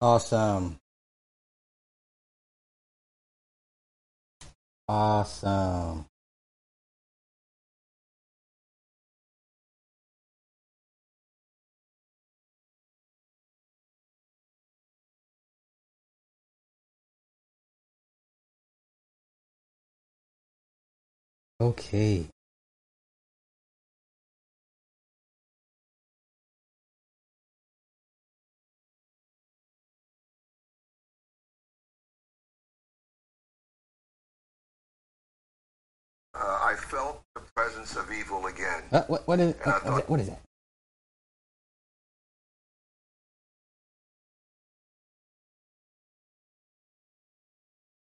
Awesome. 0.00 0.78
Awesome. 4.88 6.06
Okay. 21.60 22.26
Uh, 36.40 36.58
I 36.62 36.74
felt 36.74 37.22
the 37.34 37.42
presence 37.54 37.96
of 37.96 38.10
evil 38.10 38.46
again. 38.46 38.82
Uh, 38.90 39.02
what 39.08 39.28
what 39.28 39.40
is 39.40 39.54
uh, 39.66 39.78
thought- 39.80 40.08
what 40.08 40.20
is 40.20 40.28
that? 40.28 40.40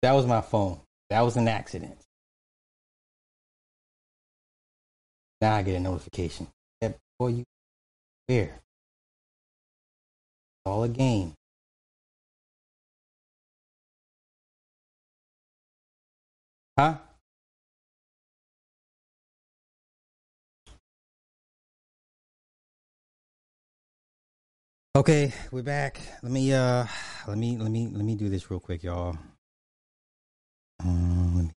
That 0.02 0.14
was 0.14 0.26
my 0.26 0.42
phone. 0.42 0.80
That 1.10 1.22
was 1.22 1.38
an 1.38 1.48
accident. 1.48 1.98
Now 5.42 5.56
I 5.56 5.62
get 5.62 5.76
a 5.76 5.80
notification. 5.80 6.48
That 6.82 6.98
boy, 7.20 7.28
you 7.28 7.44
where? 8.28 8.60
All 10.66 10.84
a 10.84 10.90
game. 10.90 11.34
Huh? 16.78 16.98
Okay, 24.96 25.34
we're 25.52 25.64
back. 25.64 26.00
Let 26.22 26.32
me 26.32 26.54
uh 26.54 26.86
let 27.28 27.38
me 27.38 27.58
let 27.58 27.72
me 27.72 27.88
let 27.88 28.06
me 28.06 28.14
do 28.14 28.30
this 28.30 28.52
real 28.52 28.60
quick, 28.60 28.84
y'all. 28.84 29.18
Um, 30.80 31.52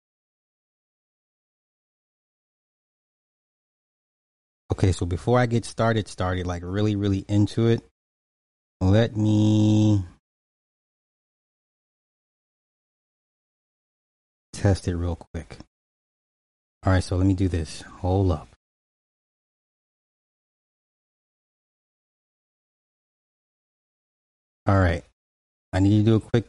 Okay, 4.72 4.92
so 4.92 5.06
before 5.06 5.38
I 5.38 5.46
get 5.46 5.64
started, 5.64 6.08
started 6.08 6.48
like 6.48 6.64
really, 6.66 6.96
really 6.96 7.24
into 7.28 7.68
it, 7.68 7.82
let 8.82 9.16
me 9.16 10.04
test 14.54 14.88
it 14.88 14.96
real 14.96 15.16
quick. 15.16 15.58
All 16.84 16.94
right, 16.94 17.04
so 17.04 17.16
let 17.16 17.28
me 17.28 17.34
do 17.34 17.48
this. 17.48 17.82
Hold 17.82 18.32
up. 18.32 18.55
All 24.68 24.78
right. 24.80 25.04
I 25.74 25.80
need 25.80 26.00
to 26.00 26.04
do 26.04 26.16
a 26.16 26.20
quick 26.20 26.46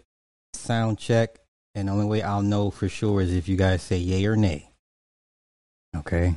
sound 0.54 0.98
check, 0.98 1.38
and 1.74 1.88
the 1.88 1.92
only 1.92 2.06
way 2.06 2.22
I'll 2.22 2.42
know 2.42 2.70
for 2.70 2.88
sure 2.88 3.20
is 3.20 3.34
if 3.34 3.48
you 3.48 3.56
guys 3.56 3.82
say 3.82 3.98
yay 3.98 4.24
or 4.26 4.36
nay. 4.36 4.70
Okay. 5.94 6.34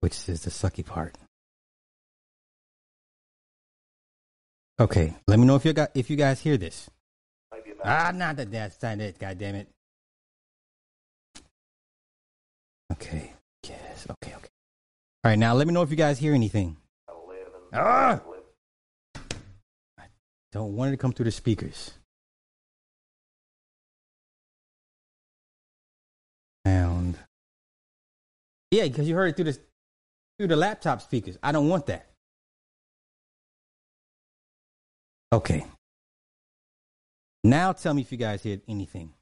Which 0.00 0.28
is 0.28 0.42
the 0.42 0.50
sucky 0.50 0.84
part. 0.84 1.16
Okay, 4.80 5.14
let 5.26 5.40
me 5.40 5.44
know 5.44 5.56
if 5.56 5.64
you 5.64 5.72
got 5.72 5.90
if 5.94 6.08
you 6.08 6.16
guys 6.16 6.40
hear 6.40 6.56
this. 6.56 6.88
Ah, 7.84 8.12
not 8.14 8.36
that 8.36 8.50
that's 8.50 8.80
not 8.80 9.00
it. 9.00 9.18
God 9.18 9.36
damn 9.38 9.56
it. 9.56 9.68
Okay. 12.92 13.32
Yes. 13.68 14.06
Okay. 14.08 14.34
Okay. 14.36 14.48
All 15.24 15.30
right. 15.30 15.38
Now 15.38 15.54
let 15.54 15.66
me 15.66 15.74
know 15.74 15.82
if 15.82 15.90
you 15.90 15.96
guys 15.96 16.18
hear 16.18 16.32
anything. 16.32 16.76
Ah! 17.72 18.20
Don't 20.52 20.74
want 20.74 20.88
it 20.88 20.92
to 20.92 20.96
come 20.96 21.12
through 21.12 21.24
the 21.24 21.30
speakers. 21.30 21.92
Sound. 26.66 27.18
Yeah, 28.70 28.84
because 28.84 29.08
you 29.08 29.14
heard 29.14 29.30
it 29.30 29.36
through 29.36 29.52
the 29.52 29.58
through 30.38 30.48
the 30.48 30.56
laptop 30.56 31.02
speakers. 31.02 31.36
I 31.42 31.52
don't 31.52 31.68
want 31.68 31.86
that. 31.86 32.06
Okay. 35.32 35.66
Now 37.44 37.72
tell 37.72 37.94
me 37.94 38.02
if 38.02 38.12
you 38.12 38.18
guys 38.18 38.42
hear 38.42 38.60
anything. 38.68 39.12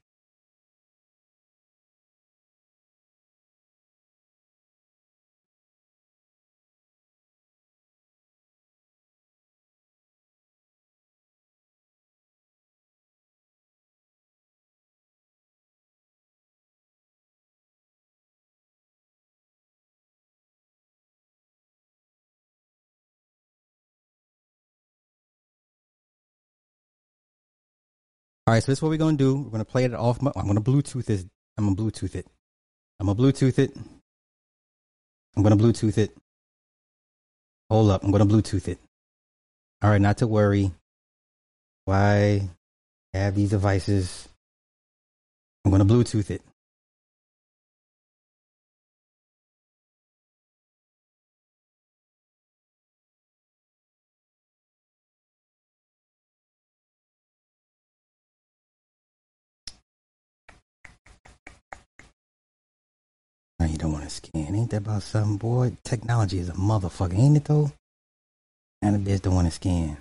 All 28.47 28.53
right, 28.53 28.63
so 28.63 28.71
this 28.71 28.79
is 28.79 28.81
what 28.81 28.87
we're 28.87 28.97
gonna 28.97 29.17
do. 29.17 29.35
We're 29.35 29.49
gonna 29.49 29.65
play 29.65 29.83
it 29.83 29.93
off. 29.93 30.21
My, 30.21 30.31
I'm 30.33 30.47
gonna 30.47 30.61
Bluetooth 30.61 31.03
this. 31.03 31.25
I'm 31.57 31.65
gonna 31.65 31.75
Bluetooth 31.75 32.15
it. 32.15 32.25
I'm 32.97 33.07
gonna 33.07 33.19
Bluetooth 33.19 33.59
it. 33.59 33.75
I'm 35.35 35.43
gonna 35.43 35.57
Bluetooth 35.57 35.97
it. 35.97 36.15
Hold 37.69 37.91
up, 37.91 38.05
I'm 38.05 38.11
gonna 38.11 38.25
Bluetooth 38.25 38.69
it. 38.69 38.79
All 39.81 39.89
right, 39.89 39.99
not 39.99 40.19
to 40.19 40.27
worry. 40.27 40.71
Why 41.83 42.47
have 43.13 43.35
these 43.35 43.49
devices? 43.49 44.29
I'm 45.65 45.71
gonna 45.71 45.83
Bluetooth 45.83 46.31
it. 46.31 46.41
Don't 63.77 63.91
want 63.91 64.05
to 64.05 64.09
scan. 64.09 64.55
Ain't 64.55 64.71
that 64.71 64.77
about 64.77 65.03
something, 65.03 65.37
boy? 65.37 65.77
Technology 65.83 66.39
is 66.39 66.49
a 66.49 66.53
motherfucker, 66.53 67.17
ain't 67.17 67.37
it 67.37 67.45
though? 67.45 67.71
And 68.81 68.95
the 69.05 69.11
bitch 69.11 69.21
don't 69.21 69.35
want 69.35 69.47
to 69.47 69.51
scan. 69.51 69.97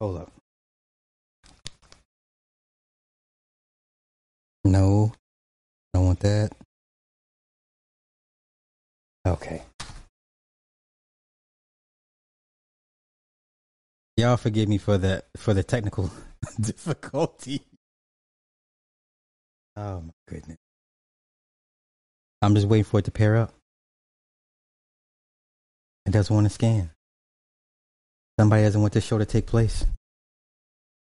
Hold 0.00 0.22
up. 0.22 0.32
No, 4.64 5.12
don't 5.92 6.06
want 6.06 6.20
that. 6.20 6.52
Okay. 9.26 9.62
Y'all 14.16 14.38
forgive 14.38 14.68
me 14.68 14.78
for 14.78 14.96
the 14.96 15.22
for 15.36 15.52
the 15.52 15.62
technical 15.62 16.10
difficulty. 16.60 17.62
Oh 19.76 20.00
my 20.00 20.12
goodness. 20.28 20.58
I'm 22.42 22.54
just 22.54 22.66
waiting 22.66 22.84
for 22.84 23.00
it 23.00 23.04
to 23.04 23.10
pair 23.10 23.36
up. 23.36 23.52
It 26.06 26.12
doesn't 26.12 26.34
want 26.34 26.46
to 26.46 26.52
scan. 26.52 26.90
Somebody 28.38 28.62
doesn't 28.62 28.80
want 28.80 28.94
this 28.94 29.04
show 29.04 29.18
to 29.18 29.26
take 29.26 29.46
place. 29.46 29.84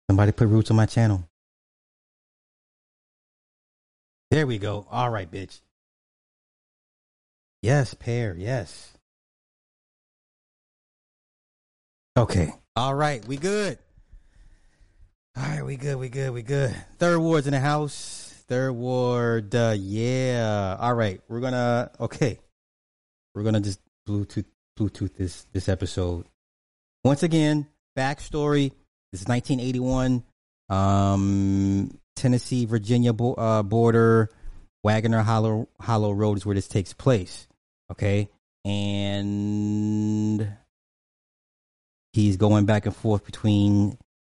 Somebody 0.10 0.32
put 0.32 0.48
roots 0.48 0.70
on 0.70 0.78
my 0.78 0.86
channel. 0.86 1.28
There 4.30 4.46
we 4.46 4.60
go. 4.60 4.86
All 4.92 5.10
right, 5.10 5.30
bitch. 5.30 5.62
Yes, 7.64 7.96
pair. 7.96 8.36
Yes. 8.38 8.94
Okay. 12.16 12.54
All 12.76 12.94
right. 12.94 13.26
We 13.28 13.38
good. 13.38 13.80
All 15.38 15.44
right. 15.44 15.66
We 15.66 15.76
good. 15.76 15.98
We 15.98 16.10
good. 16.10 16.32
We 16.32 16.42
good. 16.42 16.76
Third 16.98 17.20
ward's 17.20 17.48
in 17.48 17.52
the 17.54 17.60
house. 17.60 18.44
Third 18.48 18.74
ward. 18.74 19.54
Uh, 19.54 19.76
yeah. 19.78 20.78
All 20.80 20.94
right. 20.94 21.22
We're 21.28 21.42
gonna. 21.42 21.92
Okay. 22.00 22.40
We're 23.34 23.44
gonna 23.44 23.62
just 23.62 23.80
Bluetooth 24.08 24.46
Bluetooth 24.80 25.16
this 25.16 25.46
this 25.52 25.68
episode. 25.68 26.26
Once 27.04 27.24
again, 27.24 27.68
backstory. 27.98 28.72
This 29.12 29.22
is 29.22 29.28
1981. 29.28 30.24
Um, 30.70 31.98
Tennessee 32.16 32.66
Virginia 32.66 33.14
bo- 33.14 33.34
uh, 33.34 33.64
border. 33.64 34.30
Wagner 34.84 35.22
Hollow 35.22 35.68
Hollow 35.82 36.12
Road 36.12 36.38
is 36.38 36.46
where 36.46 36.56
this 36.56 36.68
takes 36.68 36.94
place. 36.94 37.48
Okay. 37.92 38.30
And 38.64 40.48
he's 42.14 42.38
going 42.38 42.66
back 42.66 42.86
and 42.86 42.96
forth 42.96 43.26
between 43.26 43.98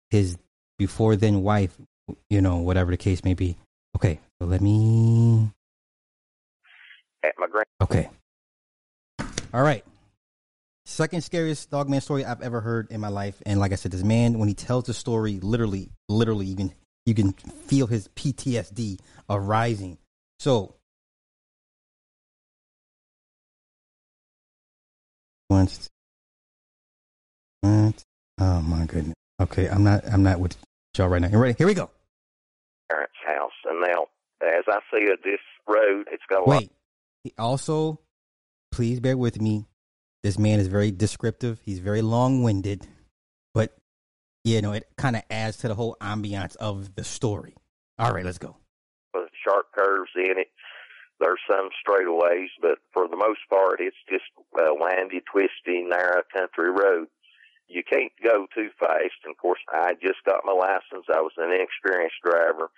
his 0.10 0.38
before 0.78 1.16
then 1.16 1.42
wife, 1.42 1.76
you 2.30 2.42
know, 2.42 2.58
whatever 2.58 2.92
the 2.92 2.98
case 2.98 3.24
may 3.24 3.34
be. 3.34 3.58
Okay. 3.96 4.20
So 4.40 4.48
let 4.48 4.62
me. 4.62 5.52
At 7.24 7.34
my 7.38 7.48
grand. 7.48 7.68
Okay. 7.82 8.10
All 9.54 9.64
right. 9.64 9.84
Second 10.86 11.24
scariest 11.24 11.72
dogman 11.72 12.02
story 12.02 12.24
I've 12.24 12.42
ever 12.42 12.62
heard 12.62 12.92
in 12.92 13.02
my 13.02 13.08
life. 13.08 13.42
And 13.46 13.60
like 13.60 13.72
I 13.72 13.76
said, 13.76 13.92
this 13.92 14.04
man, 14.04 14.38
when 14.38 14.48
he 14.48 14.54
tells 14.54 14.84
the 14.84 14.94
story, 14.94 15.40
literally, 15.40 15.90
literally, 16.08 16.46
you 16.46 16.56
can 16.56 16.74
you 17.06 17.16
can 17.16 17.34
feel 17.34 17.88
his 17.88 18.08
PTSD 18.10 19.00
arising. 19.30 19.98
So 20.40 20.76
once 25.50 25.90
what? 27.62 28.04
Oh 28.40 28.62
my 28.62 28.86
goodness. 28.86 29.16
Okay, 29.40 29.68
I'm 29.68 29.84
not 29.84 30.08
I'm 30.08 30.24
not 30.24 30.40
with 30.40 30.56
y'all 30.98 31.10
right 31.10 31.22
now. 31.22 31.28
You 31.28 31.38
ready? 31.38 31.56
Here 31.58 31.68
we 31.68 31.74
go. 31.74 31.90
Parents' 32.90 33.14
house, 33.26 33.52
and 33.66 33.82
now 33.82 34.06
as 34.42 34.64
I 34.68 34.80
see 34.92 35.04
it, 35.06 35.20
this 35.24 35.40
road, 35.68 36.08
it's 36.12 36.24
got 36.30 36.46
a 36.46 36.50
lot. 36.50 36.60
Wait. 36.60 36.72
He 37.24 37.34
also, 37.38 38.00
please 38.72 39.00
bear 39.00 39.18
with 39.18 39.42
me. 39.42 39.66
This 40.24 40.38
man 40.40 40.60
is 40.60 40.68
very 40.68 40.92
descriptive. 40.92 41.60
He's 41.64 41.80
very 41.80 42.02
long 42.02 42.44
winded, 42.44 42.88
but 43.54 43.76
you 44.44 44.62
know 44.62 44.72
it 44.74 44.88
kind 44.98 45.16
of 45.16 45.24
adds 45.30 45.58
to 45.58 45.68
the 45.68 45.76
whole 45.76 45.98
ambiance 46.02 46.56
of 46.58 46.96
the 46.96 47.04
story. 47.04 47.56
All 48.00 48.12
right, 48.12 48.26
let's 48.26 48.38
go. 48.38 48.56
with 49.14 49.30
sharp 49.44 49.68
curves 49.74 50.12
in 50.16 50.38
it. 50.38 50.48
There's 51.20 51.40
some 51.50 51.70
straightaways, 51.88 52.50
but 52.62 52.78
for 52.94 53.08
the 53.08 53.16
most 53.16 53.40
part, 53.50 53.80
it's 53.80 53.96
just 54.10 54.26
a 54.58 54.74
windy, 54.74 55.22
twisty, 55.32 55.82
narrow 55.84 56.22
country 56.34 56.70
road. 56.72 57.08
You 57.68 57.84
can't 57.84 58.12
go 58.24 58.48
too 58.54 58.70
fast. 58.80 59.20
And 59.26 59.34
of 59.34 59.38
course, 59.38 59.60
I 59.70 59.94
just 60.02 60.24
got 60.26 60.46
my 60.46 60.54
license. 60.54 61.06
I 61.10 61.22
was 61.22 61.34
an 61.38 61.52
inexperienced 61.52 62.22
driver. 62.24 62.70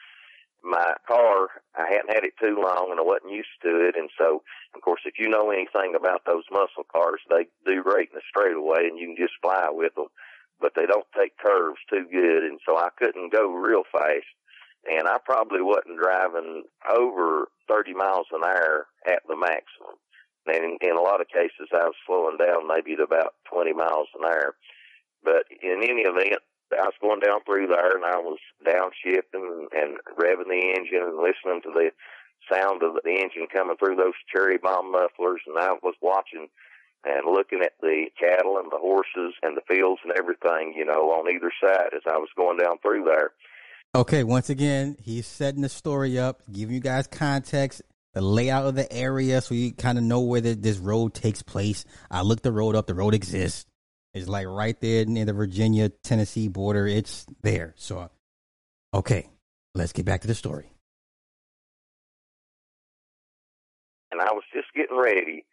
My 0.63 0.95
car, 1.07 1.61
I 1.75 1.85
hadn't 1.87 2.11
had 2.11 2.25
it 2.25 2.33
too 2.41 2.57
long 2.57 2.89
and 2.89 2.99
I 2.99 3.03
wasn't 3.03 3.31
used 3.31 3.61
to 3.63 3.87
it. 3.87 3.95
And 3.95 4.09
so, 4.17 4.41
of 4.75 4.81
course, 4.81 5.01
if 5.05 5.19
you 5.19 5.29
know 5.29 5.51
anything 5.51 5.93
about 5.95 6.25
those 6.25 6.43
muscle 6.51 6.87
cars, 6.91 7.21
they 7.29 7.47
do 7.65 7.83
great 7.83 8.09
in 8.09 8.19
the 8.19 8.25
straightaway 8.27 8.89
and 8.89 8.97
you 8.97 9.07
can 9.07 9.19
just 9.19 9.37
fly 9.41 9.69
with 9.69 9.93
them, 9.95 10.07
but 10.59 10.73
they 10.75 10.85
don't 10.85 11.07
take 11.15 11.37
curves 11.37 11.79
too 11.89 12.05
good. 12.11 12.43
And 12.43 12.59
so 12.65 12.75
I 12.75 12.89
couldn't 12.97 13.31
go 13.31 13.53
real 13.53 13.83
fast 13.91 14.27
and 14.89 15.07
I 15.07 15.17
probably 15.23 15.61
wasn't 15.61 15.99
driving 15.99 16.63
over 16.89 17.49
30 17.67 17.93
miles 17.93 18.27
an 18.31 18.43
hour 18.43 18.87
at 19.05 19.21
the 19.27 19.35
maximum. 19.35 19.99
And 20.47 20.77
in, 20.81 20.89
in 20.89 20.95
a 20.95 21.01
lot 21.01 21.19
of 21.19 21.27
cases, 21.27 21.67
I 21.73 21.83
was 21.83 21.95
slowing 22.05 22.37
down 22.37 22.67
maybe 22.67 22.95
to 22.95 23.03
about 23.03 23.35
20 23.51 23.73
miles 23.73 24.07
an 24.17 24.25
hour. 24.25 24.55
But 25.23 25.45
in 25.61 25.81
any 25.83 26.01
event, 26.01 26.41
I 26.71 26.83
was 26.83 26.99
going 27.01 27.19
down 27.19 27.43
through 27.45 27.67
there 27.67 27.95
and 27.95 28.05
I 28.05 28.17
was 28.17 28.39
downshifting 28.65 29.67
and 29.71 29.97
revving 30.17 30.49
the 30.49 30.73
engine 30.75 31.03
and 31.03 31.17
listening 31.17 31.61
to 31.63 31.71
the 31.73 31.91
sound 32.51 32.83
of 32.83 32.95
the 33.03 33.11
engine 33.11 33.47
coming 33.51 33.77
through 33.77 33.95
those 33.95 34.13
cherry 34.31 34.57
bomb 34.57 34.91
mufflers. 34.91 35.41
And 35.47 35.57
I 35.57 35.73
was 35.81 35.95
watching 36.01 36.47
and 37.03 37.25
looking 37.31 37.61
at 37.63 37.73
the 37.81 38.07
cattle 38.19 38.57
and 38.57 38.71
the 38.71 38.77
horses 38.77 39.33
and 39.41 39.55
the 39.55 39.61
fields 39.67 40.01
and 40.03 40.13
everything, 40.17 40.73
you 40.75 40.85
know, 40.85 41.11
on 41.11 41.33
either 41.33 41.51
side 41.63 41.93
as 41.95 42.01
I 42.07 42.17
was 42.17 42.29
going 42.35 42.57
down 42.57 42.77
through 42.79 43.05
there. 43.05 43.31
Okay, 43.95 44.23
once 44.23 44.49
again, 44.49 44.97
he's 45.01 45.25
setting 45.25 45.61
the 45.61 45.69
story 45.69 46.19
up, 46.19 46.41
giving 46.51 46.75
you 46.75 46.81
guys 46.81 47.07
context, 47.07 47.81
the 48.13 48.21
layout 48.21 48.65
of 48.65 48.75
the 48.75 48.91
area, 48.91 49.41
so 49.41 49.55
you 49.55 49.71
kind 49.73 49.97
of 49.97 50.03
know 50.03 50.19
where 50.21 50.41
the, 50.41 50.53
this 50.53 50.77
road 50.77 51.13
takes 51.13 51.41
place. 51.41 51.85
I 52.11 52.21
looked 52.21 52.43
the 52.43 52.51
road 52.51 52.75
up; 52.75 52.87
the 52.87 52.93
road 52.93 53.13
exists. 53.13 53.65
It's 54.17 54.27
like 54.27 54.47
right 54.47 54.79
there 54.81 55.05
near 55.05 55.25
the 55.25 55.33
Virginia 55.33 55.89
Tennessee 55.89 56.47
border. 56.47 56.87
It's 56.87 57.25
there. 57.41 57.73
So, 57.77 58.09
okay, 58.93 59.29
let's 59.75 59.93
get 59.93 60.05
back 60.05 60.21
to 60.21 60.27
the 60.27 60.35
story. 60.35 60.71
And 64.11 64.21
I 64.21 64.31
was 64.33 64.43
just 64.53 64.67
getting 64.75 64.97
ready 64.97 65.45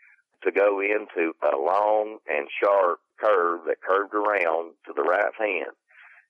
to 0.43 0.52
go 0.52 0.81
into 0.81 1.32
a 1.43 1.56
long 1.56 2.19
and 2.28 2.49
sharp 2.62 3.00
curve 3.19 3.61
that 3.66 3.81
curved 3.81 4.14
around 4.14 4.72
to 4.87 4.93
the 4.94 5.02
right 5.02 5.32
hand. 5.38 5.72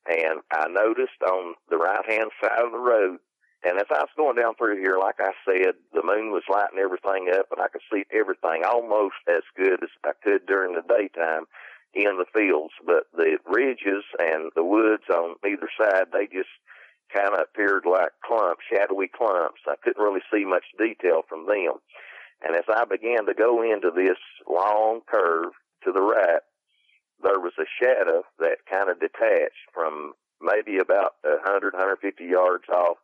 And 0.07 0.41
I 0.53 0.69
noticed 0.69 1.23
on 1.27 1.55
the 1.71 1.77
right 1.77 2.05
hand 2.09 2.31
side 2.41 2.63
of 2.63 2.73
the 2.73 2.79
road, 2.79 3.19
and 3.65 3.79
as 3.79 3.89
I 3.91 4.01
was 4.01 4.13
going 4.17 4.37
down 4.37 4.55
through 4.57 4.81
here, 4.81 4.99
like 4.99 5.17
I 5.19 5.33
said, 5.49 5.75
the 5.93 6.05
moon 6.05 6.33
was 6.33 6.43
lighting 6.51 6.79
everything 6.79 7.33
up 7.33 7.49
and 7.51 7.61
I 7.61 7.69
could 7.69 7.81
see 7.91 8.05
everything 8.13 8.63
almost 8.63 9.17
as 9.27 9.43
good 9.57 9.83
as 9.83 9.89
I 10.05 10.13
could 10.23 10.45
during 10.47 10.75
the 10.75 10.85
daytime 10.85 11.45
in 11.95 12.19
the 12.19 12.27
fields. 12.33 12.75
But 12.85 13.05
the 13.15 13.39
ridges 13.47 14.05
and 14.19 14.51
the 14.55 14.65
woods 14.65 15.05
on 15.11 15.37
either 15.47 15.69
side, 15.79 16.07
they 16.13 16.27
just 16.27 16.51
kind 17.15 17.35
of 17.35 17.41
appeared 17.41 17.85
like 17.87 18.11
clumps, 18.25 18.65
shadowy 18.73 19.09
clumps. 19.09 19.61
I 19.67 19.75
couldn't 19.83 20.03
really 20.03 20.23
see 20.33 20.45
much 20.45 20.65
detail 20.79 21.23
from 21.29 21.47
them. 21.47 21.79
And 22.43 22.57
as 22.57 22.65
I 22.69 22.85
began 22.85 23.27
to 23.27 23.35
go 23.35 23.63
into 23.63 23.91
this 23.95 24.19
long 24.49 25.01
curve 25.07 25.53
to 25.85 25.93
the 25.93 26.03
right, 26.03 26.43
there 27.23 27.41
was 27.41 27.53
a 27.59 27.65
shadow 27.81 28.23
that 28.39 28.67
kind 28.71 28.91
of 28.91 29.01
detached 29.01 29.71
from 29.73 30.13
maybe 30.43 30.79
about 30.79 31.15
a 31.25 31.37
hundred, 31.43 31.75
hundred 31.75 31.99
fifty 32.01 32.25
yards 32.25 32.65
off 32.69 32.99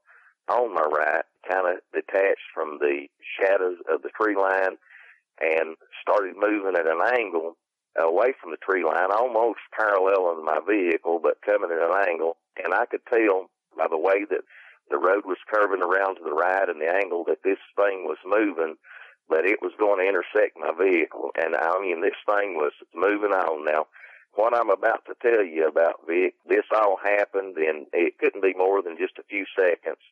on 0.49 0.75
my 0.75 0.83
right, 0.83 1.25
kind 1.49 1.69
of 1.69 1.81
detached 1.95 2.51
from 2.53 2.79
the 2.81 3.07
shadows 3.39 3.79
of 3.91 4.03
the 4.03 4.11
tree 4.21 4.37
line 4.37 4.77
and 5.41 5.77
started 6.03 6.35
moving 6.37 6.75
at 6.77 6.87
an 6.87 7.01
angle 7.17 7.57
away 7.99 8.35
from 8.41 8.51
the 8.51 8.63
tree 8.63 8.85
line, 8.85 9.11
almost 9.11 9.61
paralleling 9.77 10.45
my 10.45 10.61
vehicle, 10.67 11.19
but 11.23 11.43
coming 11.43 11.71
at 11.71 11.83
an 11.83 12.09
angle. 12.09 12.37
And 12.63 12.75
I 12.75 12.87
could 12.87 13.05
tell 13.09 13.51
by 13.77 13.87
the 13.89 13.99
way 13.99 14.25
that 14.31 14.43
the 14.91 14.99
road 14.99 15.25
was 15.25 15.39
curving 15.53 15.83
around 15.83 16.17
to 16.17 16.25
the 16.25 16.35
right 16.35 16.69
and 16.69 16.81
the 16.81 16.91
angle 16.91 17.25
that 17.27 17.43
this 17.45 17.63
thing 17.77 18.05
was 18.05 18.19
moving, 18.27 18.77
but 19.29 19.47
it 19.47 19.63
was 19.63 19.73
going 19.79 20.03
to 20.03 20.09
intersect 20.09 20.59
my 20.59 20.73
vehicle. 20.75 21.31
And 21.39 21.55
I 21.55 21.81
mean, 21.81 22.03
this 22.03 22.19
thing 22.27 22.55
was 22.55 22.73
moving 22.95 23.31
on. 23.31 23.65
Now, 23.65 23.87
what 24.35 24.57
I'm 24.57 24.71
about 24.71 25.07
to 25.07 25.15
tell 25.23 25.45
you 25.45 25.67
about 25.67 26.07
Vic, 26.07 26.35
this 26.49 26.67
all 26.75 26.99
happened 27.03 27.57
in, 27.59 27.87
it 27.93 28.19
couldn't 28.19 28.43
be 28.43 28.55
more 28.55 28.83
than 28.83 28.99
just 28.99 29.19
a 29.19 29.29
few 29.29 29.45
seconds, 29.59 30.03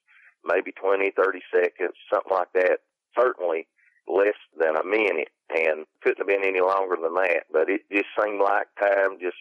maybe 0.45 0.73
20, 0.73 1.11
30 1.11 1.41
seconds, 1.53 1.95
something 2.13 2.33
like 2.33 2.53
that. 2.55 2.79
Certainly 3.19 3.67
less 4.07 4.39
than 4.59 4.77
a 4.77 4.85
minute 4.85 5.29
and 5.51 5.87
couldn't 6.03 6.19
have 6.19 6.27
been 6.27 6.45
any 6.45 6.61
longer 6.61 6.97
than 7.01 7.15
that, 7.15 7.45
but 7.53 7.69
it 7.69 7.83
just 7.91 8.09
seemed 8.21 8.41
like 8.41 8.69
time 8.79 9.19
just 9.21 9.39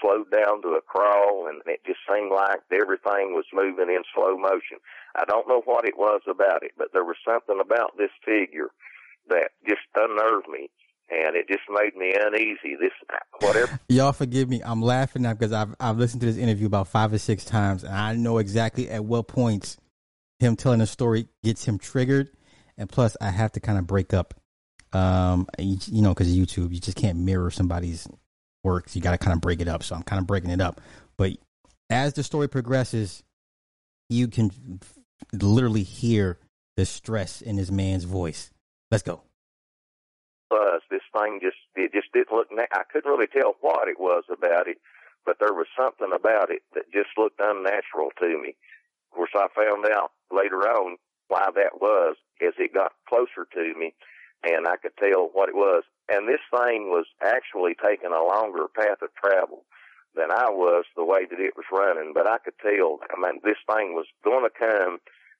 slowed 0.00 0.30
down 0.30 0.60
to 0.62 0.76
a 0.76 0.82
crawl 0.82 1.48
and 1.48 1.62
it 1.66 1.80
just 1.86 2.00
seemed 2.08 2.30
like 2.30 2.60
everything 2.72 3.32
was 3.32 3.46
moving 3.52 3.88
in 3.88 4.02
slow 4.14 4.36
motion. 4.36 4.78
I 5.14 5.24
don't 5.24 5.48
know 5.48 5.62
what 5.64 5.86
it 5.86 5.96
was 5.96 6.20
about 6.28 6.62
it, 6.62 6.72
but 6.76 6.88
there 6.92 7.04
was 7.04 7.16
something 7.24 7.60
about 7.60 7.96
this 7.96 8.12
figure 8.24 8.68
that 9.28 9.50
just 9.66 9.80
unnerved 9.94 10.48
me 10.48 10.68
and 11.10 11.36
it 11.36 11.48
just 11.48 11.62
made 11.70 11.96
me 11.96 12.14
uneasy. 12.18 12.76
This 12.80 12.92
whatever. 13.40 13.78
Y'all 13.88 14.12
forgive 14.12 14.48
me. 14.48 14.60
I'm 14.64 14.82
laughing 14.82 15.22
now 15.22 15.34
because 15.34 15.52
I've 15.52 15.74
I've 15.78 15.98
listened 15.98 16.20
to 16.22 16.26
this 16.26 16.36
interview 16.36 16.66
about 16.66 16.88
five 16.88 17.12
or 17.12 17.18
six 17.18 17.44
times, 17.44 17.84
and 17.84 17.94
I 17.94 18.14
know 18.14 18.38
exactly 18.38 18.90
at 18.90 19.04
what 19.04 19.28
points 19.28 19.76
him 20.38 20.56
telling 20.56 20.80
a 20.80 20.86
story 20.86 21.28
gets 21.42 21.64
him 21.64 21.78
triggered, 21.78 22.30
and 22.76 22.88
plus 22.88 23.16
I 23.20 23.30
have 23.30 23.52
to 23.52 23.60
kind 23.60 23.78
of 23.78 23.86
break 23.86 24.12
up, 24.12 24.34
um, 24.92 25.46
you, 25.58 25.78
you 25.86 26.02
know, 26.02 26.14
because 26.14 26.34
YouTube, 26.34 26.72
you 26.72 26.80
just 26.80 26.96
can't 26.96 27.18
mirror 27.18 27.50
somebody's 27.50 28.08
works. 28.64 28.96
You 28.96 29.02
got 29.02 29.12
to 29.12 29.18
kind 29.18 29.34
of 29.34 29.40
break 29.40 29.60
it 29.60 29.68
up. 29.68 29.82
So 29.82 29.94
I'm 29.94 30.02
kind 30.02 30.20
of 30.20 30.26
breaking 30.26 30.50
it 30.50 30.60
up. 30.60 30.80
But 31.16 31.32
as 31.90 32.14
the 32.14 32.22
story 32.22 32.48
progresses, 32.48 33.22
you 34.08 34.28
can 34.28 34.50
literally 35.32 35.82
hear 35.82 36.38
the 36.76 36.86
stress 36.86 37.40
in 37.42 37.56
this 37.56 37.70
man's 37.70 38.04
voice. 38.04 38.50
Let's 38.90 39.02
go 39.02 39.22
was. 40.50 40.82
This 40.90 41.06
thing 41.16 41.40
just 41.42 41.56
it 41.74 41.92
just 41.92 42.12
didn't 42.12 42.32
look. 42.32 42.48
Na- 42.50 42.72
I 42.72 42.82
couldn't 42.90 43.10
really 43.10 43.26
tell 43.26 43.56
what 43.60 43.88
it 43.88 43.98
was 43.98 44.24
about 44.30 44.68
it, 44.68 44.78
but 45.24 45.36
there 45.38 45.52
was 45.52 45.66
something 45.78 46.12
about 46.14 46.50
it 46.50 46.62
that 46.74 46.92
just 46.92 47.10
looked 47.16 47.40
unnatural 47.40 48.10
to 48.20 48.40
me. 48.40 48.56
Of 49.10 49.16
course, 49.16 49.34
I 49.34 49.48
found 49.54 49.86
out 49.86 50.12
later 50.30 50.62
on 50.68 50.96
why 51.28 51.48
that 51.54 51.80
was 51.80 52.16
as 52.40 52.54
it 52.58 52.74
got 52.74 52.92
closer 53.08 53.46
to 53.54 53.74
me, 53.78 53.94
and 54.42 54.66
I 54.66 54.76
could 54.76 54.96
tell 54.98 55.30
what 55.32 55.48
it 55.48 55.54
was. 55.54 55.82
And 56.08 56.28
this 56.28 56.42
thing 56.50 56.88
was 56.90 57.06
actually 57.22 57.74
taking 57.74 58.12
a 58.12 58.24
longer 58.24 58.66
path 58.74 59.02
of 59.02 59.14
travel 59.14 59.64
than 60.14 60.30
I 60.30 60.48
was 60.50 60.84
the 60.96 61.04
way 61.04 61.26
that 61.28 61.40
it 61.40 61.54
was 61.56 61.66
running. 61.72 62.12
But 62.14 62.26
I 62.26 62.38
could 62.38 62.58
tell. 62.62 63.00
I 63.10 63.20
mean, 63.20 63.40
this 63.44 63.58
thing 63.68 63.94
was 63.94 64.06
going 64.24 64.44
to 64.44 64.58
come 64.58 64.98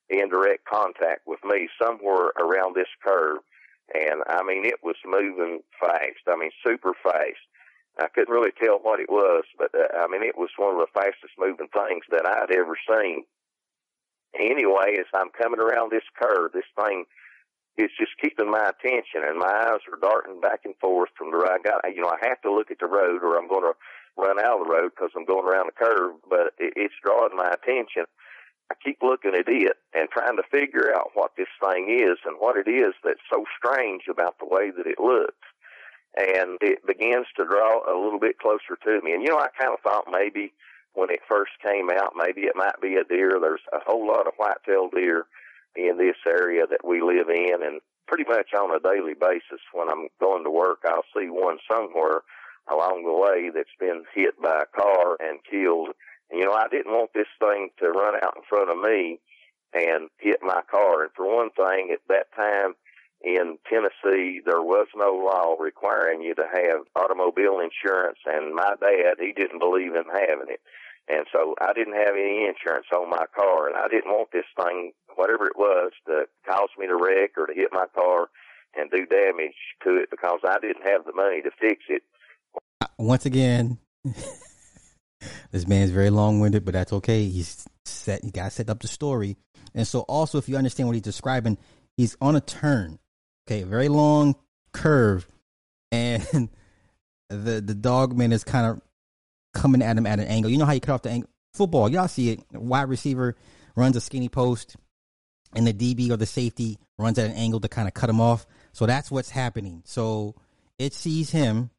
in 0.09 0.29
direct 0.29 0.65
contact 0.65 1.23
with 1.27 1.41
me 1.45 1.69
somewhere 1.81 2.33
around 2.39 2.75
this 2.75 2.91
curve 3.05 3.39
and 3.95 4.23
I 4.29 4.43
mean 4.43 4.65
it 4.65 4.83
was 4.83 4.97
moving 5.05 5.61
fast. 5.79 6.27
I 6.27 6.37
mean 6.37 6.51
super 6.65 6.93
fast. 7.03 7.43
I 7.99 8.09
couldn't 8.09 8.33
really 8.35 8.53
tell 8.53 8.79
what 8.79 9.01
it 9.01 9.09
was, 9.09 9.45
but 9.59 9.71
uh, 9.75 9.97
I 9.99 10.07
mean 10.09 10.23
it 10.23 10.37
was 10.37 10.51
one 10.57 10.75
of 10.75 10.81
the 10.81 10.93
fastest 10.93 11.35
moving 11.39 11.69
things 11.69 12.05
that 12.11 12.27
I'd 12.27 12.51
ever 12.51 12.77
seen. 12.89 13.25
Anyway, 14.39 14.97
as 14.99 15.07
I'm 15.15 15.31
coming 15.31 15.61
around 15.61 15.91
this 15.91 16.05
curve, 16.21 16.53
this 16.53 16.69
thing 16.79 17.05
it's 17.77 17.93
just 17.99 18.17
keeping 18.21 18.51
my 18.51 18.73
attention, 18.73 19.21
and 19.21 19.39
my 19.39 19.53
eyes 19.69 19.85
are 19.85 20.01
darting 20.01 20.41
back 20.41 20.61
and 20.65 20.75
forth 20.81 21.11
from 21.17 21.31
the. 21.31 21.39
I 21.45 21.59
got, 21.63 21.85
you 21.95 22.01
know, 22.01 22.09
I 22.09 22.27
have 22.27 22.41
to 22.43 22.53
look 22.53 22.71
at 22.71 22.79
the 22.81 22.87
road, 22.87 23.23
or 23.23 23.37
I'm 23.37 23.49
going 23.49 23.69
to 23.69 23.77
run 24.17 24.41
out 24.41 24.61
of 24.61 24.67
the 24.67 24.73
road 24.73 24.93
because 24.97 25.11
I'm 25.15 25.27
going 25.27 25.45
around 25.45 25.69
the 25.69 25.85
curve. 25.85 26.17
But 26.29 26.57
it, 26.59 26.73
it's 26.77 26.95
drawing 27.05 27.37
my 27.37 27.53
attention. 27.53 28.09
I 28.71 28.75
keep 28.83 28.99
looking 29.03 29.35
at 29.35 29.47
it 29.47 29.77
and 29.95 30.09
trying 30.11 30.37
to 30.37 30.43
figure 30.51 30.91
out 30.97 31.13
what 31.15 31.33
this 31.37 31.53
thing 31.63 31.93
is 32.01 32.19
and 32.25 32.37
what 32.39 32.57
it 32.57 32.69
is 32.69 32.95
that's 33.05 33.23
so 33.31 33.45
strange 33.57 34.09
about 34.11 34.39
the 34.41 34.49
way 34.49 34.71
that 34.71 34.87
it 34.87 34.99
looks. 34.99 35.47
And 36.17 36.57
it 36.63 36.85
begins 36.87 37.27
to 37.37 37.45
draw 37.45 37.85
a 37.85 37.95
little 37.95 38.19
bit 38.19 38.39
closer 38.39 38.75
to 38.85 39.01
me. 39.05 39.13
And 39.13 39.23
you 39.23 39.29
know, 39.29 39.39
I 39.39 39.49
kind 39.61 39.73
of 39.73 39.81
thought 39.85 40.11
maybe 40.11 40.53
when 40.95 41.11
it 41.11 41.21
first 41.29 41.53
came 41.63 41.91
out, 41.91 42.15
maybe 42.17 42.49
it 42.49 42.57
might 42.57 42.81
be 42.81 42.97
a 42.97 43.05
deer. 43.05 43.37
There's 43.39 43.61
a 43.71 43.85
whole 43.85 44.09
lot 44.09 44.27
of 44.27 44.33
white-tailed 44.39 44.93
deer 44.93 45.27
in 45.77 45.99
this 45.99 46.17
area 46.27 46.67
that 46.69 46.85
we 46.85 47.01
live 47.01 47.29
in, 47.29 47.63
and 47.63 47.81
pretty 48.07 48.25
much 48.29 48.55
on 48.55 48.75
a 48.75 48.81
daily 48.81 49.15
basis 49.15 49.61
when 49.73 49.89
I'm 49.89 50.09
going 50.21 50.45
to 50.45 50.51
work, 50.51 50.79
I'll 50.87 51.05
see 51.17 51.29
one 51.29 51.59
somewhere 51.71 52.23
along 52.71 53.05
the 53.05 53.13
way 53.13 53.51
that's 53.55 53.77
been 53.79 54.05
hit 54.15 54.41
by 54.41 54.63
a 54.63 54.81
car 54.81 55.17
and 55.21 55.39
killed. 55.49 55.91
And, 56.31 56.41
you 56.41 56.47
know, 56.47 56.53
I 56.53 56.69
didn't 56.69 56.93
want 56.93 57.13
this 57.15 57.31
thing 57.39 57.71
to 57.79 57.91
run 57.91 58.15
out 58.23 58.35
in 58.37 58.43
front 58.49 58.71
of 58.71 58.79
me 58.79 59.21
and 59.73 60.09
hit 60.19 60.41
my 60.43 60.63
car. 60.71 61.03
And 61.03 61.13
for 61.15 61.27
one 61.27 61.51
thing, 61.51 61.91
at 61.93 62.01
that 62.09 62.33
time 62.35 62.75
in 63.23 63.59
Tennessee, 63.69 64.41
there 64.45 64.63
was 64.63 64.89
no 64.97 65.13
law 65.15 65.57
requiring 65.59 66.23
you 66.23 66.35
to 66.35 66.47
have 66.53 66.87
automobile 66.97 67.61
insurance. 67.61 68.19
And 68.27 68.55
my 68.55 68.75
dad, 68.81 69.17
he 69.19 69.33
didn't 69.33 69.59
believe 69.59 69.95
in 69.95 70.05
having 70.13 70.49
it. 70.49 70.61
And 71.09 71.27
so 71.33 71.55
I 71.61 71.73
didn't 71.73 71.95
have 71.95 72.15
any 72.19 72.47
insurance 72.47 72.87
on 72.93 73.09
my 73.09 73.27
car, 73.35 73.69
and 73.69 73.77
I 73.77 73.87
didn't 73.87 74.11
want 74.11 74.33
this 74.33 74.49
thing, 74.61 74.93
whatever 75.17 75.47
it 75.47 75.57
was, 75.57 75.93
that 76.07 76.27
caused 76.47 76.73
me 76.79 76.87
to 76.87 76.97
wreck 76.97 77.33
or 77.37 77.47
to 77.47 77.55
hit 77.55 77.69
my 77.73 77.87
car 77.95 78.29
and 78.77 78.91
do 78.91 79.07
damage 79.07 79.55
to 79.85 79.97
it 79.97 80.11
because 80.11 80.41
I 80.47 80.59
didn't 80.61 80.87
have 80.87 81.05
the 81.05 81.13
money 81.13 81.43
to 81.43 81.51
fix 81.61 81.85
it. 81.89 82.03
Once 82.99 83.27
again, 83.27 83.79
this 85.51 85.67
man's 85.67 85.91
very 85.91 86.11
long 86.11 86.41
winded, 86.41 86.65
but 86.65 86.75
that's 86.75 86.93
okay. 86.93 87.25
He's 87.25 87.67
set. 87.85 88.25
He 88.25 88.31
got 88.31 88.53
set 88.53 88.71
up 88.71 88.81
the 88.81 88.89
story, 88.89 89.37
and 89.75 89.87
so 89.87 90.01
also 90.01 90.39
if 90.39 90.49
you 90.49 90.57
understand 90.57 90.89
what 90.89 90.95
he's 90.95 91.03
describing, 91.03 91.59
he's 91.97 92.17
on 92.21 92.37
a 92.37 92.41
turn. 92.41 92.99
Okay, 93.49 93.63
very 93.63 93.89
long 93.89 94.37
curve, 94.73 95.27
and 95.91 96.23
the 97.29 97.61
the 97.61 97.75
dog 97.75 98.17
man 98.17 98.33
is 98.33 98.45
kind 98.45 98.67
of 98.67 98.81
coming 99.55 99.83
at 99.83 99.97
him 99.97 100.07
at 100.07 100.21
an 100.21 100.27
angle. 100.27 100.51
You 100.51 100.59
know 100.59 100.67
how 100.67 100.73
you 100.73 100.81
cut 100.81 100.95
off 100.95 101.03
the 101.03 101.11
angle? 101.11 101.31
Football, 101.55 101.89
y'all 101.89 102.09
see 102.09 102.31
it. 102.31 102.41
Wide 102.53 102.89
receiver 102.89 103.35
runs 103.75 103.97
a 103.97 104.01
skinny 104.01 104.29
post, 104.29 104.77
and 105.57 105.67
the 105.67 105.73
DB 105.73 106.11
or 106.11 106.17
the 106.17 106.27
safety 106.27 106.79
runs 106.99 107.19
at 107.19 107.31
an 107.31 107.37
angle 107.37 107.61
to 107.61 107.69
kind 107.69 107.89
of 107.89 107.95
cut 107.95 108.11
him 108.11 108.21
off. 108.21 108.47
So 108.73 108.87
that's 108.87 109.11
what's 109.11 109.31
happening. 109.31 109.83
So 109.85 110.35
it 110.79 110.93
sees 110.93 111.31
him, 111.31 111.71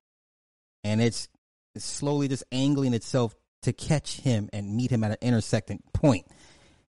and 0.83 1.01
it's 1.01 1.29
slowly 1.77 2.27
just 2.27 2.43
angling 2.51 2.93
itself 2.93 3.35
to 3.63 3.73
catch 3.73 4.19
him 4.21 4.49
and 4.51 4.75
meet 4.75 4.91
him 4.91 5.03
at 5.03 5.11
an 5.11 5.17
intersecting 5.21 5.81
point. 5.93 6.25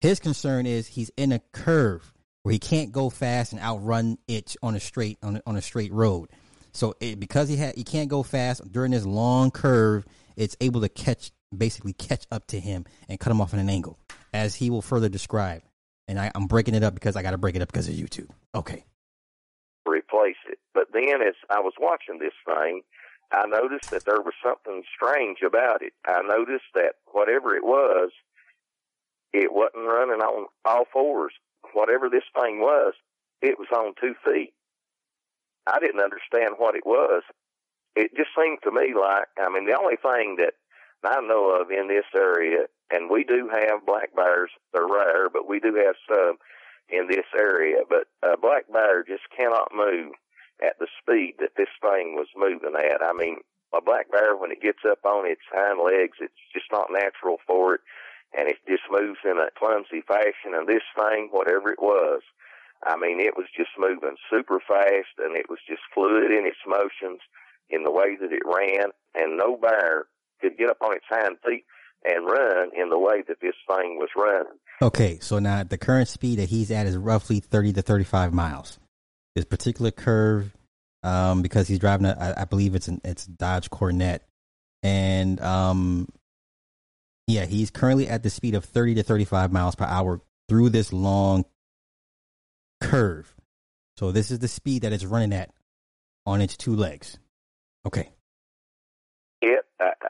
His 0.02 0.20
concern 0.20 0.66
is 0.66 0.88
he's 0.88 1.12
in 1.16 1.32
a 1.32 1.40
curve 1.52 2.12
where 2.44 2.54
he 2.54 2.60
can't 2.60 2.92
go 2.92 3.10
fast 3.10 3.54
and 3.54 3.62
outrun 3.62 4.18
it 4.28 4.56
on 4.64 4.76
a 4.76 4.80
straight 4.80 5.20
on 5.22 5.38
a, 5.38 5.42
on 5.46 5.56
a 5.56 5.62
straight 5.62 5.94
road. 5.94 6.30
So 6.74 6.96
it, 7.00 7.20
because 7.20 7.50
he 7.50 7.58
had 7.58 7.76
he 7.76 7.84
can't 7.84 8.10
go 8.10 8.24
fast 8.24 8.70
during 8.72 8.92
this 8.92 9.06
long 9.06 9.52
curve, 9.52 10.06
it's 10.36 10.58
able 10.60 10.82
to 10.82 10.90
catch 10.90 11.32
basically 11.56 11.94
catch 11.94 12.26
up 12.32 12.48
to 12.48 12.60
him 12.60 12.86
and 13.10 13.20
cut 13.20 13.30
him 13.32 13.42
off 13.42 13.54
at 13.54 13.60
an 13.60 13.70
angle, 13.70 14.00
as 14.34 14.56
he 14.56 14.70
will 14.70 14.82
further 14.82 15.10
describe. 15.10 15.62
And 16.12 16.20
I, 16.20 16.32
I'm 16.36 16.46
breaking 16.46 16.76
it 16.76 16.84
up 16.84 16.94
because 16.94 17.16
I 17.16 17.24
got 17.24 17.32
to 17.32 17.38
break 17.38 17.56
it 17.56 17.62
up 17.62 17.72
because 17.72 17.88
of 17.88 17.96
YouTube. 17.96 18.30
Okay. 18.54 18.86
Replace 19.88 20.36
it. 20.48 20.60
But 20.74 20.88
then 20.94 21.22
as 21.22 21.36
I 21.50 21.60
was 21.60 21.74
watching 21.80 22.20
this 22.20 22.34
thing, 22.46 22.82
I 23.32 23.48
noticed 23.48 23.90
that 23.92 24.06
there 24.06 24.22
was 24.22 24.34
something 24.44 24.84
strange 24.94 25.40
about 25.42 25.82
it. 25.82 25.94
I 26.06 26.22
noticed 26.22 26.70
that 26.76 26.96
whatever 27.12 27.56
it 27.56 27.64
was, 27.64 28.12
it 29.34 29.54
wasn't 29.54 29.88
running 29.88 30.22
on 30.22 30.48
all 30.66 30.86
fours. 30.92 31.34
Whatever 31.74 32.10
this 32.10 32.26
thing 32.40 32.60
was, 32.60 32.94
it 33.42 33.58
was 33.58 33.70
on 33.74 33.94
two 34.00 34.14
feet. 34.26 34.54
I 35.66 35.80
didn't 35.80 36.02
understand 36.02 36.56
what 36.58 36.76
it 36.76 36.86
was 36.86 37.24
it 37.96 38.16
just 38.16 38.30
seemed 38.38 38.60
to 38.64 38.72
me 38.72 38.94
like 39.00 39.28
I 39.40 39.50
mean 39.50 39.66
the 39.66 39.78
only 39.78 39.98
thing 39.98 40.38
that 40.40 40.54
I 41.04 41.20
know 41.22 41.60
of 41.60 41.72
in 41.72 41.88
this 41.88 42.06
area, 42.16 42.66
and 42.92 43.10
we 43.10 43.24
do 43.24 43.50
have 43.52 43.86
black 43.86 44.16
bears. 44.16 44.52
They're 44.74 44.88
rare, 44.88 45.30
but 45.30 45.48
we 45.48 45.60
do 45.60 45.76
have 45.76 45.96
some 46.08 46.38
in 46.90 47.08
this 47.08 47.26
area. 47.38 47.78
But 47.88 48.08
a 48.24 48.38
black 48.38 48.72
bear 48.72 49.04
just 49.04 49.24
cannot 49.36 49.74
move 49.74 50.14
at 50.62 50.78
the 50.80 50.88
speed 51.02 51.36
that 51.40 51.56
this 51.58 51.72
thing 51.82 52.16
was 52.16 52.28
moving 52.36 52.76
at. 52.76 53.02
I 53.02 53.14
mean, 53.14 53.38
a 53.74 53.82
black 53.82 54.12
bear 54.12 54.36
when 54.36 54.52
it 54.52 54.62
gets 54.62 54.84
up 54.88 55.00
on 55.06 55.26
its 55.26 55.42
hind 55.52 55.80
legs, 55.80 56.18
it's 56.20 56.34
just 56.54 56.68
not 56.72 56.92
natural 56.92 57.38
for 57.48 57.76
it, 57.76 57.82
and 58.38 58.48
it 58.48 58.58
just 58.68 58.84
moves 58.92 59.20
in 59.24 59.38
a 59.40 59.50
clumsy 59.58 60.02
fashion. 60.08 60.54
And 60.54 60.68
this 60.68 60.84
thing, 60.96 61.30
whatever 61.32 61.72
it 61.72 61.82
was, 61.82 62.22
I 62.84 62.98
mean, 62.98 63.20
it 63.20 63.38
was 63.38 63.48
just 63.56 63.72
moving 63.78 64.18
super 64.30 64.60
fast, 64.60 65.16
and 65.20 65.38
it 65.38 65.50
was 65.50 65.60
just 65.68 65.82
fluid 65.94 66.32
in 66.32 66.46
its 66.46 66.62
motions 66.68 67.22
in 67.70 67.84
the 67.84 67.92
way 67.92 68.18
that 68.20 68.34
it 68.34 68.44
ran, 68.46 68.92
and 69.16 69.38
no 69.38 69.56
bear 69.56 70.06
could 70.42 70.58
get 70.58 70.70
up 70.70 70.82
on 70.82 70.96
its 70.96 71.06
hind 71.08 71.38
feet 71.46 71.64
and 72.04 72.26
run 72.26 72.70
in 72.76 72.90
the 72.90 72.98
way 72.98 73.24
that 73.28 73.38
this 73.42 73.56
thing 73.68 73.98
was 73.98 74.10
running. 74.16 74.58
Okay, 74.82 75.20
so 75.22 75.40
now 75.40 75.64
the 75.64 75.78
current 75.78 76.08
speed 76.08 76.40
that 76.40 76.50
he's 76.50 76.72
at 76.72 76.88
is 76.88 76.98
roughly 76.98 77.40
30 77.40 77.74
to 77.74 77.82
35 77.82 78.34
miles. 78.34 78.80
This 79.36 79.46
particular 79.46 79.92
curve, 79.92 80.56
um, 81.04 81.42
because 81.42 81.68
he's 81.68 81.80
driving, 81.80 82.08
a, 82.08 82.18
I, 82.20 82.42
I 82.42 82.46
believe 82.46 82.76
it's 82.76 82.88
an, 82.88 83.02
it's 83.04 83.26
Dodge 83.26 83.70
Coronet, 83.70 84.24
and 84.84 85.40
um, 85.42 86.08
yeah, 87.28 87.46
he's 87.46 87.70
currently 87.70 88.08
at 88.08 88.24
the 88.24 88.30
speed 88.30 88.56
of 88.56 88.66
30 88.66 88.96
to 88.96 89.04
35 89.04 89.52
miles 89.52 89.76
per 89.76 89.86
hour 89.86 90.22
through 90.50 90.70
this 90.70 90.92
long 90.92 91.46
curve. 92.82 93.34
So 93.98 94.12
this 94.12 94.32
is 94.32 94.40
the 94.40 94.48
speed 94.48 94.82
that 94.82 94.94
it's 94.94 95.06
running 95.06 95.34
at 95.34 95.52
on 96.26 96.42
its 96.42 96.58
two 96.58 96.76
legs. 96.76 97.20
Okay. 97.86 98.10
It, 99.42 99.66
uh, 99.80 100.01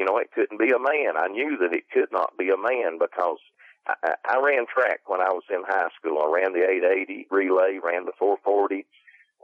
you 0.00 0.06
know, 0.06 0.16
it 0.16 0.32
couldn't 0.32 0.58
be 0.58 0.72
a 0.72 0.80
man. 0.80 1.20
I 1.20 1.28
knew 1.28 1.58
that 1.60 1.76
it 1.76 1.92
could 1.92 2.08
not 2.10 2.32
be 2.38 2.48
a 2.48 2.56
man 2.56 2.96
because 2.98 3.36
I, 3.86 4.16
I 4.24 4.40
ran 4.40 4.64
track 4.64 5.00
when 5.06 5.20
I 5.20 5.28
was 5.28 5.44
in 5.52 5.60
high 5.68 5.92
school. 5.92 6.24
I 6.24 6.40
ran 6.40 6.54
the 6.54 6.64
880 6.64 7.28
relay, 7.30 7.76
ran 7.84 8.06
the 8.06 8.16
440, 8.18 8.86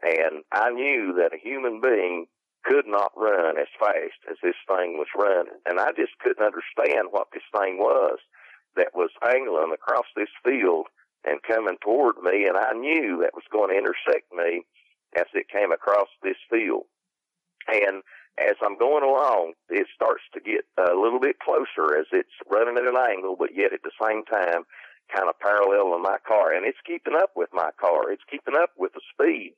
and 0.00 0.40
I 0.52 0.70
knew 0.70 1.12
that 1.20 1.36
a 1.36 1.38
human 1.38 1.82
being 1.82 2.24
could 2.64 2.88
not 2.88 3.12
run 3.14 3.58
as 3.58 3.68
fast 3.78 4.16
as 4.30 4.40
this 4.42 4.56
thing 4.66 4.96
was 4.96 5.12
running. 5.14 5.60
And 5.66 5.78
I 5.78 5.92
just 5.92 6.16
couldn't 6.24 6.40
understand 6.44 7.12
what 7.12 7.28
this 7.36 7.44
thing 7.52 7.76
was 7.76 8.16
that 8.76 8.96
was 8.96 9.10
angling 9.28 9.76
across 9.76 10.08
this 10.16 10.32
field 10.42 10.86
and 11.28 11.44
coming 11.44 11.76
toward 11.84 12.16
me. 12.24 12.48
And 12.48 12.56
I 12.56 12.72
knew 12.72 13.20
that 13.20 13.36
was 13.36 13.44
going 13.52 13.68
to 13.68 13.78
intersect 13.78 14.32
me 14.32 14.64
as 15.20 15.26
it 15.34 15.52
came 15.52 15.70
across 15.70 16.08
this 16.22 16.40
field. 16.48 16.88
And 17.68 18.00
as 18.38 18.56
I'm 18.62 18.78
going 18.78 19.04
along, 19.04 19.54
it 19.70 19.86
starts 19.94 20.22
to 20.34 20.40
get 20.40 20.64
a 20.76 20.94
little 20.94 21.20
bit 21.20 21.38
closer 21.40 21.96
as 21.98 22.06
it's 22.12 22.36
running 22.50 22.76
at 22.76 22.84
an 22.84 22.96
angle, 22.96 23.36
but 23.38 23.56
yet 23.56 23.72
at 23.72 23.82
the 23.82 23.96
same 24.00 24.24
time, 24.24 24.64
kind 25.14 25.28
of 25.28 25.38
parallel 25.40 25.96
to 25.96 25.98
my 26.02 26.18
car. 26.26 26.52
And 26.52 26.66
it's 26.66 26.82
keeping 26.86 27.14
up 27.16 27.30
with 27.36 27.48
my 27.52 27.70
car. 27.80 28.10
It's 28.10 28.26
keeping 28.30 28.56
up 28.56 28.70
with 28.76 28.92
the 28.92 29.00
speed 29.12 29.54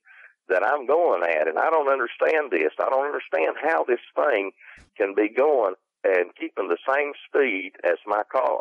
that 0.49 0.63
I'm 0.63 0.87
going 0.87 1.23
at. 1.23 1.49
And 1.49 1.59
I 1.59 1.71
don't 1.71 1.91
understand 1.91 2.51
this. 2.51 2.73
I 2.79 2.89
don't 2.89 3.07
understand 3.07 3.57
how 3.63 3.85
this 3.85 4.03
thing 4.15 4.53
can 4.97 5.15
be 5.15 5.29
going 5.29 5.75
and 6.05 6.35
keeping 6.39 6.69
the 6.69 6.79
same 6.89 7.13
speed 7.27 7.73
as 7.85 7.99
my 8.07 8.23
car. 8.31 8.61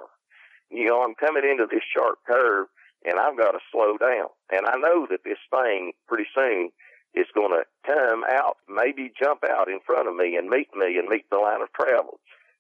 You 0.69 0.85
know, 0.85 1.03
I'm 1.03 1.15
coming 1.15 1.43
into 1.49 1.67
this 1.69 1.83
sharp 1.95 2.19
curve 2.27 2.67
and 3.05 3.19
I've 3.19 3.37
got 3.37 3.51
to 3.51 3.59
slow 3.71 3.97
down. 3.97 4.27
And 4.51 4.65
I 4.65 4.75
know 4.77 5.07
that 5.09 5.23
this 5.23 5.39
thing 5.51 5.93
pretty 6.07 6.25
soon 6.35 6.71
is 7.17 7.27
going 7.33 7.51
to 7.51 7.65
come 7.85 8.23
out, 8.29 8.57
maybe 8.69 9.11
jump 9.17 9.43
out 9.49 9.67
in 9.67 9.79
front 9.85 10.07
of 10.07 10.15
me 10.15 10.35
and 10.35 10.49
meet 10.49 10.69
me 10.75 10.97
and 10.97 11.09
meet 11.09 11.25
the 11.31 11.39
line 11.39 11.61
of 11.61 11.73
travel 11.73 12.19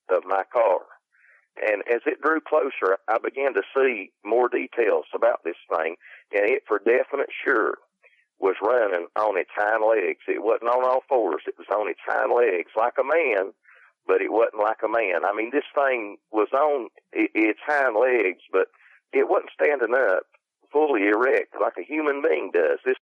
of 0.09 0.23
my 0.25 0.43
car. 0.51 0.81
And 1.61 1.81
as 1.89 2.01
it 2.05 2.21
drew 2.21 2.41
closer, 2.41 2.97
I 3.07 3.17
began 3.17 3.53
to 3.53 3.63
see 3.75 4.11
more 4.25 4.49
details 4.49 5.05
about 5.13 5.43
this 5.43 5.57
thing, 5.69 5.95
and 6.33 6.49
it 6.49 6.63
for 6.67 6.79
definite 6.79 7.29
sure 7.45 7.77
was 8.39 8.55
running 8.61 9.07
on 9.15 9.37
its 9.37 9.49
hind 9.55 9.81
legs. 9.81 10.21
It 10.27 10.43
wasn't 10.43 10.69
on 10.69 10.85
all 10.85 11.01
fours. 11.09 11.41
It 11.47 11.55
was 11.57 11.67
on 11.73 11.89
its 11.89 12.01
hind 12.05 12.31
legs 12.33 12.69
like 12.77 12.93
a 12.99 13.03
man, 13.03 13.53
but 14.05 14.21
it 14.21 14.31
wasn't 14.31 14.61
like 14.61 14.85
a 14.85 14.89
man. 14.89 15.25
I 15.25 15.33
mean, 15.33 15.49
this 15.51 15.65
thing 15.73 16.17
was 16.31 16.49
on 16.53 16.89
its 17.11 17.59
hind 17.65 17.97
legs, 17.97 18.41
but 18.51 18.67
it 19.13 19.29
wasn't 19.29 19.53
standing 19.53 19.95
up 19.97 20.23
fully 20.71 21.07
erect 21.07 21.55
like 21.59 21.73
a 21.79 21.87
human 21.87 22.21
being 22.21 22.51
does. 22.53 22.79
This 22.85 22.99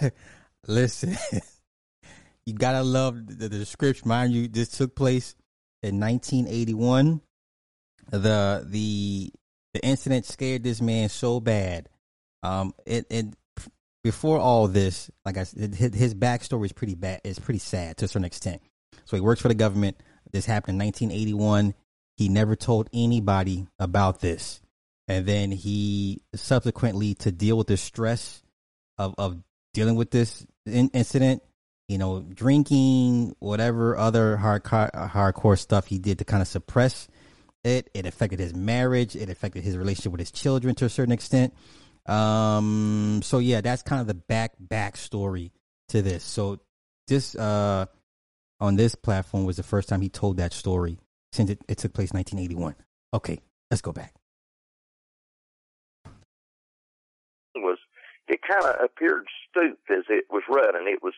Listen, 0.66 1.16
you 2.46 2.54
gotta 2.54 2.82
love 2.82 3.26
the, 3.26 3.48
the 3.48 3.48
description. 3.48 4.08
Mind 4.08 4.32
you, 4.32 4.48
this 4.48 4.68
took 4.68 4.94
place 4.94 5.34
in 5.82 6.00
1981. 6.00 7.20
The 8.10 8.66
the 8.66 9.32
the 9.74 9.84
incident 9.84 10.26
scared 10.26 10.64
this 10.64 10.80
man 10.80 11.08
so 11.08 11.40
bad. 11.40 11.88
Um, 12.42 12.74
it 12.86 13.06
it 13.10 13.26
before 14.02 14.38
all 14.38 14.66
this, 14.66 15.10
like 15.24 15.36
I 15.36 15.44
said, 15.44 15.74
his, 15.74 15.94
his 15.94 16.14
backstory 16.14 16.66
is 16.66 16.72
pretty 16.72 16.94
bad. 16.94 17.20
It's 17.24 17.38
pretty 17.38 17.58
sad 17.58 17.98
to 17.98 18.06
a 18.06 18.08
certain 18.08 18.24
extent. 18.24 18.62
So 19.04 19.16
he 19.16 19.20
works 19.20 19.40
for 19.40 19.48
the 19.48 19.54
government. 19.54 19.98
This 20.32 20.46
happened 20.46 20.80
in 20.80 20.86
1981. 20.86 21.74
He 22.16 22.28
never 22.28 22.56
told 22.56 22.88
anybody 22.92 23.66
about 23.78 24.20
this, 24.20 24.60
and 25.08 25.26
then 25.26 25.50
he 25.52 26.22
subsequently 26.34 27.14
to 27.16 27.32
deal 27.32 27.56
with 27.56 27.66
the 27.66 27.76
stress 27.76 28.42
of 28.98 29.14
of 29.16 29.38
dealing 29.74 29.96
with 29.96 30.10
this 30.10 30.46
in- 30.66 30.90
incident. 30.92 31.42
You 31.88 31.98
know, 31.98 32.20
drinking, 32.20 33.34
whatever 33.40 33.96
other 33.96 34.38
hardcore 34.40 34.92
hardcore 34.92 35.58
stuff 35.58 35.86
he 35.86 35.98
did 35.98 36.18
to 36.18 36.24
kind 36.24 36.40
of 36.40 36.46
suppress 36.46 37.08
it. 37.64 37.90
It 37.94 38.06
affected 38.06 38.38
his 38.38 38.54
marriage. 38.54 39.16
It 39.16 39.28
affected 39.28 39.64
his 39.64 39.76
relationship 39.76 40.12
with 40.12 40.20
his 40.20 40.30
children 40.30 40.76
to 40.76 40.84
a 40.84 40.88
certain 40.88 41.12
extent. 41.12 41.52
Um, 42.06 43.20
so 43.24 43.38
yeah, 43.38 43.60
that's 43.60 43.82
kind 43.82 44.00
of 44.00 44.06
the 44.06 44.14
back 44.14 44.52
backstory 44.64 45.50
to 45.88 46.02
this. 46.02 46.24
So 46.24 46.60
this 47.08 47.34
uh 47.34 47.86
on 48.60 48.76
this 48.76 48.94
platform 48.94 49.44
was 49.44 49.56
the 49.56 49.62
first 49.62 49.88
time 49.88 50.00
he 50.00 50.08
told 50.08 50.36
that 50.36 50.52
story 50.52 50.98
since 51.32 51.50
it, 51.50 51.60
it 51.68 51.78
took 51.78 51.92
place 51.92 52.12
1981. 52.12 52.76
Okay, 53.14 53.40
let's 53.70 53.80
go 53.80 53.92
back. 53.92 54.14
It 58.30 58.46
kind 58.46 58.64
of 58.64 58.78
appeared 58.78 59.26
stooped 59.50 59.90
as 59.90 60.06
it 60.08 60.24
was 60.30 60.44
running? 60.48 60.86
It 60.86 61.02
was 61.02 61.14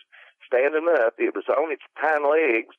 standing 0.46 0.88
up. 0.88 1.14
It 1.18 1.34
was 1.34 1.44
on 1.48 1.70
its 1.72 1.84
hind 1.96 2.24
legs, 2.24 2.74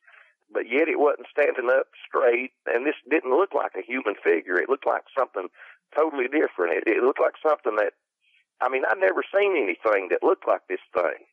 but 0.51 0.65
yet 0.69 0.89
it 0.89 0.99
wasn't 0.99 1.29
standing 1.29 1.69
up 1.69 1.87
straight. 2.01 2.51
And 2.65 2.85
this 2.85 2.97
didn't 3.09 3.37
look 3.37 3.53
like 3.53 3.77
a 3.77 3.85
human 3.85 4.15
figure. 4.17 4.57
It 4.57 4.69
looked 4.69 4.87
like 4.87 5.03
something 5.17 5.49
totally 5.95 6.25
different. 6.25 6.81
It, 6.81 6.89
it 6.89 7.03
looked 7.03 7.21
like 7.21 7.37
something 7.41 7.75
that, 7.77 7.93
I 8.61 8.69
mean, 8.69 8.83
I'd 8.89 8.97
never 8.97 9.23
seen 9.29 9.53
anything 9.55 10.09
that 10.09 10.23
looked 10.25 10.47
like 10.47 10.65
this 10.67 10.83
thing. 10.93 11.29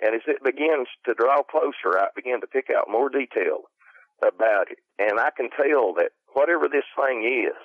And 0.00 0.14
as 0.14 0.22
it 0.26 0.42
begins 0.44 0.88
to 1.06 1.14
draw 1.14 1.42
closer, 1.42 1.96
I 1.96 2.08
begin 2.14 2.40
to 2.40 2.46
pick 2.46 2.68
out 2.68 2.90
more 2.90 3.08
detail 3.08 3.70
about 4.20 4.70
it. 4.70 4.78
And 4.98 5.20
I 5.20 5.30
can 5.36 5.48
tell 5.50 5.94
that 5.94 6.12
whatever 6.34 6.68
this 6.68 6.88
thing 6.96 7.24
is, 7.24 7.56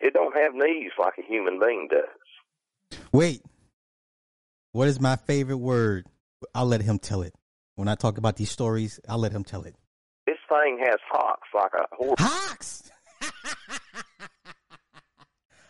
it 0.00 0.14
don't 0.14 0.36
have 0.36 0.54
knees 0.54 0.92
like 0.98 1.14
a 1.18 1.26
human 1.26 1.58
being 1.58 1.88
does. 1.90 2.98
Wait. 3.12 3.42
What 4.72 4.88
is 4.88 5.00
my 5.00 5.16
favorite 5.16 5.56
word? 5.56 6.06
I'll 6.54 6.66
let 6.66 6.82
him 6.82 6.98
tell 6.98 7.22
it. 7.22 7.34
When 7.76 7.88
I 7.88 7.94
talk 7.94 8.18
about 8.18 8.36
these 8.36 8.50
stories, 8.50 9.00
I'll 9.08 9.18
let 9.18 9.32
him 9.32 9.44
tell 9.44 9.62
it. 9.62 9.74
This 10.26 10.36
thing 10.48 10.78
has 10.84 10.98
hocks 11.10 11.48
like 11.54 11.72
a 11.74 11.86
horse. 11.94 12.16
Hocks! 12.18 12.90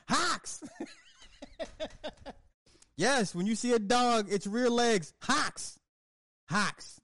hocks! 0.09 0.65
yes, 2.97 3.35
when 3.35 3.47
you 3.47 3.55
see 3.55 3.73
a 3.73 3.79
dog, 3.79 4.33
its 4.33 4.47
rear 4.47 4.69
legs, 4.71 5.13
hocks. 5.23 5.79
Hocks. 6.49 7.01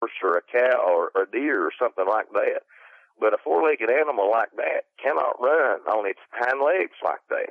Or 0.00 0.38
a 0.38 0.42
cow 0.42 1.10
or 1.14 1.20
a 1.20 1.30
deer 1.30 1.64
or 1.64 1.72
something 1.80 2.06
like 2.08 2.30
that. 2.32 2.62
But 3.20 3.34
a 3.34 3.38
four 3.42 3.62
legged 3.62 3.90
animal 3.90 4.30
like 4.30 4.50
that 4.56 4.84
cannot 5.02 5.40
run 5.40 5.80
on 5.86 6.06
its 6.08 6.20
hind 6.32 6.60
legs 6.64 6.96
like 7.04 7.20
that. 7.30 7.50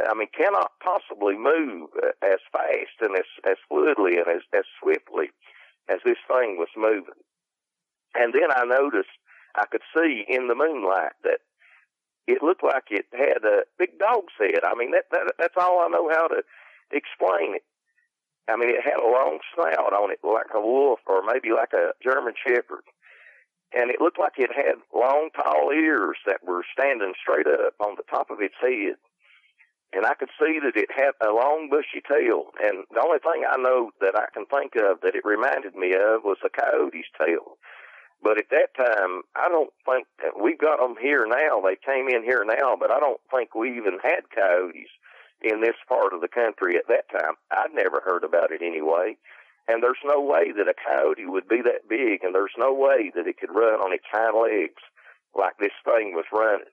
I 0.00 0.14
mean, 0.14 0.28
cannot 0.36 0.72
possibly 0.82 1.36
move 1.36 1.90
uh, 2.02 2.12
as 2.22 2.40
fast 2.50 2.96
and 3.00 3.16
as, 3.16 3.28
as 3.44 3.56
fluidly 3.70 4.16
and 4.16 4.28
as, 4.28 4.42
as 4.54 4.64
swiftly 4.80 5.30
as 5.88 5.98
this 6.04 6.18
thing 6.28 6.56
was 6.56 6.68
moving. 6.76 7.20
And 8.14 8.32
then 8.32 8.50
I 8.54 8.64
noticed, 8.64 9.10
I 9.54 9.66
could 9.66 9.82
see 9.94 10.24
in 10.28 10.48
the 10.48 10.54
moonlight 10.54 11.12
that 11.24 11.40
it 12.26 12.42
looked 12.42 12.64
like 12.64 12.84
it 12.90 13.06
had 13.12 13.44
a 13.44 13.64
big 13.78 13.98
dog's 13.98 14.32
head. 14.38 14.60
I 14.64 14.74
mean, 14.74 14.92
that, 14.92 15.04
that 15.10 15.34
that's 15.38 15.56
all 15.56 15.80
I 15.80 15.88
know 15.88 16.08
how 16.08 16.28
to 16.28 16.42
explain 16.90 17.56
it. 17.56 17.64
I 18.48 18.56
mean, 18.56 18.70
it 18.70 18.82
had 18.82 19.00
a 19.00 19.06
long 19.06 19.38
snout 19.54 19.92
on 19.92 20.10
it, 20.10 20.20
like 20.22 20.54
a 20.54 20.60
wolf 20.60 21.00
or 21.06 21.22
maybe 21.22 21.50
like 21.52 21.72
a 21.72 21.92
German 22.02 22.34
Shepherd. 22.36 22.84
And 23.74 23.90
it 23.90 24.00
looked 24.00 24.18
like 24.18 24.34
it 24.36 24.50
had 24.54 24.76
long, 24.94 25.30
tall 25.34 25.70
ears 25.72 26.18
that 26.26 26.44
were 26.44 26.62
standing 26.72 27.14
straight 27.20 27.46
up 27.46 27.74
on 27.80 27.96
the 27.96 28.04
top 28.10 28.30
of 28.30 28.40
its 28.40 28.54
head. 28.60 28.96
And 29.92 30.06
I 30.06 30.14
could 30.14 30.30
see 30.40 30.58
that 30.58 30.76
it 30.76 30.88
had 30.90 31.12
a 31.20 31.32
long, 31.32 31.68
bushy 31.68 32.00
tail. 32.00 32.52
And 32.64 32.84
the 32.90 33.04
only 33.04 33.18
thing 33.18 33.44
I 33.44 33.60
know 33.60 33.90
that 34.00 34.16
I 34.16 34.26
can 34.32 34.46
think 34.46 34.72
of 34.76 35.00
that 35.02 35.14
it 35.14 35.24
reminded 35.24 35.74
me 35.76 35.92
of 35.92 36.24
was 36.24 36.38
a 36.44 36.48
coyote's 36.48 37.12
tail. 37.18 37.58
But 38.22 38.38
at 38.38 38.48
that 38.50 38.72
time, 38.78 39.22
I 39.36 39.48
don't 39.48 39.72
think 39.84 40.06
that 40.22 40.40
we've 40.40 40.58
got 40.58 40.78
them 40.78 40.94
here 41.00 41.26
now. 41.26 41.60
They 41.60 41.76
came 41.76 42.08
in 42.08 42.22
here 42.22 42.44
now, 42.46 42.76
but 42.78 42.90
I 42.90 43.00
don't 43.00 43.20
think 43.30 43.54
we 43.54 43.76
even 43.76 43.98
had 44.02 44.30
coyotes 44.34 44.88
in 45.42 45.60
this 45.60 45.76
part 45.88 46.14
of 46.14 46.20
the 46.20 46.28
country 46.28 46.76
at 46.76 46.86
that 46.88 47.10
time. 47.10 47.34
I'd 47.50 47.74
never 47.74 48.00
heard 48.04 48.24
about 48.24 48.52
it 48.52 48.62
anyway. 48.62 49.18
And 49.68 49.82
there's 49.82 50.02
no 50.04 50.20
way 50.20 50.52
that 50.56 50.70
a 50.70 50.74
coyote 50.74 51.26
would 51.26 51.48
be 51.48 51.62
that 51.62 51.88
big, 51.88 52.22
and 52.22 52.34
there's 52.34 52.54
no 52.56 52.72
way 52.72 53.12
that 53.14 53.26
it 53.26 53.38
could 53.38 53.54
run 53.54 53.80
on 53.80 53.92
its 53.92 54.06
hind 54.10 54.38
legs 54.38 54.82
like 55.34 55.58
this 55.58 55.74
thing 55.84 56.14
was 56.14 56.24
running. 56.32 56.72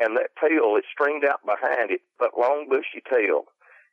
And 0.00 0.16
that 0.16 0.32
tail, 0.40 0.76
it 0.76 0.84
stringed 0.90 1.24
out 1.24 1.44
behind 1.44 1.90
it, 1.90 2.00
that 2.20 2.38
long 2.38 2.66
bushy 2.68 3.04
tail, 3.04 3.44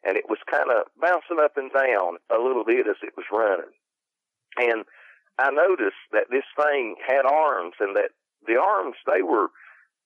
and 0.04 0.16
it 0.16 0.30
was 0.30 0.40
kind 0.50 0.72
of 0.72 0.88
bouncing 1.02 1.44
up 1.44 1.58
and 1.58 1.72
down 1.72 2.16
a 2.32 2.40
little 2.40 2.64
bit 2.64 2.88
as 2.88 2.96
it 3.04 3.14
was 3.18 3.26
running. 3.32 3.76
And 4.58 4.86
I 5.38 5.52
noticed 5.52 6.00
that 6.14 6.32
this 6.32 6.48
thing 6.56 6.96
had 7.06 7.26
arms, 7.26 7.76
and 7.80 7.96
that 7.96 8.12
the 8.48 8.56
arms, 8.56 8.96
they 9.06 9.22
were 9.22 9.50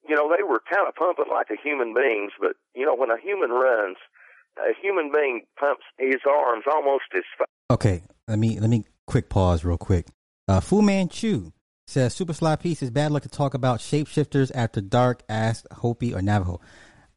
you 0.08 0.16
know, 0.16 0.34
they 0.36 0.44
were 0.44 0.62
kind 0.70 0.88
of 0.88 0.96
pumping 0.96 1.26
like 1.32 1.48
a 1.52 1.62
human 1.62 1.94
being's, 1.94 2.32
but 2.40 2.54
you 2.76 2.86
know, 2.86 2.96
when 2.96 3.12
a 3.12 3.20
human 3.20 3.52
runs, 3.52 3.98
a 4.58 4.74
human 4.82 5.12
being 5.12 5.44
pumps 5.60 5.84
his 5.98 6.22
arms 6.30 6.64
almost 6.72 7.04
as 7.16 7.24
fast. 7.38 7.50
Okay, 7.70 8.04
let 8.28 8.40
me 8.40 8.60
let 8.60 8.70
me 8.70 8.86
quick 9.08 9.30
pause 9.30 9.64
real 9.64 9.78
quick. 9.78 10.08
Uh, 10.48 10.60
Fu 10.60 10.82
Manchu 10.82 11.52
says 11.92 12.14
Super 12.14 12.34
Sly 12.34 12.56
Piece 12.56 12.82
is 12.82 12.90
bad 12.90 13.12
luck 13.12 13.24
to 13.24 13.30
talk 13.30 13.54
about 13.54 13.80
shapeshifters 13.80 14.52
after 14.56 14.82
dark. 14.82 15.24
Ask 15.28 15.66
Hopi 15.72 16.14
or 16.14 16.22
Navajo. 16.22 16.62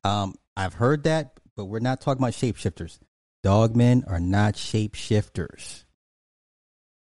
Um, 0.02 0.34
I've 0.56 0.74
heard 0.74 1.04
that, 1.04 1.38
but 1.56 1.66
we're 1.66 1.78
not 1.78 2.00
talking 2.00 2.22
about 2.22 2.32
shapeshifters. 2.32 2.98
Dogmen 3.44 4.02
are 4.10 4.20
not 4.20 4.54
shapeshifters. 4.54 5.84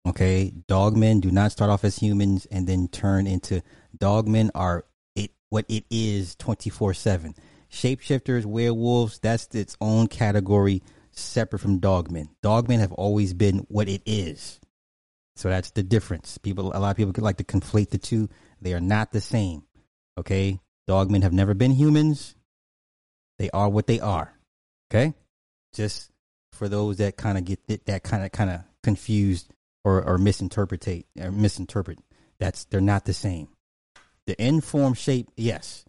Okay, 0.06 0.52
dogmen 0.68 1.20
do 1.20 1.30
not 1.30 1.50
start 1.50 1.70
off 1.70 1.84
as 1.84 1.96
humans 1.96 2.46
and 2.46 2.66
then 2.66 2.88
turn 2.88 3.26
into 3.26 3.62
dogmen 3.96 4.50
are 4.54 4.84
it 5.16 5.32
what 5.48 5.64
it 5.68 5.84
is 5.90 6.36
24 6.36 6.94
7. 6.94 7.34
Shapeshifters, 7.70 8.44
werewolves, 8.44 9.18
that's 9.18 9.52
its 9.54 9.76
own 9.80 10.06
category 10.06 10.82
separate 11.10 11.58
from 11.60 11.80
dogmen. 11.80 12.28
Dogmen 12.42 12.78
have 12.78 12.92
always 12.92 13.34
been 13.34 13.60
what 13.68 13.88
it 13.88 14.02
is. 14.04 14.60
So 15.36 15.50
that's 15.50 15.70
the 15.70 15.82
difference. 15.82 16.38
People, 16.38 16.72
a 16.74 16.80
lot 16.80 16.90
of 16.90 16.96
people 16.96 17.12
like 17.22 17.36
to 17.36 17.44
conflate 17.44 17.90
the 17.90 17.98
two. 17.98 18.28
They 18.60 18.72
are 18.72 18.80
not 18.80 19.12
the 19.12 19.20
same. 19.20 19.64
Okay, 20.18 20.60
dogmen 20.88 21.22
have 21.22 21.34
never 21.34 21.52
been 21.52 21.72
humans. 21.72 22.34
They 23.38 23.50
are 23.50 23.68
what 23.68 23.86
they 23.86 24.00
are. 24.00 24.32
Okay, 24.90 25.12
just 25.74 26.10
for 26.52 26.68
those 26.68 26.96
that 26.96 27.18
kind 27.18 27.36
of 27.36 27.44
get 27.44 27.86
that 27.86 28.02
kind 28.02 28.24
of 28.24 28.32
kind 28.32 28.50
of 28.50 28.62
confused 28.82 29.52
or 29.84 30.02
or 30.02 30.16
misinterpretate 30.16 31.04
or 31.20 31.30
misinterpret. 31.30 31.98
That's 32.38 32.64
they're 32.64 32.80
not 32.80 33.04
the 33.04 33.14
same. 33.14 33.48
The 34.26 34.40
end 34.40 34.64
form 34.64 34.94
shape, 34.94 35.28
yes. 35.36 35.84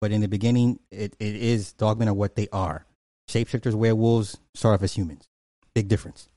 But 0.00 0.12
in 0.12 0.20
the 0.20 0.28
beginning, 0.28 0.78
it, 0.90 1.16
it 1.18 1.36
is 1.36 1.74
dogmen 1.76 2.06
are 2.06 2.14
what 2.14 2.36
they 2.36 2.48
are. 2.52 2.86
Shapeshifters, 3.28 3.74
werewolves 3.74 4.36
start 4.54 4.74
off 4.74 4.82
as 4.82 4.94
humans. 4.94 5.26
Big 5.74 5.88
difference. 5.88 6.28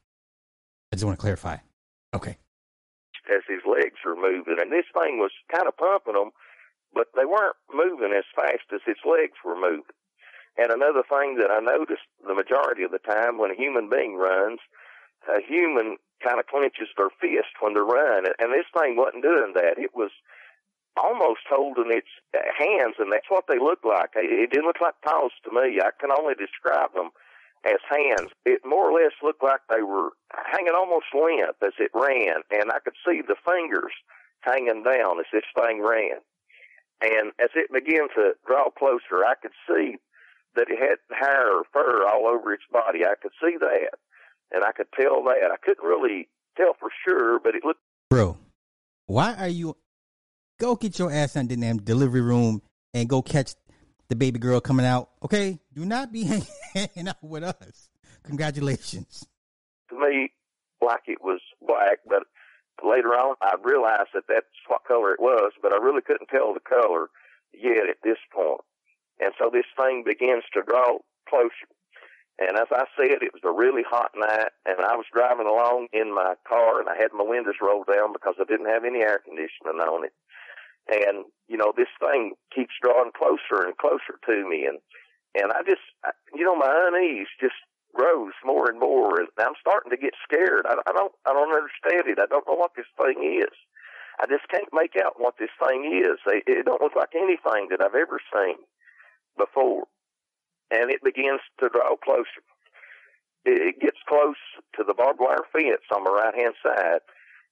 I 0.91 0.95
just 0.95 1.05
want 1.05 1.17
to 1.17 1.21
clarify. 1.21 1.57
Okay. 2.13 2.38
As 3.30 3.43
his 3.48 3.62
legs 3.65 4.02
were 4.04 4.15
moving, 4.15 4.58
and 4.60 4.72
this 4.72 4.89
thing 4.93 5.19
was 5.19 5.32
kind 5.54 5.67
of 5.67 5.78
pumping 5.78 6.13
them, 6.13 6.32
but 6.93 7.08
they 7.15 7.26
weren't 7.26 7.58
moving 7.74 8.13
as 8.17 8.26
fast 8.36 8.65
as 8.74 8.82
his 8.86 8.98
legs 9.06 9.38
were 9.45 9.60
moving. 9.60 9.93
And 10.58 10.72
another 10.72 11.04
thing 11.08 11.38
that 11.38 11.52
I 11.52 11.60
noticed 11.60 12.10
the 12.26 12.34
majority 12.34 12.84
of 12.84 12.91
the 12.91 13.00
time 13.00 13.38
when 13.38 13.52
a 13.52 13.56
human 13.56 13.89
being 13.89 14.15
runs, 14.15 14.60
a 15.30 15.41
human 15.41 15.98
kind 16.24 16.39
of 16.39 16.48
clenches 16.48 16.89
their 16.98 17.13
fist 17.22 17.54
when 17.62 17.74
they 17.74 17.80
run, 17.80 18.26
and 18.39 18.52
this 18.52 18.67
thing 18.76 18.98
wasn't 18.98 19.24
doing 19.24 19.54
that. 19.56 19.78
It 19.78 19.93
was 19.93 20.12
almost 20.98 21.48
holding 21.48 21.91
its 21.91 22.12
uh, 22.36 22.43
hands, 22.58 22.95
and 23.00 23.12
that's 23.12 23.30
what 23.30 23.45
they 23.48 23.60
looked 23.60 23.86
like. 23.86 24.12
It 24.15 24.52
didn't 24.52 24.65
look 24.65 24.82
like 24.82 25.00
paws 25.06 25.32
to 25.45 25.52
me. 25.52 25.80
I 25.80 25.91
can 26.00 26.12
only 26.12 26.36
describe 26.36 26.93
them 26.93 27.12
as 27.65 27.80
hands. 27.89 28.32
It 28.45 28.62
more 28.65 28.89
or 28.89 28.93
less 28.93 29.13
looked 29.24 29.43
like 29.43 29.62
they 29.69 29.84
were 29.84 30.12
hanging 30.34 30.74
almost 30.76 31.08
limp 31.13 31.58
as 31.62 31.74
it 31.80 31.91
ran, 31.93 32.41
and 32.52 32.72
I 32.72 32.80
could 32.80 32.95
see 33.06 33.22
the 33.22 33.36
fingers 33.45 33.93
hanging 34.41 34.84
down 34.84 35.19
as 35.19 35.26
this 35.34 35.43
thing 35.56 35.82
ran. 35.82 36.19
And 37.02 37.32
as 37.39 37.50
it 37.56 37.72
began 37.72 38.08
to 38.15 38.34
draw 38.45 38.69
closer, 38.69 39.26
I 39.26 39.36
could 39.41 39.52
see 39.67 39.98
that 40.56 40.69
it 40.69 40.80
had 40.80 40.98
hair 41.17 41.60
or 41.60 41.63
fur 41.72 42.06
all 42.08 42.28
over 42.28 42.54
its 42.54 42.63
body. 42.72 43.06
I 43.06 43.15
could 43.22 43.32
see 43.41 43.56
that, 43.60 44.00
and 44.52 44.63
I 44.63 44.72
could 44.72 44.88
tell 45.00 45.24
that. 45.24 45.52
I 45.52 45.58
couldn't 45.63 45.88
really 45.88 46.28
tell 46.58 46.76
for 46.80 46.89
sure, 47.08 47.39
but 47.39 47.56
it 47.56 47.63
looked. 47.63 47.82
Bro, 48.10 48.38
why 49.06 49.36
are 49.36 49.48
you 49.48 49.78
go 50.60 50.76
get 50.76 51.00
your 51.00 51.12
ass 51.12 51.36
in 51.36 51.48
the 51.48 51.56
damn 51.56 51.78
delivery 51.78 52.22
room 52.22 52.62
and 52.93 53.08
go 53.08 53.22
catch 53.22 53.54
the 54.10 54.15
baby 54.15 54.39
girl 54.39 54.60
coming 54.60 54.86
out. 54.86 55.10
Okay, 55.24 55.60
do 55.74 55.86
not 55.86 56.12
be 56.12 56.24
hanging 56.74 57.08
out 57.08 57.24
with 57.24 57.43
us. 57.43 57.89
Congratulations. 58.24 59.26
To 59.89 60.00
me, 60.00 60.32
like 60.82 61.04
it 61.08 61.24
was 61.24 61.39
black, 61.65 62.00
but 62.08 62.24
later 62.84 63.10
on 63.10 63.36
I 63.41 63.56
realized 63.63 64.10
that 64.13 64.28
that's 64.28 64.45
what 64.67 64.84
color 64.86 65.13
it 65.13 65.22
was, 65.22 65.54
but 65.62 65.74
I 65.74 65.78
really 65.78 66.02
couldn't 66.02 66.28
tell 66.28 66.54
the 66.54 66.60
color 66.60 67.08
yet 67.54 67.89
at 67.89 67.98
this 68.04 68.17
point. 68.34 68.62
And 69.19 69.34
so 69.38 69.50
this 69.52 69.65
thing 69.78 70.04
begins 70.06 70.43
to 70.54 70.62
draw 70.63 70.98
closer. 71.28 71.67
And 72.39 72.56
as 72.56 72.72
I 72.72 72.86
said, 72.95 73.19
it 73.19 73.36
was 73.36 73.43
a 73.43 73.52
really 73.52 73.84
hot 73.84 74.12
night, 74.15 74.56
and 74.65 74.80
I 74.80 74.95
was 74.95 75.06
driving 75.12 75.45
along 75.45 75.88
in 75.91 76.15
my 76.15 76.36
car, 76.48 76.80
and 76.80 76.88
I 76.88 76.95
had 76.95 77.12
my 77.12 77.28
windows 77.28 77.60
rolled 77.62 77.88
down 77.91 78.13
because 78.13 78.36
I 78.39 78.45
didn't 78.48 78.72
have 78.72 78.86
any 78.86 79.00
air 79.00 79.19
conditioning 79.19 79.84
on 79.84 80.06
it. 80.06 80.13
And 80.89 81.25
you 81.47 81.58
know, 81.58 81.73
this 81.75 81.91
thing 81.99 82.34
keeps 82.54 82.73
drawing 82.82 83.12
closer 83.17 83.65
and 83.65 83.78
closer 83.78 84.19
to 84.25 84.49
me, 84.49 84.65
and 84.65 84.80
and 85.36 85.52
I 85.52 85.62
just, 85.63 85.86
you 86.34 86.43
know, 86.43 86.56
my 86.56 86.89
unease 86.91 87.28
just 87.39 87.56
grows 87.93 88.34
more 88.43 88.69
and 88.69 88.80
more, 88.80 89.19
and 89.19 89.28
I'm 89.39 89.58
starting 89.60 89.91
to 89.91 89.97
get 89.97 90.13
scared. 90.23 90.65
I, 90.65 90.75
I 90.88 90.91
don't, 90.91 91.13
I 91.25 91.34
don't 91.34 91.54
understand 91.54 92.10
it. 92.10 92.19
I 92.19 92.25
don't 92.25 92.47
know 92.47 92.56
what 92.56 92.71
this 92.75 92.89
thing 92.97 93.21
is. 93.21 93.54
I 94.19 94.25
just 94.25 94.49
can't 94.49 94.69
make 94.73 94.95
out 94.97 95.15
what 95.17 95.36
this 95.38 95.54
thing 95.63 95.86
is. 96.04 96.17
It, 96.25 96.43
it 96.47 96.65
don't 96.65 96.82
look 96.82 96.95
like 96.95 97.13
anything 97.15 97.67
that 97.69 97.82
I've 97.82 97.95
ever 97.95 98.19
seen 98.34 98.58
before 99.38 99.86
and 100.71 100.91
it 100.91 101.04
begins 101.04 101.41
to 101.60 101.69
draw 101.69 101.95
closer. 102.04 102.43
It 103.45 103.80
gets 103.80 103.97
close 104.08 104.38
to 104.75 104.84
the 104.84 104.93
barbed 104.93 105.19
wire 105.19 105.47
fence 105.52 105.86
on 105.95 106.04
the 106.04 106.12
right 106.12 106.36
hand 106.36 106.54
side, 106.62 107.02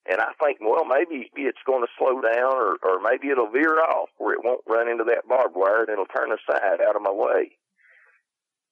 and 0.10 0.22
I 0.22 0.32
think, 0.42 0.60
well, 0.62 0.86
maybe 0.86 1.30
it's 1.36 1.58
going 1.66 1.84
to 1.84 1.92
slow 1.98 2.22
down, 2.22 2.54
or 2.54 2.78
or 2.84 3.02
maybe 3.02 3.30
it'll 3.30 3.50
veer 3.50 3.80
off 3.80 4.10
where 4.18 4.34
it 4.34 4.44
won't 4.44 4.62
run 4.68 4.88
into 4.88 5.04
that 5.06 5.28
barbed 5.28 5.56
wire, 5.56 5.82
and 5.82 5.90
it'll 5.90 6.06
turn 6.06 6.32
aside 6.32 6.82
out 6.82 6.96
of 6.96 7.02
my 7.02 7.12
way. 7.12 7.52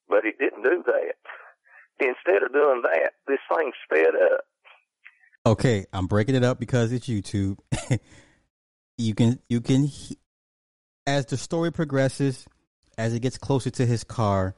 But 0.08 0.26
it 0.26 0.38
didn't 0.40 0.64
do 0.64 0.84
that. 0.86 1.16
Instead 2.00 2.44
of 2.44 2.54
doing 2.54 2.84
that, 2.84 3.14
this 3.28 3.40
thing 3.54 3.72
sped 3.86 4.16
up. 4.34 4.42
Okay, 5.46 5.86
I'm 5.94 6.08
breaking 6.08 6.36
it 6.36 6.44
up 6.44 6.60
because 6.60 6.92
it's 6.92 7.08
YouTube. 7.08 7.58
you 8.98 9.14
can 9.14 9.40
you 9.50 9.62
can 9.62 9.90
as 11.08 11.26
the 11.26 11.38
story 11.38 11.72
progresses, 11.72 12.46
as 12.98 13.14
it 13.14 13.20
gets 13.22 13.38
closer 13.38 13.70
to 13.72 13.86
his 13.86 14.04
car, 14.04 14.56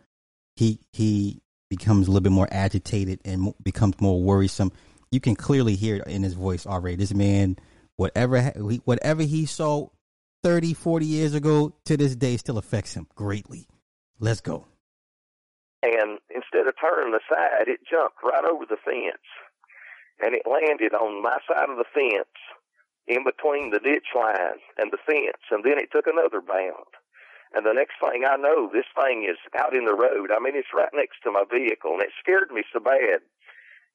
he 0.56 0.80
he 0.92 1.42
becomes 1.70 2.08
a 2.08 2.12
little 2.12 2.24
bit 2.24 2.32
more 2.32 2.48
agitated 2.52 3.20
and 3.26 3.54
becomes 3.64 4.00
more 4.00 4.22
worrisome. 4.22 4.72
You 5.12 5.20
can 5.20 5.36
clearly 5.36 5.76
hear 5.76 5.98
it 5.98 6.08
in 6.08 6.24
his 6.24 6.34
voice 6.34 6.66
already. 6.66 6.98
This 6.98 7.14
man, 7.14 7.58
whatever 7.96 8.42
whatever 8.86 9.24
he 9.24 9.46
saw 9.46 9.88
30, 10.44 10.74
40 10.74 11.06
years 11.06 11.34
ago 11.34 11.74
to 11.86 11.98
this 11.98 12.16
day 12.16 12.38
still 12.38 12.58
affects 12.58 12.94
him 12.94 13.08
greatly. 13.16 13.68
Let's 14.20 14.42
go. 14.42 14.66
And 15.84 16.20
instead 16.34 16.68
of 16.68 16.74
turning 16.80 17.14
aside, 17.14 17.68
it 17.68 17.80
jumped 17.90 18.18
right 18.24 18.44
over 18.44 18.66
the 18.66 18.78
fence. 18.84 19.24
And 20.20 20.34
it 20.34 20.50
landed 20.50 20.94
on 20.94 21.22
my 21.22 21.38
side 21.48 21.70
of 21.70 21.78
the 21.78 21.86
fence 21.94 22.34
in 23.08 23.24
between 23.24 23.72
the 23.72 23.80
ditch 23.80 24.12
line 24.16 24.60
and 24.78 24.92
the 24.92 24.98
fence. 25.06 25.44
And 25.52 25.64
then 25.64 25.78
it 25.78 25.92
took 25.92 26.08
another 26.08 26.42
bound. 26.42 26.92
And 27.54 27.66
the 27.66 27.74
next 27.74 27.96
thing 28.04 28.26
I 28.28 28.36
know, 28.36 28.70
this 28.74 28.90
thing 28.98 29.24
is 29.30 29.38
out 29.56 29.76
in 29.76 29.86
the 29.86 29.96
road. 29.96 30.32
I 30.36 30.40
mean, 30.40 30.56
it's 30.56 30.76
right 30.76 30.92
next 30.94 31.24
to 31.24 31.32
my 31.32 31.46
vehicle, 31.50 31.94
and 31.94 32.02
it 32.02 32.12
scared 32.20 32.52
me 32.52 32.64
so 32.74 32.80
bad 32.80 33.24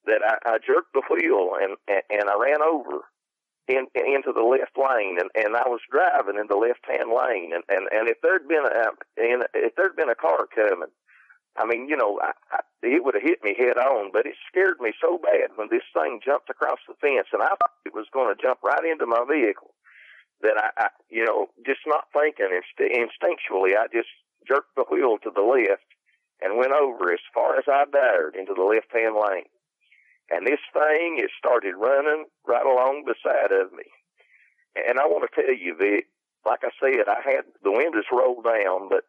that 0.07 0.23
I, 0.25 0.57
I 0.57 0.59
jerked 0.59 0.93
the 0.95 1.03
wheel 1.09 1.55
and 1.61 1.77
and 1.89 2.31
I 2.31 2.37
ran 2.39 2.63
over 2.63 3.05
in, 3.69 3.87
into 3.95 4.33
the 4.35 4.43
left 4.43 4.77
lane, 4.77 5.19
and 5.21 5.31
and 5.35 5.57
I 5.57 5.69
was 5.69 5.81
driving 5.91 6.39
in 6.39 6.49
the 6.49 6.57
left 6.57 6.85
hand 6.89 7.11
lane, 7.11 7.53
and 7.55 7.65
and 7.69 7.89
and 7.93 8.09
if 8.09 8.19
there'd 8.23 8.49
been 8.49 8.67
a 8.67 8.91
and 9.17 9.45
if 9.55 9.75
there'd 9.77 9.97
been 9.97 10.11
a 10.11 10.19
car 10.19 10.47
coming, 10.55 10.91
I 11.57 11.67
mean, 11.67 11.89
you 11.89 11.97
know, 11.97 12.19
I, 12.23 12.33
I, 12.51 12.61
it 12.83 13.05
would 13.05 13.15
have 13.15 13.23
hit 13.23 13.45
me 13.45 13.55
head 13.57 13.79
on, 13.79 14.11
but 14.13 14.27
it 14.27 14.35
scared 14.49 14.81
me 14.81 14.93
so 15.01 15.19
bad 15.19 15.55
when 15.57 15.69
this 15.71 15.87
thing 15.95 16.21
jumped 16.25 16.51
across 16.51 16.81
the 16.89 16.95
fence, 17.01 17.29
and 17.33 17.43
I 17.43 17.55
thought 17.55 17.85
it 17.87 17.95
was 17.95 18.07
going 18.13 18.35
to 18.35 18.43
jump 18.43 18.59
right 18.65 18.85
into 18.85 19.07
my 19.07 19.25
vehicle 19.29 19.75
that 20.43 20.59
I, 20.59 20.71
I 20.77 20.89
you 21.09 21.25
know, 21.25 21.47
just 21.65 21.81
not 21.87 22.11
thinking 22.13 22.51
inst- 22.51 22.83
instinctually, 22.83 23.77
I 23.79 23.87
just 23.93 24.11
jerked 24.47 24.75
the 24.77 24.85
wheel 24.91 25.19
to 25.23 25.31
the 25.31 25.43
left 25.43 25.87
and 26.43 26.59
went 26.59 26.73
over 26.73 27.13
as 27.13 27.23
far 27.33 27.57
as 27.57 27.65
I 27.69 27.85
dared 27.93 28.35
into 28.35 28.55
the 28.55 28.65
left 28.67 28.91
hand 28.93 29.15
lane. 29.15 29.47
And 30.31 30.47
this 30.47 30.61
thing 30.73 31.19
it 31.19 31.31
started 31.39 31.75
running 31.77 32.27
right 32.47 32.65
along 32.65 33.05
beside 33.07 33.53
of 33.53 33.73
me. 33.73 33.85
And 34.89 34.99
I 34.99 35.07
want 35.07 35.29
to 35.29 35.43
tell 35.43 35.55
you, 35.55 35.77
Vic, 35.77 36.07
like 36.47 36.61
I 36.63 36.71
said, 36.81 37.09
I 37.09 37.21
had 37.25 37.45
the 37.63 37.71
windows 37.71 38.05
rolled 38.11 38.45
down, 38.45 38.89
but 38.89 39.05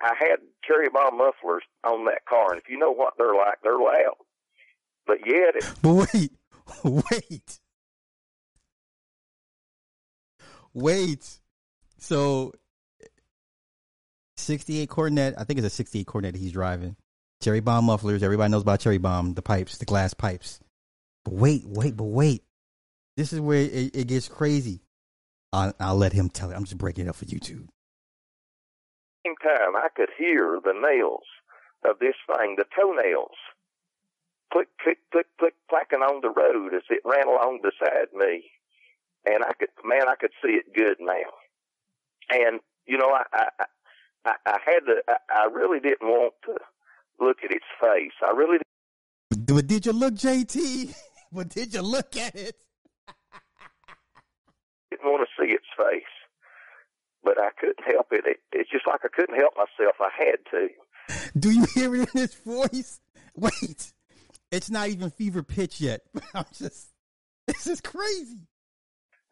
I 0.00 0.14
had 0.18 0.38
cherry 0.64 0.88
bomb 0.88 1.18
mufflers 1.18 1.64
on 1.84 2.04
that 2.06 2.24
car, 2.28 2.52
and 2.52 2.60
if 2.60 2.70
you 2.70 2.78
know 2.78 2.92
what 2.92 3.14
they're 3.18 3.34
like, 3.34 3.58
they're 3.62 3.78
loud. 3.78 4.16
But 5.06 5.18
yet, 5.26 5.56
it, 5.56 5.64
wait, 5.82 6.32
wait. 7.10 7.60
Wait. 10.72 11.40
So 11.98 12.52
68 14.36 14.88
Coronet, 14.88 15.34
I 15.36 15.44
think 15.44 15.58
it's 15.58 15.66
a 15.66 15.70
68 15.70 16.06
Coronet 16.06 16.34
he's 16.36 16.52
driving. 16.52 16.96
Cherry 17.42 17.60
bomb 17.60 17.86
mufflers. 17.86 18.22
Everybody 18.22 18.50
knows 18.50 18.62
about 18.62 18.80
cherry 18.80 18.98
bomb, 18.98 19.34
the 19.34 19.42
pipes, 19.42 19.78
the 19.78 19.84
glass 19.84 20.14
pipes. 20.14 20.60
But 21.24 21.34
wait, 21.34 21.64
wait, 21.66 21.96
but 21.96 22.04
wait. 22.04 22.44
This 23.16 23.32
is 23.32 23.40
where 23.40 23.60
it, 23.60 23.96
it 23.96 24.06
gets 24.08 24.28
crazy. 24.28 24.82
I'll, 25.52 25.72
I'll, 25.80 25.96
let 25.96 26.12
him 26.12 26.28
tell 26.28 26.50
it. 26.50 26.54
I'm 26.54 26.64
just 26.64 26.78
breaking 26.78 27.06
it 27.06 27.08
up 27.08 27.16
for 27.16 27.24
YouTube. 27.24 27.68
Same 29.26 29.36
time, 29.42 29.76
I 29.76 29.88
could 29.94 30.10
hear 30.16 30.60
the 30.64 30.72
nails 30.72 31.24
of 31.84 31.98
this 31.98 32.14
thing, 32.26 32.56
the 32.56 32.64
toenails, 32.78 33.36
click, 34.52 34.68
click, 34.80 34.98
click, 35.12 35.26
click, 35.38 35.54
clacking 35.68 36.00
on 36.00 36.20
the 36.22 36.30
road 36.30 36.74
as 36.74 36.82
it 36.88 37.00
ran 37.04 37.26
along 37.26 37.60
beside 37.62 38.12
me 38.14 38.44
and 39.26 39.44
I 39.44 39.52
could, 39.58 39.68
man, 39.84 40.08
I 40.08 40.14
could 40.14 40.32
see 40.42 40.52
it 40.52 40.74
good 40.74 40.96
now. 41.00 41.30
And 42.30 42.60
you 42.86 42.96
know, 42.98 43.10
I, 43.10 43.24
I, 43.32 43.64
I, 44.24 44.34
I 44.46 44.58
had 44.64 44.80
to, 44.86 45.02
I, 45.08 45.16
I 45.42 45.44
really 45.46 45.80
didn't 45.80 46.08
want 46.08 46.34
to 46.46 46.56
look 47.20 47.38
at 47.44 47.50
its 47.50 47.64
face. 47.80 48.12
I 48.22 48.32
really. 48.32 48.58
Didn't. 49.30 49.46
But 49.46 49.66
did 49.66 49.86
you 49.86 49.92
look, 49.92 50.14
JT? 50.14 50.94
but 51.32 51.48
did 51.48 51.74
you 51.74 51.82
look 51.82 52.16
at 52.16 52.34
it? 52.34 52.56
didn't 54.90 55.10
want 55.10 55.26
to 55.26 55.42
see 55.42 55.52
its 55.52 55.66
face, 55.76 56.02
but 57.22 57.40
I 57.40 57.50
couldn't 57.58 57.84
help 57.86 58.08
it. 58.12 58.24
it. 58.26 58.38
It's 58.52 58.70
just 58.70 58.86
like 58.86 59.00
I 59.04 59.08
couldn't 59.12 59.38
help 59.38 59.54
myself. 59.56 59.96
I 60.00 60.10
had 60.16 60.38
to. 60.50 60.68
Do 61.38 61.50
you 61.50 61.66
hear 61.74 61.94
it 61.94 62.08
in 62.14 62.20
his 62.20 62.34
voice? 62.34 63.00
Wait, 63.34 63.92
it's 64.50 64.70
not 64.70 64.88
even 64.88 65.10
fever 65.10 65.42
pitch 65.42 65.80
yet. 65.80 66.02
I'm 66.34 66.44
just, 66.52 66.88
this 67.46 67.66
is 67.66 67.80
crazy. 67.80 68.46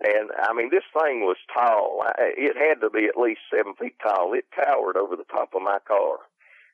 And 0.00 0.30
I 0.40 0.52
mean, 0.54 0.70
this 0.70 0.84
thing 0.94 1.22
was 1.22 1.36
tall. 1.52 2.04
It 2.18 2.56
had 2.56 2.80
to 2.82 2.90
be 2.90 3.06
at 3.06 3.20
least 3.20 3.40
seven 3.52 3.74
feet 3.74 3.96
tall. 4.00 4.32
It 4.32 4.44
towered 4.54 4.96
over 4.96 5.16
the 5.16 5.24
top 5.24 5.50
of 5.54 5.62
my 5.62 5.78
car. 5.86 6.18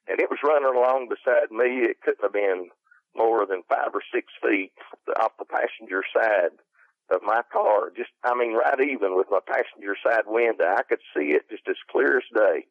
And 0.07 0.21
it 0.21 0.31
was 0.31 0.39
running 0.45 0.69
along 0.69 1.09
beside 1.09 1.51
me. 1.51 1.85
It 1.85 2.01
couldn't 2.03 2.23
have 2.23 2.33
been 2.33 2.69
more 3.17 3.47
than 3.47 3.63
five 3.69 3.95
or 3.95 4.03
six 4.13 4.33
feet 4.43 4.73
off 5.21 5.39
the 5.39 5.45
passenger 5.45 6.03
side 6.13 6.53
of 7.11 7.23
my 7.23 7.43
car. 7.53 7.91
Just, 7.97 8.11
I 8.25 8.35
mean, 8.35 8.55
right 8.55 8.81
even 8.81 9.17
with 9.17 9.29
my 9.31 9.41
passenger 9.47 9.97
side 10.03 10.25
window, 10.27 10.65
I 10.67 10.83
could 10.83 11.01
see 11.17 11.33
it 11.33 11.49
just 11.51 11.69
as 11.69 11.77
clear 11.91 12.19
as 12.19 12.29
day 12.35 12.67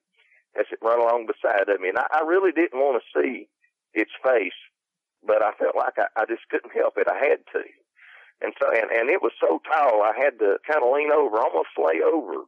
as 0.59 0.65
it 0.71 0.79
ran 0.81 0.99
along 0.99 1.25
beside 1.25 1.69
of 1.69 1.81
me. 1.81 1.89
And 1.89 1.97
I, 1.97 2.05
I 2.13 2.21
really 2.21 2.51
didn't 2.51 2.79
want 2.79 3.01
to 3.01 3.19
see 3.19 3.47
its 3.93 4.11
face, 4.23 4.57
but 5.25 5.41
I 5.41 5.51
felt 5.57 5.75
like 5.75 5.97
I, 5.97 6.07
I 6.15 6.25
just 6.25 6.47
couldn't 6.49 6.73
help 6.75 6.97
it. 6.97 7.07
I 7.09 7.17
had 7.17 7.41
to. 7.53 7.63
And 8.41 8.53
so, 8.61 8.69
and, 8.69 8.91
and 8.91 9.09
it 9.09 9.21
was 9.21 9.31
so 9.39 9.61
tall, 9.65 10.03
I 10.03 10.13
had 10.17 10.37
to 10.39 10.57
kind 10.67 10.83
of 10.83 10.91
lean 10.93 11.11
over, 11.11 11.39
almost 11.39 11.73
lay 11.77 12.01
over 12.03 12.45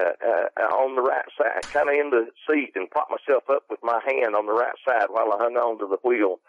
uh, 0.00 0.48
uh, 0.58 0.74
on 0.74 0.96
the 0.96 1.02
right 1.02 1.24
side, 1.38 1.62
kind 1.72 1.88
of 1.88 1.94
in 1.94 2.10
the 2.10 2.26
seat, 2.48 2.72
and 2.74 2.90
prop 2.90 3.08
myself 3.10 3.44
up 3.48 3.64
with 3.70 3.80
my 3.82 4.00
hand 4.06 4.34
on 4.34 4.46
the 4.46 4.52
right 4.52 4.74
side 4.86 5.06
while 5.10 5.32
I 5.32 5.38
hung 5.38 5.56
on 5.56 5.78
to 5.78 5.86
the 5.86 5.98
wheel 6.06 6.40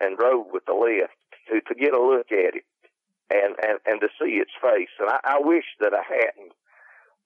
and 0.00 0.16
drove 0.16 0.46
with 0.52 0.64
the 0.66 0.74
left 0.74 1.14
to 1.48 1.60
to 1.60 1.74
get 1.78 1.94
a 1.94 2.00
look 2.00 2.32
at 2.32 2.56
it 2.56 2.64
and 3.30 3.54
and 3.62 3.78
and 3.86 4.00
to 4.00 4.08
see 4.18 4.36
its 4.36 4.52
face. 4.60 4.92
And 4.98 5.10
I, 5.10 5.20
I 5.24 5.38
wish 5.40 5.64
that 5.80 5.94
I 5.94 6.02
hadn't, 6.02 6.52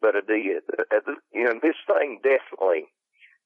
but 0.00 0.16
I 0.16 0.20
did. 0.20 0.62
Uh, 0.78 1.12
you 1.32 1.44
know, 1.44 1.58
this 1.62 1.76
thing 1.87 2.20
definitely. 2.22 2.87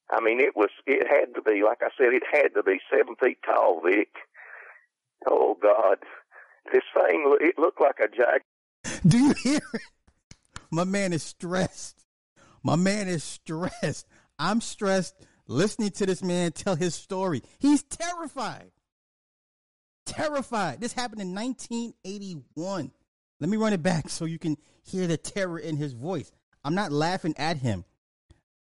I 0.09 0.21
mean, 0.21 0.39
it 0.39 0.55
was. 0.55 0.69
It 0.85 1.07
had 1.07 1.35
to 1.35 1.41
be, 1.41 1.63
like 1.63 1.79
I 1.81 1.89
said, 1.97 2.13
it 2.13 2.23
had 2.31 2.53
to 2.55 2.63
be 2.63 2.79
seven 2.89 3.15
feet 3.21 3.39
tall, 3.45 3.81
Vic. 3.85 4.09
Oh 5.29 5.57
God, 5.61 5.97
this 6.71 6.83
thing, 6.93 7.37
it 7.41 7.57
looked 7.57 7.81
like 7.81 7.99
a 7.99 8.07
jack. 8.07 8.45
Do 9.05 9.17
you 9.17 9.33
hear 9.33 9.59
it? 9.73 9.81
My 10.71 10.83
man 10.83 11.13
is 11.13 11.23
stressed. 11.23 11.96
My 12.63 12.75
man 12.75 13.07
is 13.07 13.23
stressed. 13.23 14.07
I'm 14.39 14.61
stressed 14.61 15.15
listening 15.47 15.91
to 15.91 16.05
this 16.05 16.23
man 16.23 16.51
tell 16.51 16.75
his 16.75 16.95
story. 16.95 17.41
He's 17.59 17.83
terrified. 17.83 18.71
Terrified. 20.05 20.79
This 20.79 20.93
happened 20.93 21.21
in 21.21 21.33
1981. 21.33 22.91
Let 23.39 23.49
me 23.49 23.57
run 23.57 23.73
it 23.73 23.83
back 23.83 24.09
so 24.09 24.25
you 24.25 24.39
can 24.39 24.57
hear 24.83 25.07
the 25.07 25.17
terror 25.17 25.59
in 25.59 25.77
his 25.77 25.93
voice. 25.93 26.31
I'm 26.63 26.75
not 26.75 26.91
laughing 26.91 27.33
at 27.37 27.57
him. 27.57 27.85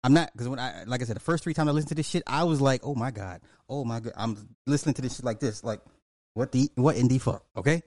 I'm 0.03 0.13
not 0.13 0.31
because 0.33 0.49
when 0.49 0.59
I 0.59 0.83
like 0.85 1.01
I 1.01 1.05
said 1.05 1.15
the 1.15 1.21
first 1.21 1.43
three 1.43 1.53
times 1.53 1.69
I 1.69 1.71
listened 1.71 1.89
to 1.89 1.95
this 1.95 2.09
shit, 2.09 2.23
I 2.27 2.43
was 2.43 2.59
like, 2.59 2.81
oh 2.83 2.93
my 2.93 3.09
god, 3.09 3.41
oh 3.69 3.85
my 3.85 4.01
god, 4.01 4.13
I'm 4.17 4.49
listening 4.67 4.95
to 4.95 5.01
this 5.01 5.15
shit 5.15 5.25
like 5.25 5.39
this, 5.39 5.63
like 5.63 5.79
what 6.33 6.51
the 6.51 6.69
what 6.75 6.97
in 6.97 7.07
the 7.07 7.19
fuck? 7.19 7.45
Okay, 7.55 7.83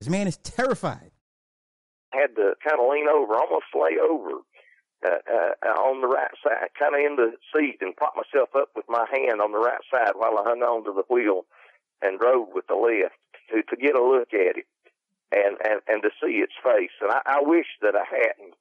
this 0.00 0.08
man 0.08 0.28
is 0.28 0.36
terrified. 0.38 1.10
I 2.14 2.20
Had 2.20 2.36
to 2.36 2.52
kind 2.62 2.80
of 2.80 2.88
lean 2.88 3.06
over, 3.08 3.34
almost 3.34 3.66
lay 3.74 3.98
over 3.98 4.42
uh, 5.04 5.20
uh, 5.64 5.68
on 5.82 6.00
the 6.00 6.08
right 6.08 6.30
side, 6.42 6.70
kind 6.78 6.94
of 6.94 7.00
in 7.00 7.16
the 7.16 7.32
seat, 7.54 7.78
and 7.80 7.96
prop 7.96 8.14
myself 8.16 8.50
up 8.56 8.70
with 8.74 8.86
my 8.88 9.06
hand 9.12 9.40
on 9.40 9.52
the 9.52 9.58
right 9.58 9.82
side 9.92 10.12
while 10.16 10.38
I 10.38 10.44
hung 10.48 10.62
on 10.62 10.84
to 10.84 10.92
the 10.92 11.04
wheel 11.12 11.44
and 12.02 12.18
drove 12.18 12.48
with 12.54 12.66
the 12.68 12.76
left 12.76 13.16
to 13.50 13.62
to 13.62 13.76
get 13.80 13.96
a 13.96 14.02
look 14.02 14.32
at 14.32 14.56
it 14.58 14.66
and 15.32 15.56
and 15.64 15.80
and 15.88 16.02
to 16.02 16.10
see 16.22 16.38
its 16.38 16.54
face. 16.64 16.94
And 17.00 17.12
I, 17.12 17.20
I 17.26 17.38
wish 17.42 17.66
that 17.82 17.94
I 17.96 18.04
hadn't, 18.08 18.54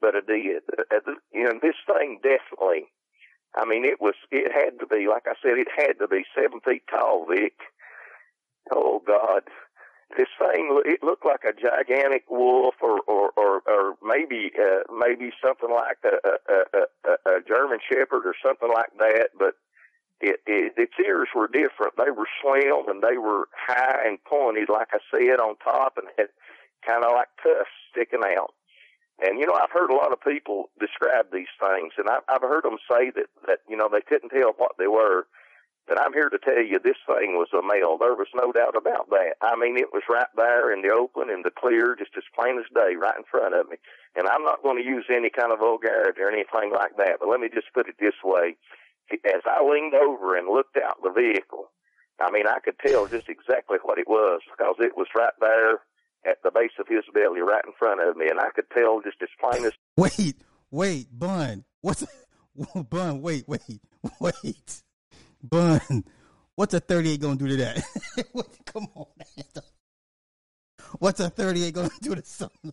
but 0.00 0.14
I 0.16 0.20
did. 0.26 0.62
Uh, 0.90 1.12
you 1.32 1.44
know, 1.44 1.58
this 1.62 1.76
thing 1.86 2.20
definitely. 2.22 2.86
I 3.56 3.64
mean, 3.64 3.84
it 3.84 4.00
was. 4.00 4.14
It 4.30 4.52
had 4.52 4.78
to 4.80 4.86
be, 4.86 5.08
like 5.08 5.24
I 5.26 5.34
said, 5.42 5.58
it 5.58 5.68
had 5.76 5.98
to 6.00 6.08
be 6.08 6.24
seven 6.34 6.60
feet 6.60 6.82
tall, 6.90 7.26
Vic. 7.28 7.54
Oh 8.72 9.02
God, 9.06 9.42
this 10.16 10.28
thing 10.38 10.80
it 10.86 11.02
looked 11.02 11.26
like 11.26 11.44
a 11.44 11.52
gigantic 11.52 12.24
wolf 12.30 12.74
or 12.80 13.00
or 13.06 13.30
or, 13.36 13.62
or 13.66 13.94
maybe 14.02 14.50
uh, 14.58 14.82
maybe 14.92 15.32
something 15.44 15.70
like 15.70 15.98
a, 16.04 16.16
a, 16.28 16.56
a, 17.04 17.36
a 17.36 17.40
German 17.46 17.78
Shepherd 17.86 18.24
or 18.24 18.34
something 18.42 18.70
like 18.72 18.90
that. 18.98 19.30
But 19.38 19.54
it, 20.20 20.40
it 20.46 20.72
its 20.76 20.94
ears 21.04 21.28
were 21.34 21.48
different. 21.48 21.94
They 21.96 22.10
were 22.10 22.28
slim 22.42 22.88
and 22.88 23.02
they 23.02 23.18
were 23.18 23.48
high 23.52 24.06
and 24.06 24.22
pointed, 24.24 24.68
like 24.68 24.88
I 24.92 24.98
said, 25.12 25.40
on 25.40 25.56
top, 25.62 25.98
and 25.98 26.08
had 26.16 26.28
kind 26.86 27.04
of 27.04 27.12
like 27.12 27.28
tusks 27.42 27.70
sticking 27.92 28.24
out. 28.24 28.54
And 29.20 29.38
you 29.38 29.46
know, 29.46 29.54
I've 29.54 29.72
heard 29.72 29.90
a 29.90 29.96
lot 29.96 30.12
of 30.12 30.20
people 30.20 30.70
describe 30.80 31.26
these 31.32 31.52
things, 31.60 31.92
and 31.98 32.08
I've, 32.08 32.22
I've 32.28 32.42
heard 32.42 32.64
them 32.64 32.78
say 32.90 33.10
that 33.10 33.26
that 33.46 33.58
you 33.68 33.76
know 33.76 33.88
they 33.90 34.00
couldn't 34.00 34.30
tell 34.30 34.54
what 34.56 34.72
they 34.78 34.86
were. 34.86 35.26
But 35.88 35.98
I'm 35.98 36.12
here 36.12 36.28
to 36.28 36.38
tell 36.38 36.60
you 36.60 36.76
this 36.78 37.00
thing 37.08 37.40
was 37.40 37.48
a 37.56 37.64
male. 37.64 37.96
There 37.96 38.12
was 38.12 38.28
no 38.36 38.52
doubt 38.52 38.76
about 38.76 39.08
that. 39.08 39.40
I 39.40 39.56
mean, 39.56 39.80
it 39.80 39.88
was 39.88 40.04
right 40.04 40.28
there 40.36 40.68
in 40.70 40.82
the 40.84 40.92
open, 40.92 41.32
in 41.32 41.40
the 41.42 41.50
clear, 41.50 41.96
just 41.96 42.12
as 42.12 42.28
plain 42.36 42.60
as 42.60 42.68
day, 42.76 42.92
right 43.00 43.16
in 43.16 43.24
front 43.24 43.56
of 43.56 43.72
me. 43.72 43.80
And 44.14 44.28
I'm 44.28 44.44
not 44.44 44.62
going 44.62 44.76
to 44.76 44.84
use 44.84 45.08
any 45.08 45.30
kind 45.32 45.50
of 45.50 45.64
vulgarity 45.64 46.20
or 46.20 46.28
anything 46.28 46.76
like 46.76 47.00
that, 47.00 47.16
but 47.18 47.32
let 47.32 47.40
me 47.40 47.48
just 47.48 47.72
put 47.72 47.88
it 47.88 47.96
this 47.98 48.20
way. 48.22 48.60
As 49.24 49.40
I 49.48 49.64
leaned 49.64 49.94
over 49.94 50.36
and 50.36 50.52
looked 50.52 50.76
out 50.76 51.00
the 51.00 51.08
vehicle, 51.08 51.72
I 52.20 52.30
mean, 52.30 52.46
I 52.46 52.60
could 52.60 52.76
tell 52.84 53.08
just 53.08 53.32
exactly 53.32 53.78
what 53.80 53.98
it 53.98 54.08
was 54.08 54.42
because 54.44 54.76
it 54.80 54.92
was 54.92 55.08
right 55.16 55.32
there 55.40 55.80
at 56.28 56.42
the 56.44 56.50
base 56.50 56.76
of 56.78 56.88
his 56.88 57.04
belly, 57.14 57.40
right 57.40 57.64
in 57.64 57.72
front 57.78 58.04
of 58.04 58.16
me, 58.16 58.28
and 58.28 58.40
I 58.40 58.50
could 58.54 58.68
tell 58.76 59.00
just 59.00 59.22
as 59.22 59.32
plain 59.40 59.64
as. 59.64 59.72
Wait, 59.96 60.36
wait, 60.70 61.08
Bun, 61.16 61.64
what's 61.80 62.04
Bun? 62.90 63.22
Wait, 63.22 63.48
wait, 63.48 63.80
wait. 64.20 64.82
Bun, 65.42 66.04
what's 66.54 66.74
a 66.74 66.80
38 66.80 67.20
gonna 67.20 67.36
do 67.36 67.48
to 67.48 67.56
that? 67.56 67.82
Come 68.66 68.88
on. 68.94 69.06
What's 70.98 71.20
a 71.20 71.30
38 71.30 71.74
gonna 71.74 71.90
do 72.00 72.14
to 72.14 72.24
something? 72.24 72.72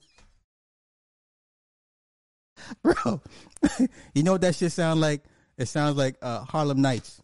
Bro, 2.82 3.22
you 4.14 4.24
know 4.24 4.34
what 4.34 4.42
that 4.42 4.56
shit 4.56 4.72
sound 4.72 5.02
like? 5.02 5.24
It 5.58 5.68
sounds 5.68 5.98
like 5.98 6.16
uh, 6.22 6.44
Harlem 6.46 6.82
Nights 6.82 7.22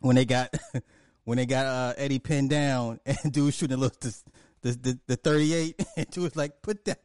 when 0.00 0.16
they 0.16 0.24
got 0.24 0.52
when 1.24 1.38
they 1.38 1.46
got 1.46 1.66
uh, 1.66 1.94
Eddie 1.96 2.18
pinned 2.18 2.50
down 2.50 3.00
and 3.06 3.32
dude 3.32 3.54
shooting 3.54 3.76
a 3.76 3.80
little 3.80 3.96
the, 4.00 4.22
the 4.62 4.72
the, 4.72 5.00
the 5.06 5.16
38 5.16 5.82
and 5.96 6.10
dude 6.10 6.24
was 6.24 6.36
like, 6.36 6.62
"Put 6.62 6.84
that, 6.86 7.00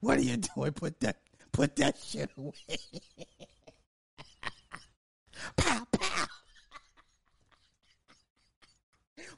what 0.00 0.18
are 0.18 0.22
you 0.22 0.36
doing? 0.36 0.72
Put 0.72 1.00
that, 1.00 1.18
put 1.52 1.76
that 1.76 1.96
shit 1.98 2.30
away." 2.36 2.52
pow 5.56 5.86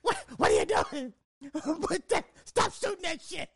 What 0.09 0.25
what 0.38 0.51
are 0.51 0.55
you 0.55 0.64
doing? 0.64 1.12
That 2.09 2.25
stop 2.44 2.73
shooting 2.73 3.03
that 3.03 3.21
shit. 3.21 3.51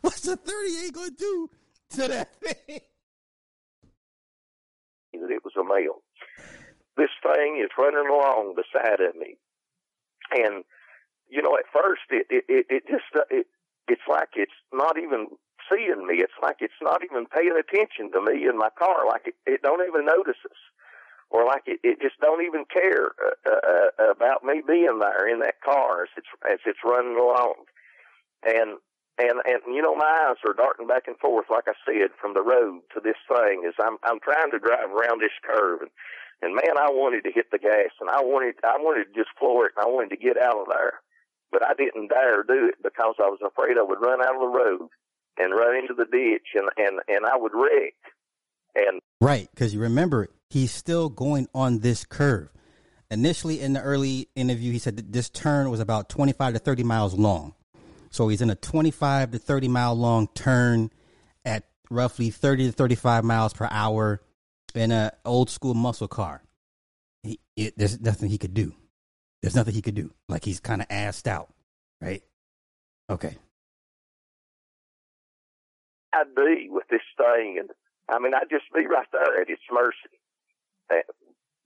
What's 0.00 0.20
the 0.20 0.36
38 0.36 0.92
gonna 0.92 1.10
do 1.10 1.50
to 1.90 2.08
that 2.08 2.34
thing? 2.40 2.80
It 5.12 5.44
was 5.44 5.54
a 5.58 5.64
male. 5.64 6.02
This 6.96 7.10
thing 7.22 7.60
is 7.62 7.70
running 7.76 8.08
along 8.08 8.54
beside 8.54 9.00
of 9.00 9.16
me, 9.16 9.36
and 10.30 10.62
you 11.28 11.42
know, 11.42 11.56
at 11.56 11.64
first 11.72 12.02
it 12.10 12.26
it 12.30 12.44
it, 12.48 12.66
it 12.70 12.82
just 12.86 13.10
uh, 13.16 13.24
it 13.30 13.46
it's 13.88 14.06
like 14.08 14.30
it's 14.36 14.52
not 14.72 14.96
even 14.96 15.26
seeing 15.70 16.06
me. 16.06 16.18
It's 16.18 16.38
like 16.40 16.58
it's 16.60 16.80
not 16.80 17.02
even 17.02 17.26
paying 17.26 17.58
attention 17.58 18.12
to 18.12 18.20
me 18.22 18.46
in 18.48 18.56
my 18.56 18.70
car. 18.78 19.06
Like 19.06 19.26
it, 19.26 19.34
it 19.46 19.62
don't 19.62 19.86
even 19.86 20.06
notice 20.06 20.38
us 20.44 20.58
or 21.30 21.44
like 21.44 21.62
it, 21.66 21.80
it 21.82 22.00
just 22.00 22.18
don't 22.20 22.44
even 22.44 22.64
care 22.72 23.12
uh, 23.20 23.50
uh, 23.50 24.10
about 24.10 24.44
me 24.44 24.62
being 24.66 24.98
there 24.98 25.28
in 25.28 25.40
that 25.40 25.60
car 25.64 26.04
as 26.04 26.08
it's 26.16 26.32
as 26.50 26.58
it's 26.64 26.80
running 26.84 27.16
along, 27.16 27.68
and 28.44 28.78
and 29.18 29.42
and 29.44 29.60
you 29.66 29.82
know 29.82 29.94
my 29.94 30.30
eyes 30.30 30.40
are 30.46 30.54
darting 30.54 30.86
back 30.86 31.04
and 31.06 31.18
forth 31.18 31.46
like 31.50 31.66
I 31.66 31.76
said 31.84 32.10
from 32.20 32.34
the 32.34 32.42
road 32.42 32.80
to 32.94 33.00
this 33.02 33.18
thing 33.28 33.64
as 33.66 33.74
I'm 33.80 33.98
I'm 34.04 34.20
trying 34.20 34.50
to 34.52 34.58
drive 34.58 34.90
around 34.90 35.20
this 35.20 35.36
curve. 35.42 35.82
And 35.82 35.90
and 36.40 36.54
man 36.54 36.78
I 36.78 36.88
wanted 36.88 37.24
to 37.24 37.32
hit 37.34 37.50
the 37.50 37.58
gas 37.58 37.92
and 38.00 38.08
I 38.08 38.22
wanted 38.22 38.54
I 38.64 38.78
wanted 38.78 39.12
to 39.12 39.18
just 39.18 39.36
floor 39.38 39.66
it 39.66 39.72
and 39.76 39.84
I 39.84 39.88
wanted 39.88 40.10
to 40.16 40.22
get 40.22 40.40
out 40.40 40.60
of 40.60 40.68
there, 40.70 41.02
but 41.50 41.66
I 41.66 41.74
didn't 41.74 42.08
dare 42.08 42.42
do 42.42 42.70
it 42.70 42.80
because 42.82 43.16
I 43.18 43.28
was 43.28 43.42
afraid 43.44 43.76
I 43.76 43.82
would 43.82 44.00
run 44.00 44.22
out 44.22 44.34
of 44.34 44.40
the 44.40 44.54
road 44.54 44.88
and 45.36 45.52
run 45.52 45.76
into 45.76 45.94
the 45.94 46.06
ditch 46.06 46.54
and 46.54 46.70
and 46.78 47.00
and 47.08 47.26
I 47.26 47.36
would 47.36 47.52
wreck. 47.52 47.98
And 48.76 49.00
right, 49.20 49.48
because 49.52 49.74
you 49.74 49.80
remember 49.80 50.30
he's 50.50 50.72
still 50.72 51.08
going 51.08 51.48
on 51.54 51.80
this 51.80 52.04
curve. 52.04 52.50
Initially, 53.10 53.60
in 53.60 53.72
the 53.72 53.82
early 53.82 54.28
interview, 54.36 54.72
he 54.72 54.78
said 54.78 55.12
this 55.12 55.30
turn 55.30 55.70
was 55.70 55.80
about 55.80 56.08
25 56.08 56.54
to 56.54 56.58
30 56.58 56.84
miles 56.84 57.14
long. 57.14 57.54
So 58.10 58.28
he's 58.28 58.42
in 58.42 58.50
a 58.50 58.54
25 58.54 59.32
to 59.32 59.38
30 59.38 59.68
mile 59.68 59.94
long 59.94 60.28
turn 60.34 60.90
at 61.44 61.64
roughly 61.90 62.30
30 62.30 62.66
to 62.66 62.72
35 62.72 63.24
miles 63.24 63.52
per 63.52 63.68
hour 63.70 64.20
in 64.74 64.92
an 64.92 65.10
old 65.24 65.50
school 65.50 65.74
muscle 65.74 66.08
car. 66.08 66.42
He, 67.22 67.40
it, 67.56 67.74
there's 67.76 68.00
nothing 68.00 68.28
he 68.28 68.38
could 68.38 68.54
do. 68.54 68.74
There's 69.42 69.54
nothing 69.54 69.74
he 69.74 69.82
could 69.82 69.94
do. 69.94 70.12
Like 70.28 70.44
he's 70.44 70.60
kind 70.60 70.82
of 70.82 70.88
assed 70.88 71.26
out, 71.26 71.52
right? 72.00 72.22
Okay. 73.10 73.36
I'd 76.12 76.34
be 76.34 76.68
with 76.70 76.88
this 76.90 77.02
thing, 77.16 77.56
and 77.60 77.70
I 78.08 78.18
mean, 78.18 78.34
I'd 78.34 78.50
just 78.50 78.64
be 78.74 78.86
right 78.86 79.06
there 79.12 79.40
at 79.40 79.50
its 79.50 79.62
mercy. 79.70 80.17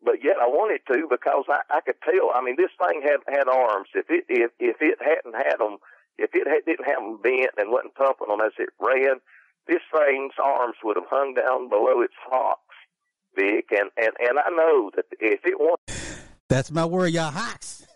But 0.04 0.24
yet 0.24 0.36
I 0.42 0.46
wanted 0.46 0.80
to 0.90 1.06
because 1.08 1.44
I, 1.48 1.60
I 1.70 1.80
could 1.80 2.00
tell. 2.02 2.30
I 2.34 2.42
mean, 2.42 2.56
this 2.56 2.74
thing 2.74 3.02
had 3.02 3.22
had 3.28 3.48
arms. 3.48 3.88
If 3.94 4.06
it 4.10 4.24
if 4.28 4.50
if 4.58 4.76
it 4.80 4.98
hadn't 4.98 5.34
had 5.34 5.58
them, 5.58 5.78
if 6.18 6.30
it 6.34 6.46
had, 6.46 6.66
didn't 6.66 6.86
have 6.86 6.98
them 6.98 7.18
bent 7.22 7.54
and 7.56 7.70
wasn't 7.70 7.94
pumping 7.94 8.28
them 8.28 8.40
as 8.40 8.52
it 8.58 8.70
ran, 8.80 9.20
this 9.68 9.82
thing's 9.94 10.34
arms 10.42 10.76
would 10.82 10.96
have 10.96 11.06
hung 11.08 11.34
down 11.34 11.68
below 11.68 12.02
its 12.02 12.14
hocks, 12.18 12.74
Vic. 13.36 13.70
And 13.70 13.90
and 13.96 14.12
and 14.18 14.38
I 14.38 14.50
know 14.50 14.90
that 14.96 15.06
if 15.20 15.40
it 15.44 15.58
was, 15.58 15.78
that's 16.48 16.72
my 16.72 16.84
word, 16.84 17.12
y'all 17.12 17.30
hocks. 17.30 17.86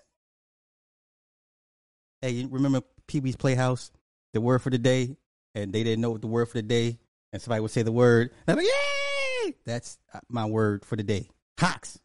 Hey, 2.23 2.31
you 2.31 2.49
remember 2.49 2.83
Pee 3.07 3.21
Wee's 3.21 3.37
Playhouse? 3.37 3.91
The 4.33 4.41
word 4.41 4.61
for 4.61 4.71
the 4.71 4.79
day, 4.79 5.17
and 5.55 5.73
they 5.73 5.83
didn't 5.83 6.03
know 6.03 6.11
what 6.11 6.21
the 6.21 6.27
word 6.27 6.49
for 6.49 6.59
the 6.59 6.63
day, 6.63 6.99
and 7.33 7.43
somebody 7.43 7.61
would 7.61 7.71
say 7.71 7.83
the 7.83 7.93
word. 7.93 8.31
and 8.47 8.51
I'm 8.51 8.57
like, 8.57 8.67
yay! 8.67 9.16
That's 9.65 9.99
uh, 10.13 10.21
my 10.29 10.47
word 10.47 10.85
for 10.85 10.97
the 10.97 11.03
day. 11.03 11.29
Hocks. 11.59 11.99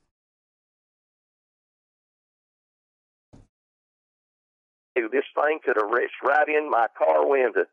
This 4.96 5.26
thing 5.36 5.60
could 5.64 5.78
have 5.78 5.90
reached 5.90 6.22
right 6.24 6.48
in 6.48 6.70
my 6.70 6.88
car 6.98 7.28
window 7.28 7.66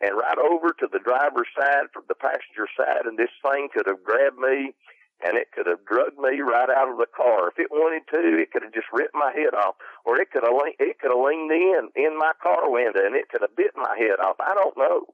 and 0.00 0.16
right 0.16 0.38
over 0.38 0.74
to 0.78 0.88
the 0.92 0.98
driver's 0.98 1.48
side 1.58 1.88
from 1.92 2.04
the 2.08 2.14
passenger 2.14 2.68
side, 2.76 3.06
and 3.06 3.18
this 3.18 3.32
thing 3.42 3.68
could 3.72 3.86
have 3.86 4.02
grabbed 4.04 4.38
me 4.38 4.74
and 5.24 5.38
it 5.38 5.48
could 5.52 5.66
have 5.66 5.84
drugged 5.86 6.18
me 6.18 6.40
right 6.40 6.68
out 6.68 6.90
of 6.90 6.98
the 6.98 7.08
car. 7.08 7.48
If 7.48 7.58
it 7.58 7.70
wanted 7.70 8.04
to, 8.12 8.36
it 8.36 8.52
could 8.52 8.62
have 8.62 8.74
just 8.74 8.92
ripped 8.92 9.14
my 9.14 9.32
head 9.32 9.54
off, 9.54 9.76
or 10.04 10.20
it 10.20 10.30
could 10.30 10.44
have 10.44 10.52
it 10.78 10.98
could 10.98 11.10
have 11.10 11.24
leaned 11.24 11.50
in 11.50 11.88
in 11.96 12.18
my 12.18 12.32
car 12.42 12.70
window 12.70 13.00
and 13.00 13.16
it 13.16 13.28
could 13.30 13.40
have 13.40 13.56
bit 13.56 13.72
my 13.76 13.96
head 13.96 14.20
off. 14.20 14.36
I 14.40 14.54
don't 14.54 14.76
know. 14.76 15.06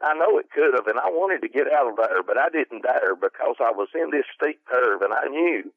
I 0.00 0.14
know 0.14 0.38
it 0.38 0.50
could 0.54 0.74
have, 0.74 0.86
and 0.86 0.98
I 0.98 1.10
wanted 1.10 1.42
to 1.42 1.48
get 1.48 1.66
out 1.72 1.90
of 1.90 1.96
there, 1.96 2.22
but 2.22 2.38
I 2.38 2.48
didn't 2.50 2.82
dare 2.82 3.16
because 3.16 3.56
I 3.58 3.72
was 3.72 3.88
in 3.94 4.10
this 4.10 4.26
steep 4.30 4.60
curve, 4.64 5.02
and 5.02 5.12
I 5.12 5.26
knew 5.26 5.72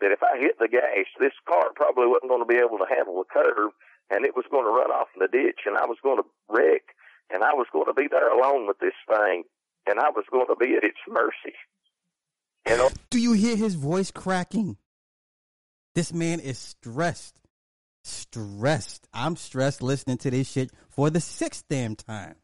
that 0.00 0.12
if 0.12 0.22
I 0.22 0.38
hit 0.38 0.58
the 0.58 0.68
gas, 0.68 1.10
this 1.18 1.34
car 1.48 1.70
probably 1.74 2.06
wasn't 2.06 2.30
going 2.30 2.42
to 2.42 2.46
be 2.46 2.60
able 2.62 2.78
to 2.78 2.86
handle 2.88 3.18
the 3.18 3.26
curve, 3.26 3.72
and 4.10 4.24
it 4.24 4.36
was 4.36 4.46
going 4.50 4.64
to 4.64 4.70
run 4.70 4.90
off 4.90 5.08
in 5.14 5.20
the 5.20 5.28
ditch, 5.28 5.66
and 5.66 5.76
I 5.76 5.86
was 5.86 5.98
going 6.02 6.18
to 6.18 6.28
wreck, 6.48 6.94
and 7.30 7.42
I 7.42 7.54
was 7.54 7.66
going 7.72 7.86
to 7.86 7.94
be 7.94 8.06
there 8.06 8.30
alone 8.30 8.66
with 8.66 8.78
this 8.78 8.94
thing, 9.08 9.42
and 9.86 9.98
I 9.98 10.10
was 10.10 10.24
going 10.30 10.46
to 10.46 10.56
be 10.56 10.76
at 10.76 10.84
its 10.84 11.02
mercy. 11.08 11.56
You 12.68 12.76
know? 12.76 12.90
Do 13.10 13.18
you 13.18 13.32
hear 13.32 13.56
his 13.56 13.74
voice 13.74 14.10
cracking? 14.10 14.76
This 15.94 16.12
man 16.12 16.40
is 16.40 16.58
stressed. 16.58 17.40
Stressed. 18.02 19.08
I'm 19.12 19.36
stressed 19.36 19.82
listening 19.82 20.18
to 20.18 20.30
this 20.30 20.50
shit 20.50 20.70
for 20.90 21.10
the 21.10 21.20
sixth 21.20 21.64
damn 21.68 21.96
time. 21.96 22.36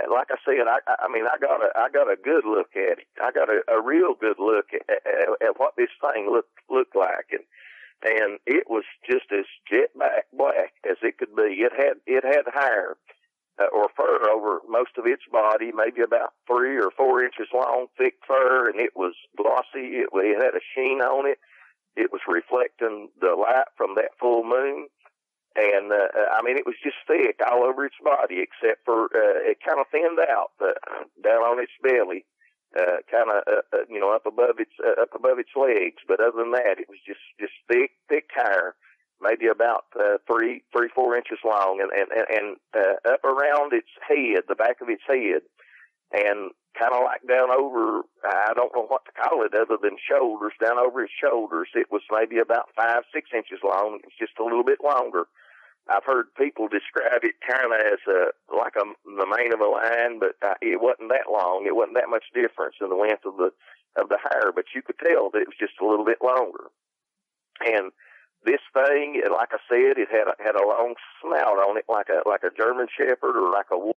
And 0.00 0.12
like 0.12 0.28
I 0.30 0.36
said, 0.44 0.66
I, 0.66 0.78
I 0.86 1.08
mean, 1.08 1.24
I 1.26 1.38
got 1.38 1.62
a, 1.62 1.70
I 1.76 1.88
got 1.90 2.10
a 2.10 2.16
good 2.16 2.44
look 2.44 2.70
at 2.76 2.98
it. 2.98 3.08
I 3.22 3.30
got 3.32 3.48
a, 3.48 3.62
a 3.68 3.82
real 3.82 4.14
good 4.14 4.38
look 4.38 4.66
at, 4.72 4.88
at, 4.88 5.28
at 5.42 5.58
what 5.58 5.74
this 5.76 5.90
thing 6.00 6.30
looked 6.30 6.54
looked 6.70 6.96
like, 6.96 7.32
and 7.32 7.44
and 8.02 8.38
it 8.46 8.64
was 8.68 8.84
just 9.08 9.26
as 9.32 9.46
jet 9.70 9.90
black 9.94 10.26
black 10.32 10.72
as 10.88 10.96
it 11.02 11.18
could 11.18 11.34
be. 11.34 11.64
It 11.66 11.72
had 11.76 11.98
it 12.06 12.24
had 12.24 12.52
hair 12.52 12.96
uh, 13.58 13.66
or 13.72 13.88
fur 13.96 14.28
over 14.30 14.60
most 14.68 14.96
of 14.98 15.06
its 15.06 15.22
body, 15.30 15.72
maybe 15.74 16.02
about 16.02 16.34
three 16.46 16.78
or 16.78 16.90
four 16.96 17.22
inches 17.24 17.48
long, 17.52 17.86
thick 17.96 18.14
fur, 18.26 18.70
and 18.70 18.80
it 18.80 18.94
was 18.94 19.14
glossy. 19.36 19.98
It, 19.98 20.08
it 20.12 20.42
had 20.42 20.54
a 20.54 20.62
sheen 20.74 21.00
on 21.00 21.26
it. 21.26 21.38
It 21.96 22.12
was 22.12 22.20
reflecting 22.28 23.08
the 23.20 23.34
light 23.34 23.66
from 23.76 23.96
that 23.96 24.14
full 24.20 24.44
moon 24.44 24.86
and 25.58 25.92
uh, 25.92 26.30
I 26.32 26.42
mean 26.42 26.56
it 26.56 26.66
was 26.66 26.78
just 26.82 26.96
thick 27.06 27.40
all 27.42 27.64
over 27.64 27.84
its 27.84 27.98
body, 28.02 28.38
except 28.38 28.84
for 28.84 29.10
uh, 29.10 29.42
it 29.42 29.58
kind 29.66 29.80
of 29.80 29.86
thinned 29.90 30.18
out 30.30 30.52
uh, 30.62 30.78
down 31.22 31.42
on 31.42 31.58
its 31.58 31.74
belly, 31.82 32.24
uh, 32.78 33.02
kind 33.10 33.30
of 33.30 33.42
uh, 33.46 33.62
uh, 33.74 33.84
you 33.90 33.98
know 33.98 34.14
up 34.14 34.26
above 34.26 34.58
its 34.58 34.72
uh, 34.78 35.02
up 35.02 35.10
above 35.14 35.38
its 35.38 35.50
legs. 35.56 36.02
But 36.06 36.20
other 36.20 36.38
than 36.38 36.52
that, 36.52 36.78
it 36.78 36.88
was 36.88 36.98
just 37.06 37.22
just 37.40 37.52
thick 37.70 37.90
thick 38.08 38.30
hair, 38.34 38.74
maybe 39.20 39.46
about 39.46 39.84
uh, 39.98 40.18
three 40.30 40.62
three 40.70 40.88
four 40.94 41.16
inches 41.16 41.38
long, 41.44 41.82
and 41.82 41.90
and 41.90 42.10
and 42.30 42.56
uh, 42.76 43.14
up 43.14 43.24
around 43.24 43.72
its 43.72 43.90
head, 44.06 44.46
the 44.48 44.54
back 44.54 44.80
of 44.80 44.88
its 44.88 45.02
head, 45.06 45.42
and 46.12 46.54
kind 46.78 46.94
of 46.94 47.02
like 47.02 47.26
down 47.26 47.50
over 47.50 48.02
I 48.22 48.54
don't 48.54 48.74
know 48.74 48.86
what 48.86 49.02
to 49.06 49.12
call 49.12 49.42
it 49.42 49.54
other 49.54 49.78
than 49.82 49.98
shoulders 49.98 50.54
down 50.62 50.78
over 50.78 51.02
his 51.02 51.10
shoulders. 51.10 51.68
It 51.74 51.90
was 51.90 52.02
maybe 52.12 52.38
about 52.38 52.70
five 52.76 53.02
six 53.12 53.30
inches 53.34 53.58
long. 53.64 53.98
It's 54.04 54.18
just 54.18 54.38
a 54.38 54.44
little 54.44 54.62
bit 54.64 54.78
longer 54.84 55.26
I've 55.88 56.04
heard 56.04 56.34
people 56.36 56.68
describe 56.68 57.24
it 57.24 57.40
kind 57.40 57.72
of 57.72 57.80
as 57.80 58.00
a 58.06 58.32
like 58.54 58.76
a 58.76 58.84
the 59.04 59.26
mane 59.26 59.52
of 59.52 59.60
a 59.60 59.66
lion, 59.66 60.20
but 60.20 60.36
uh, 60.44 60.54
it 60.60 60.80
wasn't 60.80 61.08
that 61.08 61.32
long. 61.32 61.64
It 61.66 61.74
wasn't 61.74 61.96
that 61.96 62.10
much 62.10 62.24
difference 62.34 62.76
in 62.80 62.90
the 62.90 62.96
length 62.96 63.24
of 63.24 63.36
the 63.36 63.50
of 63.96 64.08
the 64.08 64.18
hair, 64.18 64.52
but 64.54 64.66
you 64.74 64.82
could 64.82 64.98
tell 64.98 65.30
that 65.30 65.40
it 65.40 65.48
was 65.48 65.58
just 65.58 65.80
a 65.80 65.86
little 65.86 66.04
bit 66.04 66.18
longer. 66.22 66.68
And 67.64 67.90
this 68.44 68.60
thing, 68.72 69.22
like 69.32 69.50
I 69.52 69.58
said, 69.68 69.98
it 69.98 70.08
had 70.10 70.28
a, 70.28 70.34
had 70.38 70.54
a 70.54 70.66
long 70.66 70.94
snout 71.22 71.58
on 71.58 71.78
it, 71.78 71.84
like 71.88 72.08
a 72.08 72.28
like 72.28 72.42
a 72.44 72.54
German 72.56 72.86
Shepherd 72.96 73.36
or 73.36 73.50
like 73.50 73.66
a. 73.72 73.78
Wolf. 73.78 73.96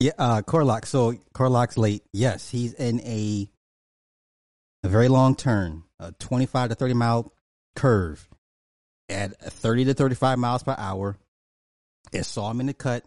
Yeah, 0.00 0.12
uh, 0.18 0.42
Corlock. 0.42 0.84
So 0.84 1.14
Corlock's 1.32 1.78
late. 1.78 2.02
Yes, 2.12 2.50
he's 2.50 2.74
in 2.74 3.00
a 3.00 3.48
a 4.82 4.88
very 4.88 5.08
long 5.08 5.36
turn, 5.36 5.84
a 6.00 6.12
twenty-five 6.12 6.70
to 6.70 6.74
thirty 6.74 6.94
mile 6.94 7.32
curve 7.76 8.28
at 9.08 9.38
30 9.40 9.86
to 9.86 9.94
35 9.94 10.38
miles 10.38 10.62
per 10.62 10.74
hour. 10.76 11.16
It 12.12 12.24
saw 12.24 12.50
him 12.50 12.60
in 12.60 12.66
the 12.66 12.74
cut, 12.74 13.04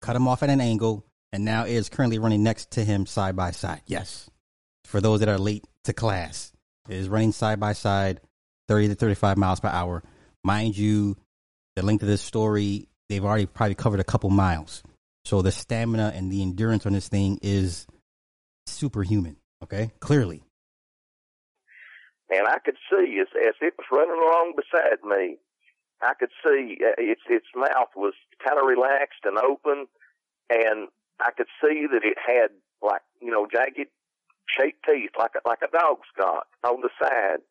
cut 0.00 0.16
him 0.16 0.28
off 0.28 0.42
at 0.42 0.50
an 0.50 0.60
angle, 0.60 1.04
and 1.32 1.44
now 1.44 1.64
is 1.64 1.88
currently 1.88 2.18
running 2.18 2.42
next 2.42 2.72
to 2.72 2.84
him 2.84 3.06
side 3.06 3.36
by 3.36 3.50
side. 3.52 3.82
Yes. 3.86 4.28
For 4.84 5.00
those 5.00 5.20
that 5.20 5.28
are 5.28 5.38
late 5.38 5.64
to 5.84 5.92
class, 5.92 6.52
is 6.88 7.08
running 7.08 7.32
side 7.32 7.60
by 7.60 7.74
side, 7.74 8.20
30 8.68 8.88
to 8.88 8.94
35 8.94 9.36
miles 9.36 9.60
per 9.60 9.68
hour. 9.68 10.02
Mind 10.42 10.76
you, 10.76 11.16
the 11.76 11.84
length 11.84 12.02
of 12.02 12.08
this 12.08 12.22
story, 12.22 12.88
they've 13.08 13.24
already 13.24 13.46
probably 13.46 13.74
covered 13.74 14.00
a 14.00 14.04
couple 14.04 14.30
miles. 14.30 14.82
So 15.24 15.42
the 15.42 15.52
stamina 15.52 16.12
and 16.14 16.32
the 16.32 16.42
endurance 16.42 16.86
on 16.86 16.92
this 16.92 17.08
thing 17.08 17.38
is 17.42 17.86
superhuman. 18.66 19.36
Okay, 19.62 19.90
clearly 20.00 20.42
and 22.30 22.46
I 22.46 22.58
could 22.58 22.76
see 22.90 23.18
as 23.20 23.28
as 23.34 23.54
it 23.60 23.74
was 23.76 23.90
running 23.90 24.14
along 24.14 24.54
beside 24.56 25.02
me, 25.04 25.36
I 26.00 26.14
could 26.14 26.30
see 26.44 26.78
uh, 26.80 26.94
its 26.98 27.22
its 27.28 27.46
mouth 27.54 27.90
was 27.96 28.14
kind 28.44 28.58
of 28.58 28.66
relaxed 28.66 29.24
and 29.24 29.38
open, 29.38 29.86
and 30.48 30.88
I 31.20 31.30
could 31.36 31.50
see 31.62 31.86
that 31.90 32.04
it 32.04 32.18
had 32.18 32.50
like 32.82 33.02
you 33.20 33.30
know 33.30 33.46
jagged 33.50 33.90
shaped 34.48 34.84
teeth 34.86 35.10
like 35.18 35.32
a, 35.36 35.48
like 35.48 35.62
a 35.62 35.70
dog's 35.70 36.08
got 36.16 36.46
on 36.64 36.80
the 36.80 36.90
side 37.02 37.42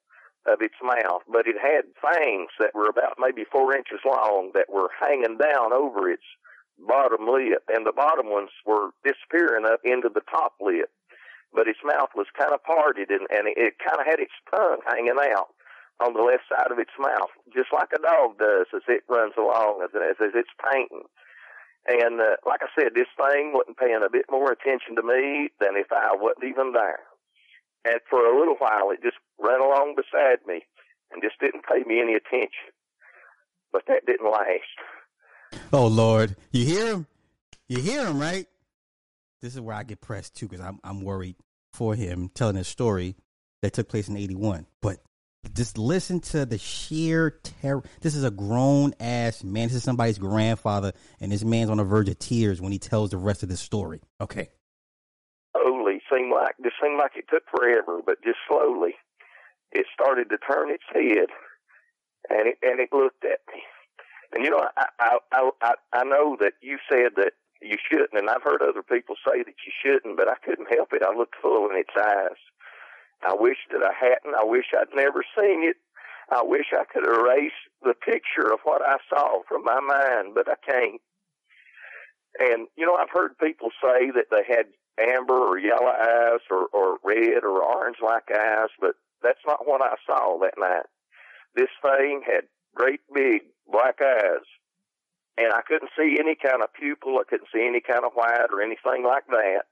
of 0.47 0.61
its 0.61 0.75
mouth, 0.81 1.21
but 1.31 1.45
it 1.47 1.57
had 1.61 1.83
fangs 2.01 2.49
that 2.59 2.73
were 2.73 2.89
about 2.89 3.19
maybe 3.19 3.43
four 3.51 3.75
inches 3.75 3.99
long 4.05 4.51
that 4.53 4.71
were 4.71 4.89
hanging 4.99 5.37
down 5.37 5.73
over 5.73 6.09
its 6.09 6.23
bottom 6.87 7.27
lip, 7.27 7.63
and 7.67 7.85
the 7.85 7.91
bottom 7.91 8.31
ones 8.31 8.49
were 8.65 8.89
disappearing 9.03 9.65
up 9.65 9.81
into 9.83 10.09
the 10.09 10.23
top 10.31 10.53
lip 10.61 10.89
but 11.53 11.67
its 11.67 11.79
mouth 11.83 12.09
was 12.15 12.27
kind 12.37 12.53
of 12.53 12.63
parted 12.63 13.09
and, 13.09 13.25
and 13.31 13.49
it, 13.49 13.75
kind 13.79 13.99
of 13.99 14.05
had 14.05 14.19
its 14.19 14.35
tongue 14.49 14.81
hanging 14.85 15.17
out 15.17 15.49
on 15.99 16.13
the 16.13 16.21
left 16.21 16.47
side 16.47 16.71
of 16.71 16.79
its 16.79 16.93
mouth, 16.99 17.33
just 17.53 17.73
like 17.73 17.89
a 17.91 18.01
dog 18.01 18.37
does 18.39 18.67
as 18.73 18.85
it 18.87 19.03
runs 19.09 19.33
along, 19.37 19.83
as, 19.83 19.91
as, 19.95 20.15
as 20.21 20.33
it's 20.35 20.55
painting. 20.71 21.03
And 21.87 22.21
uh, 22.21 22.37
like 22.45 22.61
I 22.61 22.69
said, 22.77 22.93
this 22.93 23.09
thing 23.17 23.51
wasn't 23.53 23.77
paying 23.77 23.99
a 24.05 24.11
bit 24.11 24.25
more 24.29 24.51
attention 24.51 24.95
to 24.95 25.03
me 25.03 25.49
than 25.59 25.75
if 25.75 25.91
I 25.91 26.15
wasn't 26.15 26.45
even 26.45 26.73
there. 26.73 26.99
And 27.85 27.99
for 28.09 28.25
a 28.25 28.37
little 28.37 28.55
while, 28.59 28.91
it 28.91 29.01
just 29.01 29.17
ran 29.39 29.61
along 29.61 29.95
beside 29.95 30.45
me 30.45 30.61
and 31.11 31.23
just 31.23 31.39
didn't 31.39 31.65
pay 31.65 31.83
me 31.87 32.01
any 32.01 32.13
attention. 32.13 32.71
But 33.71 33.83
that 33.87 34.05
didn't 34.05 34.29
last. 34.29 34.77
Oh 35.71 35.87
Lord, 35.87 36.35
you 36.51 36.65
hear 36.65 36.87
him? 36.87 37.07
You 37.67 37.79
hear 37.79 38.05
him, 38.07 38.19
right? 38.19 38.47
This 39.41 39.55
is 39.55 39.61
where 39.61 39.75
I 39.75 39.83
get 39.83 40.01
pressed 40.01 40.35
too 40.35 40.47
because 40.47 40.63
I'm 40.63 40.79
I'm 40.83 41.01
worried 41.01 41.35
for 41.73 41.95
him 41.95 42.29
telling 42.33 42.57
a 42.57 42.63
story 42.63 43.15
that 43.61 43.73
took 43.73 43.89
place 43.89 44.07
in 44.07 44.17
'81. 44.17 44.65
But 44.81 44.99
just 45.53 45.77
listen 45.77 46.19
to 46.19 46.45
the 46.45 46.57
sheer 46.57 47.31
terror. 47.31 47.83
This 48.01 48.15
is 48.15 48.23
a 48.23 48.31
grown 48.31 48.93
ass 48.99 49.43
man. 49.43 49.67
This 49.67 49.77
is 49.77 49.83
somebody's 49.83 50.17
grandfather, 50.17 50.93
and 51.19 51.31
this 51.31 51.43
man's 51.43 51.69
on 51.69 51.77
the 51.77 51.83
verge 51.83 52.09
of 52.09 52.19
tears 52.19 52.61
when 52.61 52.71
he 52.71 52.79
tells 52.79 53.11
the 53.11 53.17
rest 53.17 53.43
of 53.43 53.49
the 53.49 53.57
story. 53.57 54.01
Okay. 54.19 54.49
Slowly 55.55 56.01
seemed 56.11 56.31
like 56.31 56.55
this 56.59 56.73
seemed 56.81 56.97
like 56.97 57.11
it 57.15 57.25
took 57.29 57.43
forever, 57.49 58.01
but 58.05 58.21
just 58.23 58.37
slowly, 58.47 58.95
it 59.71 59.85
started 59.93 60.29
to 60.29 60.37
turn 60.37 60.69
its 60.69 60.83
head, 60.93 61.27
and 62.29 62.49
it 62.49 62.57
and 62.61 62.79
it 62.79 62.89
looked 62.91 63.23
at 63.23 63.39
me. 63.53 63.61
And 64.33 64.43
you 64.43 64.51
know, 64.51 64.67
I 64.77 65.17
I 65.31 65.49
I 65.61 65.73
I 65.93 66.03
know 66.03 66.37
that 66.39 66.53
you 66.61 66.77
said 66.91 67.13
that 67.15 67.33
you 67.61 67.77
shouldn't. 67.89 68.13
And 68.13 68.29
I've 68.29 68.43
heard 68.43 68.61
other 68.61 68.83
people 68.83 69.15
say 69.25 69.43
that 69.43 69.59
you 69.65 69.71
shouldn't, 69.83 70.17
but 70.17 70.27
I 70.27 70.35
couldn't 70.43 70.71
help 70.73 70.93
it. 70.93 71.03
I 71.03 71.15
looked 71.15 71.35
full 71.41 71.69
in 71.69 71.75
its 71.77 71.95
eyes. 71.97 72.39
I 73.21 73.33
wish 73.33 73.57
that 73.71 73.83
I 73.83 73.93
hadn't. 73.93 74.35
I 74.35 74.43
wish 74.43 74.71
I'd 74.73 74.95
never 74.95 75.23
seen 75.35 75.63
it. 75.67 75.75
I 76.31 76.41
wish 76.43 76.67
I 76.71 76.85
could 76.85 77.05
erase 77.05 77.57
the 77.81 77.93
picture 77.93 78.53
of 78.53 78.59
what 78.63 78.81
I 78.81 78.97
saw 79.09 79.41
from 79.47 79.63
my 79.63 79.79
mind, 79.79 80.35
but 80.35 80.47
I 80.47 80.55
can't. 80.65 81.01
And, 82.39 82.67
you 82.77 82.85
know, 82.85 82.95
I've 82.95 83.11
heard 83.11 83.37
people 83.39 83.69
say 83.81 84.11
that 84.11 84.29
they 84.31 84.43
had 84.47 84.67
amber 84.99 85.33
or 85.33 85.57
yellow 85.57 85.87
eyes 85.87 86.41
or, 86.51 86.67
or 86.71 86.99
red 87.03 87.43
or 87.43 87.63
orange 87.63 87.97
like 88.03 88.29
eyes, 88.31 88.69
but 88.79 88.95
that's 89.23 89.43
not 89.45 89.67
what 89.67 89.81
I 89.81 89.95
saw 90.05 90.37
that 90.39 90.53
night. 90.57 90.85
This 91.55 91.69
thing 91.81 92.21
had 92.25 92.43
great 92.75 93.01
big 93.13 93.41
black 93.67 93.99
eyes 94.01 94.45
and 95.39 95.53
I 95.53 95.61
couldn't 95.63 95.91
see 95.97 96.17
any 96.19 96.35
kind 96.35 96.61
of 96.61 96.73
pupil. 96.73 97.17
I 97.17 97.23
couldn't 97.29 97.47
see 97.53 97.65
any 97.65 97.79
kind 97.79 98.03
of 98.03 98.13
white 98.13 98.51
or 98.51 98.61
anything 98.61 99.03
like 99.07 99.25
that. 99.27 99.63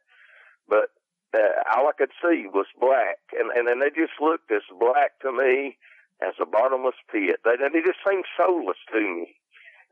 But 0.67 0.91
uh, 1.36 1.60
all 1.75 1.88
I 1.88 1.97
could 1.97 2.12
see 2.23 2.47
was 2.47 2.67
black, 2.80 3.19
and 3.38 3.51
and 3.51 3.67
then 3.67 3.80
they 3.80 3.89
just 3.89 4.15
looked 4.21 4.51
as 4.51 4.63
black 4.80 5.19
to 5.21 5.32
me 5.32 5.77
as 6.21 6.34
a 6.41 6.45
bottomless 6.45 6.95
pit. 7.12 7.43
They 7.43 7.60
they 7.60 7.82
just 7.84 7.99
seemed 8.08 8.25
soulless 8.38 8.80
to 8.94 9.02
me. 9.02 9.35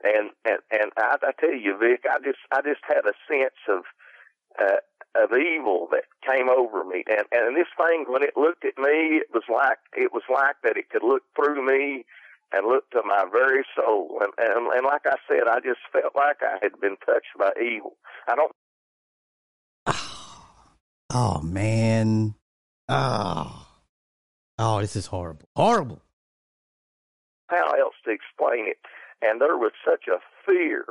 And 0.03 0.31
and 0.45 0.59
and 0.71 0.91
I, 0.97 1.17
I 1.21 1.31
tell 1.39 1.53
you, 1.53 1.77
Vic, 1.77 2.05
I 2.09 2.19
just 2.23 2.39
I 2.51 2.61
just 2.61 2.81
had 2.87 3.05
a 3.05 3.15
sense 3.27 3.59
of 3.67 3.83
uh, 4.59 4.79
of 5.15 5.31
evil 5.33 5.87
that 5.91 6.05
came 6.25 6.49
over 6.49 6.83
me. 6.83 7.03
And 7.07 7.27
and 7.31 7.55
this 7.55 7.71
thing, 7.77 8.05
when 8.07 8.23
it 8.23 8.37
looked 8.37 8.65
at 8.65 8.77
me, 8.77 9.19
it 9.19 9.27
was 9.33 9.43
like 9.51 9.79
it 9.95 10.13
was 10.13 10.23
like 10.31 10.55
that 10.63 10.77
it 10.77 10.89
could 10.89 11.03
look 11.03 11.23
through 11.35 11.65
me 11.65 12.05
and 12.51 12.67
looked 12.67 12.91
to 12.91 13.01
my 13.05 13.25
very 13.31 13.63
soul. 13.75 14.19
And, 14.21 14.31
and, 14.37 14.67
and 14.67 14.85
like 14.85 15.05
I 15.05 15.15
said, 15.27 15.47
I 15.49 15.59
just 15.59 15.79
felt 15.91 16.15
like 16.15 16.37
I 16.41 16.57
had 16.61 16.79
been 16.79 16.97
touched 17.05 17.37
by 17.37 17.51
evil. 17.61 17.95
I 18.27 18.35
don't. 18.35 18.51
Oh, 21.13 21.39
man. 21.39 22.33
Oh. 22.89 23.67
Oh, 24.57 24.81
this 24.81 24.95
is 24.97 25.05
horrible. 25.05 25.47
Horrible. 25.55 26.01
How 27.47 27.71
else 27.71 27.93
to 28.03 28.11
explain 28.11 28.67
it? 28.67 28.77
And 29.21 29.39
there 29.39 29.55
was 29.55 29.71
such 29.87 30.05
a 30.09 30.17
fear. 30.45 30.85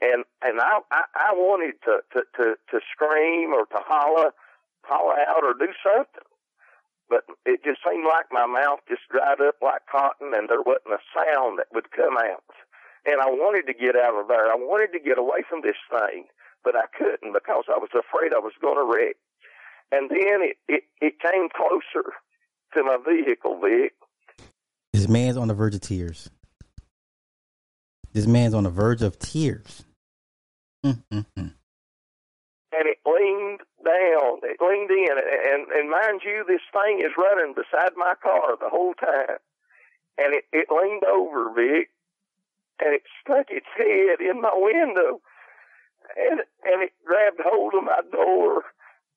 And 0.00 0.24
and 0.42 0.60
I, 0.60 0.78
I, 0.90 1.02
I 1.16 1.34
wanted 1.34 1.74
to, 1.84 1.98
to, 2.12 2.22
to, 2.36 2.54
to 2.70 2.80
scream 2.92 3.52
or 3.52 3.66
to 3.66 3.82
holler, 3.84 4.30
holler 4.84 5.16
out 5.28 5.44
or 5.44 5.52
do 5.52 5.72
something 5.84 6.27
but 7.08 7.24
it 7.46 7.64
just 7.64 7.80
seemed 7.86 8.04
like 8.04 8.26
my 8.30 8.46
mouth 8.46 8.80
just 8.88 9.02
dried 9.10 9.40
up 9.40 9.56
like 9.62 9.82
cotton 9.90 10.32
and 10.34 10.48
there 10.48 10.62
wasn't 10.62 11.00
a 11.00 11.02
sound 11.14 11.58
that 11.58 11.72
would 11.72 11.90
come 11.90 12.16
out. 12.16 12.44
And 13.06 13.20
I 13.20 13.26
wanted 13.26 13.66
to 13.66 13.74
get 13.74 13.96
out 13.96 14.20
of 14.20 14.28
there. 14.28 14.50
I 14.50 14.56
wanted 14.56 14.92
to 14.92 15.00
get 15.00 15.18
away 15.18 15.42
from 15.48 15.62
this 15.62 15.80
thing, 15.90 16.26
but 16.62 16.76
I 16.76 16.84
couldn't 16.96 17.32
because 17.32 17.64
I 17.68 17.78
was 17.78 17.90
afraid 17.94 18.32
I 18.34 18.38
was 18.38 18.52
going 18.60 18.76
to 18.76 18.84
wreck. 18.84 19.16
And 19.90 20.10
then 20.10 20.42
it, 20.42 20.56
it, 20.68 20.84
it 21.00 21.14
came 21.20 21.48
closer 21.48 22.12
to 22.74 22.82
my 22.84 22.98
vehicle, 22.98 23.58
Vic. 23.62 23.94
This 24.92 25.08
man's 25.08 25.36
on 25.36 25.48
the 25.48 25.54
verge 25.54 25.74
of 25.74 25.80
tears. 25.80 26.28
This 28.12 28.26
man's 28.26 28.52
on 28.52 28.64
the 28.64 28.70
verge 28.70 29.02
of 29.02 29.18
tears. 29.18 29.84
Mm-mm-mm. 30.84 31.24
and 31.36 31.54
it 32.72 32.98
leaned 33.04 33.60
down. 33.84 34.40
It 34.42 34.60
leaned 34.60 34.90
in, 34.90 35.16
and 35.16 35.68
and 35.68 35.90
mind 35.90 36.22
you, 36.24 36.44
this 36.46 36.64
thing 36.72 37.00
is 37.00 37.12
running 37.16 37.54
beside 37.54 37.96
my 37.96 38.14
car 38.22 38.56
the 38.60 38.68
whole 38.70 38.94
time, 38.94 39.38
and 40.18 40.34
it 40.34 40.44
it 40.52 40.68
leaned 40.70 41.04
over, 41.04 41.52
Vic, 41.54 41.90
and 42.80 42.94
it 42.94 43.02
stuck 43.22 43.50
its 43.50 43.68
head 43.76 44.20
in 44.20 44.40
my 44.40 44.54
window, 44.54 45.20
and 46.16 46.40
and 46.64 46.82
it 46.82 46.92
grabbed 47.04 47.40
hold 47.44 47.74
of 47.74 47.84
my 47.84 48.00
door 48.12 48.64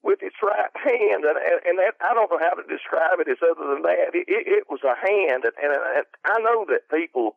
with 0.03 0.19
its 0.21 0.37
right 0.41 0.73
hand, 0.75 1.23
and 1.25 1.37
and, 1.37 1.59
and 1.65 1.79
that 1.79 1.95
I 2.01 2.13
don't 2.13 2.31
know 2.31 2.39
how 2.41 2.55
to 2.55 2.63
describe 2.67 3.19
it 3.19 3.29
as 3.29 3.41
other 3.41 3.67
than 3.73 3.83
that. 3.83 4.13
It, 4.13 4.25
it, 4.27 4.45
it 4.47 4.63
was 4.69 4.81
a 4.83 4.95
hand, 4.95 5.45
and, 5.45 5.53
and, 5.61 5.73
and 5.73 6.05
I 6.25 6.39
know 6.41 6.65
that 6.69 6.89
people 6.89 7.35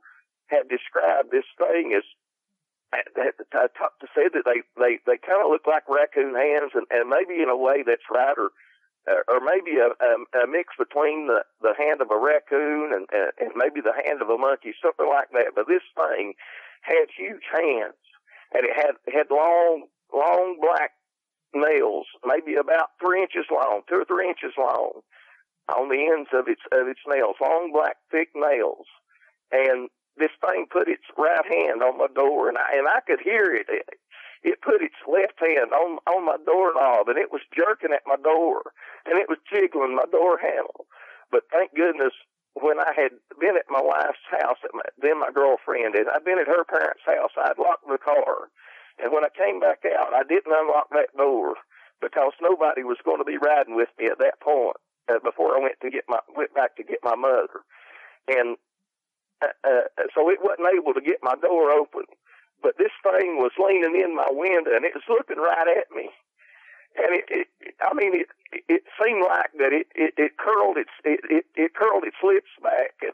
have 0.49 0.68
described 0.68 1.31
this 1.31 1.49
thing 1.57 1.95
as 1.97 2.05
to 3.53 4.07
say 4.14 4.28
that 4.32 4.45
they 4.45 4.62
they 4.76 4.99
they 5.07 5.18
kind 5.18 5.42
of 5.45 5.51
look 5.51 5.66
like 5.66 5.88
raccoon 5.88 6.34
hands, 6.34 6.72
and, 6.74 6.86
and 6.90 7.09
maybe 7.09 7.42
in 7.42 7.49
a 7.49 7.57
way 7.57 7.82
that's 7.82 8.09
right, 8.11 8.36
or 8.36 8.51
uh, 9.09 9.22
or 9.28 9.40
maybe 9.40 9.76
a, 9.78 9.92
a, 9.92 10.45
a 10.45 10.47
mix 10.47 10.74
between 10.78 11.26
the 11.26 11.45
the 11.61 11.74
hand 11.78 12.01
of 12.01 12.11
a 12.11 12.18
raccoon 12.18 12.92
and 12.92 13.07
and 13.12 13.53
maybe 13.57 13.80
the 13.80 13.95
hand 14.05 14.22
of 14.22 14.28
a 14.28 14.38
monkey, 14.38 14.72
something 14.82 15.09
like 15.09 15.30
that. 15.32 15.53
But 15.55 15.68
this 15.68 15.84
thing 15.97 16.34
had 16.82 17.07
huge 17.16 17.45
hands, 17.53 18.01
and 18.53 18.64
it 18.64 18.74
had 18.76 18.97
had 19.12 19.30
long 19.30 19.86
long 20.12 20.59
black 20.61 20.92
nails, 21.55 22.07
maybe 22.24 22.55
about 22.55 22.90
three 23.01 23.22
inches 23.22 23.47
long, 23.51 23.82
two 23.88 24.03
or 24.03 24.05
three 24.05 24.28
inches 24.28 24.53
long, 24.59 25.01
on 25.68 25.88
the 25.88 26.11
ends 26.12 26.30
of 26.32 26.49
its 26.49 26.62
of 26.72 26.88
its 26.88 27.01
nails, 27.07 27.36
long 27.40 27.72
black 27.72 27.97
thick 28.11 28.28
nails, 28.34 28.86
and 29.53 29.88
this 30.16 30.32
thing 30.46 30.66
put 30.70 30.88
its 30.88 31.04
right 31.18 31.44
hand 31.46 31.82
on 31.82 31.98
my 31.98 32.06
door, 32.14 32.48
and 32.48 32.58
I 32.58 32.76
and 32.76 32.88
I 32.88 33.00
could 33.06 33.20
hear 33.20 33.54
it. 33.54 33.66
It, 33.68 33.88
it 34.44 34.60
put 34.62 34.82
its 34.82 35.00
left 35.08 35.40
hand 35.40 35.72
on 35.72 35.98
on 36.06 36.24
my 36.24 36.36
doorknob, 36.44 37.08
and 37.08 37.18
it 37.18 37.32
was 37.32 37.42
jerking 37.54 37.92
at 37.92 38.06
my 38.06 38.16
door, 38.16 38.62
and 39.06 39.18
it 39.18 39.28
was 39.28 39.38
jiggling 39.50 39.96
my 39.96 40.06
door 40.10 40.38
handle. 40.38 40.86
But 41.30 41.44
thank 41.50 41.74
goodness, 41.74 42.12
when 42.54 42.78
I 42.78 42.92
had 42.94 43.12
been 43.40 43.56
at 43.56 43.70
my 43.70 43.82
wife's 43.82 44.22
house, 44.30 44.58
at 44.62 44.74
my, 44.74 44.86
then 44.98 45.18
my 45.18 45.30
girlfriend, 45.34 45.96
and 45.96 46.06
I'd 46.08 46.24
been 46.24 46.38
at 46.38 46.46
her 46.46 46.64
parents' 46.64 47.06
house, 47.06 47.32
I'd 47.36 47.58
locked 47.58 47.88
the 47.88 47.98
car, 47.98 48.52
and 49.02 49.12
when 49.12 49.24
I 49.24 49.32
came 49.34 49.58
back 49.58 49.82
out, 49.82 50.14
I 50.14 50.22
didn't 50.22 50.54
unlock 50.54 50.90
that 50.92 51.16
door 51.16 51.56
because 52.00 52.32
nobody 52.40 52.84
was 52.84 52.98
going 53.04 53.18
to 53.18 53.24
be 53.24 53.38
riding 53.38 53.74
with 53.74 53.88
me 53.98 54.06
at 54.06 54.18
that 54.18 54.38
point 54.40 54.76
uh, 55.10 55.18
before 55.24 55.56
I 55.56 55.60
went 55.60 55.80
to 55.82 55.90
get 55.90 56.04
my 56.08 56.20
went 56.36 56.54
back 56.54 56.76
to 56.76 56.84
get 56.84 56.98
my 57.02 57.16
mother, 57.16 57.64
and 58.28 58.56
uh, 59.43 59.49
uh, 59.64 60.07
so 60.14 60.30
it 60.30 60.39
wasn't 60.43 60.68
able 60.74 60.95
to 60.95 61.01
get 61.01 61.22
my 61.22 61.35
door 61.41 61.70
open. 61.70 62.05
But 62.62 62.78
this 62.78 62.95
thing 63.03 63.37
was 63.37 63.53
leaning 63.61 64.01
in 64.01 64.16
my 64.16 64.28
window 64.30 64.72
and 64.74 64.85
it 64.85 64.95
was 64.95 65.05
looking 65.09 65.37
right 65.37 65.68
at 65.68 65.91
me. 65.95 66.09
And 66.97 67.12
it, 67.12 67.24
it 67.28 67.47
I 67.82 67.93
mean, 67.93 68.14
it, 68.14 68.28
it 68.68 68.82
seemed 68.97 69.20
like 69.20 69.53
that 69.59 69.72
it, 69.74 69.89
it, 69.95 70.14
it 70.16 70.39
curled 70.39 70.78
its, 70.78 70.95
it, 71.05 71.20
it, 71.28 71.45
it 71.55 71.74
curled 71.74 72.05
its 72.05 72.16
lips 72.22 72.55
back. 72.62 72.95
And, 73.03 73.12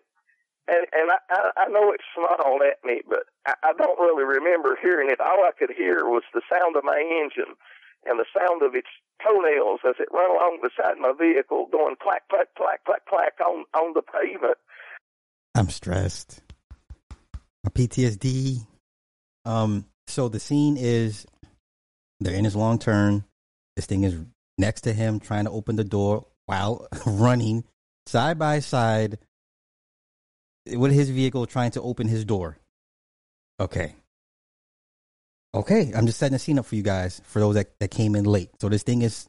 and, 0.68 0.86
and 0.92 1.10
I, 1.10 1.66
I, 1.66 1.68
know 1.68 1.90
it 1.90 2.00
snarled 2.14 2.62
at 2.62 2.78
me, 2.84 3.02
but 3.08 3.26
I, 3.46 3.54
I 3.64 3.72
don't 3.72 3.98
really 3.98 4.22
remember 4.22 4.78
hearing 4.80 5.10
it. 5.10 5.18
All 5.18 5.42
I 5.42 5.50
could 5.58 5.74
hear 5.74 6.06
was 6.06 6.22
the 6.32 6.46
sound 6.46 6.76
of 6.76 6.84
my 6.84 7.00
engine 7.00 7.56
and 8.06 8.20
the 8.20 8.28
sound 8.30 8.62
of 8.62 8.74
its 8.74 8.88
toenails 9.18 9.80
as 9.82 9.96
it 9.98 10.08
ran 10.12 10.30
along 10.30 10.60
beside 10.62 10.96
my 10.98 11.12
vehicle, 11.12 11.66
going 11.72 11.96
clack, 12.00 12.28
clack, 12.28 12.48
clack, 12.56 12.84
clack, 12.84 13.04
clack 13.06 13.34
on, 13.42 13.64
on 13.74 13.92
the 13.94 14.02
pavement. 14.02 14.58
I'm 15.54 15.68
stressed. 15.68 16.40
My 17.64 17.70
PTSD. 17.70 18.66
Um, 19.44 19.86
so 20.06 20.28
the 20.28 20.40
scene 20.40 20.76
is 20.76 21.26
they're 22.20 22.34
in 22.34 22.44
his 22.44 22.56
long 22.56 22.78
turn. 22.78 23.24
This 23.76 23.86
thing 23.86 24.04
is 24.04 24.16
next 24.58 24.82
to 24.82 24.92
him, 24.92 25.20
trying 25.20 25.44
to 25.44 25.50
open 25.50 25.76
the 25.76 25.84
door 25.84 26.26
while 26.46 26.86
running 27.06 27.64
side 28.06 28.38
by 28.38 28.60
side 28.60 29.18
with 30.66 30.92
his 30.92 31.10
vehicle, 31.10 31.46
trying 31.46 31.70
to 31.72 31.82
open 31.82 32.08
his 32.08 32.24
door. 32.24 32.58
Okay. 33.58 33.94
Okay, 35.52 35.92
I'm 35.94 36.06
just 36.06 36.18
setting 36.18 36.34
the 36.34 36.38
scene 36.38 36.58
up 36.58 36.66
for 36.66 36.76
you 36.76 36.82
guys, 36.82 37.20
for 37.24 37.40
those 37.40 37.56
that, 37.56 37.78
that 37.80 37.90
came 37.90 38.14
in 38.14 38.24
late. 38.24 38.50
So 38.60 38.68
this 38.68 38.84
thing 38.84 39.02
is 39.02 39.28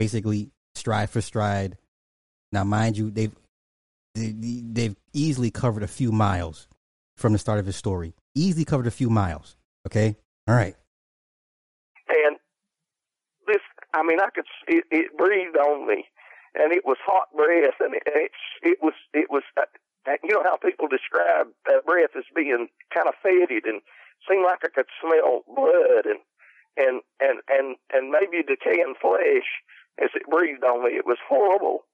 basically 0.00 0.50
stride 0.74 1.10
for 1.10 1.20
stride. 1.20 1.76
Now, 2.50 2.64
mind 2.64 2.98
you, 2.98 3.10
they've 3.10 3.34
they've 4.14 4.96
easily 5.12 5.50
covered 5.50 5.82
a 5.82 5.88
few 5.88 6.12
miles 6.12 6.66
from 7.16 7.32
the 7.32 7.38
start 7.38 7.58
of 7.58 7.66
his 7.66 7.76
story. 7.76 8.14
Easily 8.34 8.64
covered 8.64 8.86
a 8.86 8.90
few 8.90 9.10
miles. 9.10 9.56
Okay, 9.86 10.16
all 10.48 10.54
right. 10.54 10.74
And 12.08 12.36
this, 13.46 13.60
I 13.94 14.02
mean, 14.02 14.20
I 14.20 14.30
could 14.34 14.44
it, 14.68 14.84
it 14.90 15.16
breathed 15.16 15.56
on 15.56 15.86
me, 15.86 16.06
and 16.54 16.72
it 16.72 16.84
was 16.84 16.96
hot 17.04 17.28
breath, 17.36 17.74
and 17.80 17.94
it 17.94 18.02
it, 18.06 18.30
it 18.62 18.78
was 18.82 18.94
it 19.14 19.30
was. 19.30 19.42
Uh, 19.56 19.62
you 20.24 20.32
know 20.32 20.42
how 20.42 20.56
people 20.56 20.88
describe 20.88 21.48
that 21.66 21.84
breath 21.84 22.16
as 22.16 22.24
being 22.34 22.68
kind 22.92 23.06
of 23.06 23.14
fetid 23.22 23.66
and 23.66 23.82
seemed 24.28 24.44
like 24.44 24.60
I 24.64 24.68
could 24.68 24.88
smell 25.00 25.44
blood 25.46 26.06
and 26.06 26.20
and 26.76 27.00
and 27.20 27.40
and 27.48 27.76
and 27.92 28.10
maybe 28.10 28.42
decaying 28.42 28.94
flesh 29.00 29.48
as 30.02 30.10
it 30.14 30.28
breathed 30.28 30.64
on 30.64 30.84
me. 30.84 30.96
It 30.96 31.06
was 31.06 31.18
horrible, 31.28 31.84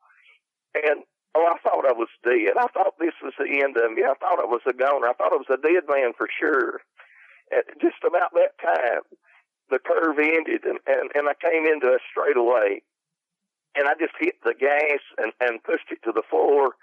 and 0.74 1.02
Oh, 1.36 1.52
I 1.52 1.60
thought 1.60 1.84
I 1.84 1.92
was 1.92 2.08
dead. 2.24 2.56
I 2.56 2.64
thought 2.72 2.96
this 2.96 3.12
was 3.20 3.36
the 3.36 3.60
end 3.60 3.76
of 3.76 3.92
me. 3.92 4.00
I 4.08 4.16
thought 4.16 4.40
I 4.40 4.48
was 4.48 4.64
a 4.64 4.72
goner. 4.72 5.04
I 5.04 5.12
thought 5.12 5.36
I 5.36 5.44
was 5.44 5.52
a 5.52 5.60
dead 5.60 5.84
man 5.84 6.16
for 6.16 6.32
sure. 6.32 6.80
At 7.52 7.68
just 7.76 8.00
about 8.08 8.32
that 8.32 8.56
time, 8.56 9.04
the 9.68 9.76
curve 9.76 10.16
ended 10.16 10.64
and, 10.64 10.80
and, 10.88 11.12
and 11.12 11.28
I 11.28 11.36
came 11.36 11.68
into 11.68 11.92
a 11.92 12.00
straightaway. 12.08 12.80
And 13.76 13.84
I 13.84 13.92
just 14.00 14.16
hit 14.16 14.40
the 14.48 14.56
gas 14.56 15.04
and, 15.20 15.36
and 15.44 15.60
pushed 15.60 15.92
it 15.92 16.00
to 16.08 16.12
the 16.16 16.24
floor. 16.24 16.80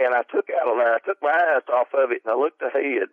And 0.00 0.16
I 0.16 0.24
took 0.32 0.48
out 0.48 0.72
of 0.72 0.80
there. 0.80 0.96
I 0.96 1.04
took 1.04 1.20
my 1.20 1.36
eyes 1.36 1.68
off 1.68 1.92
of 1.92 2.16
it 2.16 2.24
and 2.24 2.32
I 2.32 2.36
looked 2.40 2.64
ahead. 2.64 3.12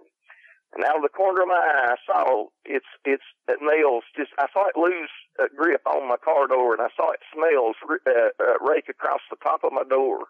And 0.72 0.86
out 0.88 0.96
of 0.96 1.04
the 1.04 1.12
corner 1.12 1.44
of 1.44 1.52
my 1.52 1.60
eye, 1.60 1.92
I 1.92 2.00
saw 2.08 2.48
its 2.64 2.88
its 3.04 3.26
nails. 3.60 4.08
Just 4.16 4.32
I 4.40 4.48
saw 4.54 4.72
it 4.72 4.80
lose 4.80 5.12
a 5.44 5.52
grip 5.52 5.82
on 5.90 6.08
my 6.08 6.16
car 6.24 6.46
door, 6.46 6.78
and 6.78 6.82
I 6.82 6.94
saw 6.96 7.10
its 7.10 7.26
nails 7.36 7.76
uh, 7.90 8.30
uh, 8.38 8.62
rake 8.62 8.88
across 8.88 9.26
the 9.32 9.42
top 9.42 9.66
of 9.66 9.74
my 9.74 9.82
door 9.84 10.30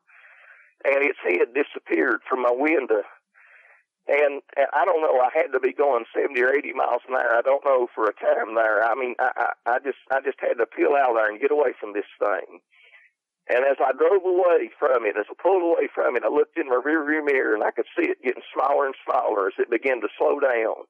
and 0.85 1.03
its 1.03 1.19
head 1.23 1.53
disappeared 1.53 2.21
from 2.27 2.43
my 2.43 2.53
window. 2.53 3.03
And, 4.07 4.41
and 4.57 4.67
I 4.73 4.85
don't 4.85 5.01
know. 5.01 5.21
I 5.21 5.29
had 5.33 5.53
to 5.53 5.59
be 5.59 5.73
going 5.73 6.05
seventy 6.15 6.41
or 6.41 6.53
eighty 6.53 6.73
miles 6.73 7.05
an 7.07 7.13
hour. 7.13 7.37
I 7.37 7.41
don't 7.45 7.65
know 7.65 7.87
for 7.93 8.09
a 8.09 8.13
time 8.13 8.55
there. 8.55 8.83
I 8.83 8.95
mean, 8.95 9.13
I, 9.19 9.29
I, 9.37 9.77
I 9.77 9.79
just 9.79 10.01
I 10.09 10.19
just 10.21 10.39
had 10.41 10.57
to 10.57 10.65
peel 10.65 10.97
out 10.97 11.13
there 11.13 11.29
and 11.29 11.39
get 11.39 11.51
away 11.51 11.73
from 11.79 11.93
this 11.93 12.09
thing. 12.17 12.59
And 13.49 13.65
as 13.65 13.77
I 13.81 13.93
drove 13.93 14.25
away 14.25 14.69
from 14.77 15.05
it, 15.05 15.17
as 15.17 15.25
I 15.29 15.33
pulled 15.41 15.61
away 15.61 15.89
from 15.93 16.15
it, 16.15 16.23
I 16.23 16.29
looked 16.29 16.57
in 16.57 16.69
my 16.69 16.81
rearview 16.81 17.25
mirror 17.25 17.53
and 17.53 17.63
I 17.63 17.71
could 17.71 17.89
see 17.97 18.09
it 18.09 18.21
getting 18.23 18.45
smaller 18.53 18.85
and 18.85 18.95
smaller 19.05 19.47
as 19.47 19.57
it 19.57 19.69
began 19.69 20.01
to 20.01 20.07
slow 20.17 20.39
down. 20.39 20.85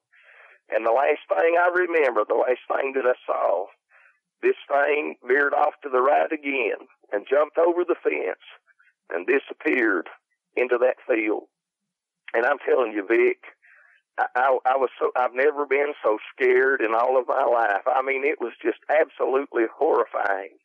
And 0.68 0.86
the 0.86 0.92
last 0.92 1.24
thing 1.28 1.56
I 1.56 1.68
remember, 1.72 2.24
the 2.24 2.36
last 2.36 2.60
thing 2.68 2.92
that 2.94 3.08
I 3.08 3.16
saw, 3.26 3.66
this 4.42 4.56
thing 4.68 5.16
veered 5.26 5.54
off 5.54 5.74
to 5.82 5.88
the 5.88 6.00
right 6.00 6.30
again 6.32 6.84
and 7.12 7.26
jumped 7.28 7.58
over 7.58 7.84
the 7.84 7.96
fence 8.02 8.44
and 9.14 9.26
disappeared 9.26 10.08
into 10.56 10.78
that 10.78 10.96
field. 11.08 11.44
And 12.34 12.46
I'm 12.46 12.58
telling 12.66 12.92
you, 12.92 13.06
Vic, 13.06 13.38
I, 14.18 14.26
I, 14.36 14.58
I 14.66 14.76
was 14.76 14.90
so 15.00 15.10
I've 15.16 15.34
never 15.34 15.66
been 15.66 15.94
so 16.04 16.18
scared 16.34 16.80
in 16.82 16.94
all 16.94 17.18
of 17.18 17.28
my 17.28 17.44
life. 17.44 17.82
I 17.86 18.02
mean, 18.02 18.24
it 18.24 18.40
was 18.40 18.52
just 18.62 18.78
absolutely 18.90 19.64
horrifying. 19.74 20.56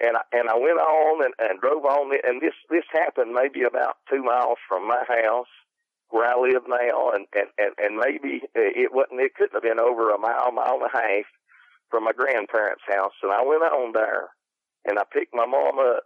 And 0.00 0.16
I, 0.16 0.22
and 0.32 0.48
I 0.50 0.54
went 0.58 0.78
on 0.80 1.24
and, 1.24 1.34
and 1.38 1.60
drove 1.60 1.84
on, 1.84 2.10
and 2.24 2.42
this 2.42 2.54
this 2.70 2.84
happened 2.92 3.32
maybe 3.32 3.62
about 3.62 3.96
two 4.10 4.22
miles 4.22 4.58
from 4.68 4.88
my 4.88 5.04
house 5.08 5.48
where 6.10 6.28
I 6.28 6.38
live 6.40 6.64
now, 6.68 7.10
and 7.10 7.26
and 7.34 7.48
and, 7.58 7.74
and 7.78 7.96
maybe 7.96 8.42
it 8.54 8.92
wasn't. 8.92 9.20
It 9.20 9.34
couldn't 9.36 9.54
have 9.54 9.62
been 9.62 9.80
over 9.80 10.10
a 10.10 10.18
mile, 10.18 10.52
mile 10.52 10.80
and 10.82 10.90
a 10.92 10.96
half 10.96 11.26
from 11.90 12.04
my 12.04 12.12
grandparents' 12.12 12.82
house. 12.88 13.14
And 13.22 13.32
I 13.32 13.42
went 13.46 13.62
on 13.62 13.92
there, 13.92 14.30
and 14.84 14.98
I 14.98 15.02
picked 15.12 15.34
my 15.34 15.46
mom 15.46 15.78
up, 15.78 16.04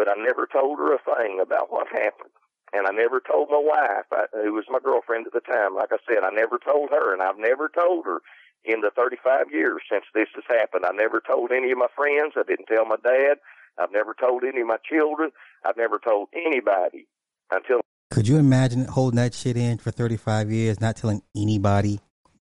but 0.00 0.08
I 0.08 0.14
never 0.16 0.48
told 0.50 0.78
her 0.78 0.94
a 0.94 0.98
thing 0.98 1.40
about 1.42 1.70
what 1.70 1.86
happened. 1.88 2.32
And 2.72 2.86
I 2.86 2.90
never 2.90 3.20
told 3.20 3.50
my 3.50 3.60
wife, 3.60 4.08
I, 4.10 4.24
who 4.32 4.54
was 4.54 4.64
my 4.70 4.78
girlfriend 4.82 5.26
at 5.26 5.34
the 5.34 5.44
time. 5.44 5.74
Like 5.74 5.92
I 5.92 5.98
said, 6.08 6.24
I 6.24 6.30
never 6.30 6.56
told 6.56 6.88
her, 6.88 7.12
and 7.12 7.20
I've 7.20 7.36
never 7.36 7.68
told 7.68 8.06
her 8.06 8.22
in 8.64 8.80
the 8.80 8.90
35 8.96 9.52
years 9.52 9.82
since 9.92 10.06
this 10.14 10.28
has 10.34 10.44
happened. 10.48 10.86
I 10.86 10.92
never 10.96 11.20
told 11.20 11.52
any 11.52 11.70
of 11.70 11.76
my 11.76 11.88
friends. 11.94 12.32
I 12.34 12.44
didn't 12.48 12.64
tell 12.64 12.86
my 12.86 12.96
dad. 13.04 13.44
I've 13.76 13.92
never 13.92 14.14
told 14.18 14.42
any 14.42 14.62
of 14.62 14.68
my 14.68 14.78
children. 14.88 15.32
I've 15.66 15.76
never 15.76 15.98
told 15.98 16.28
anybody 16.32 17.06
until. 17.50 17.82
Could 18.10 18.26
you 18.26 18.38
imagine 18.38 18.86
holding 18.86 19.18
that 19.18 19.34
shit 19.34 19.58
in 19.58 19.76
for 19.76 19.90
35 19.90 20.50
years, 20.50 20.80
not 20.80 20.96
telling 20.96 21.20
anybody, 21.36 22.00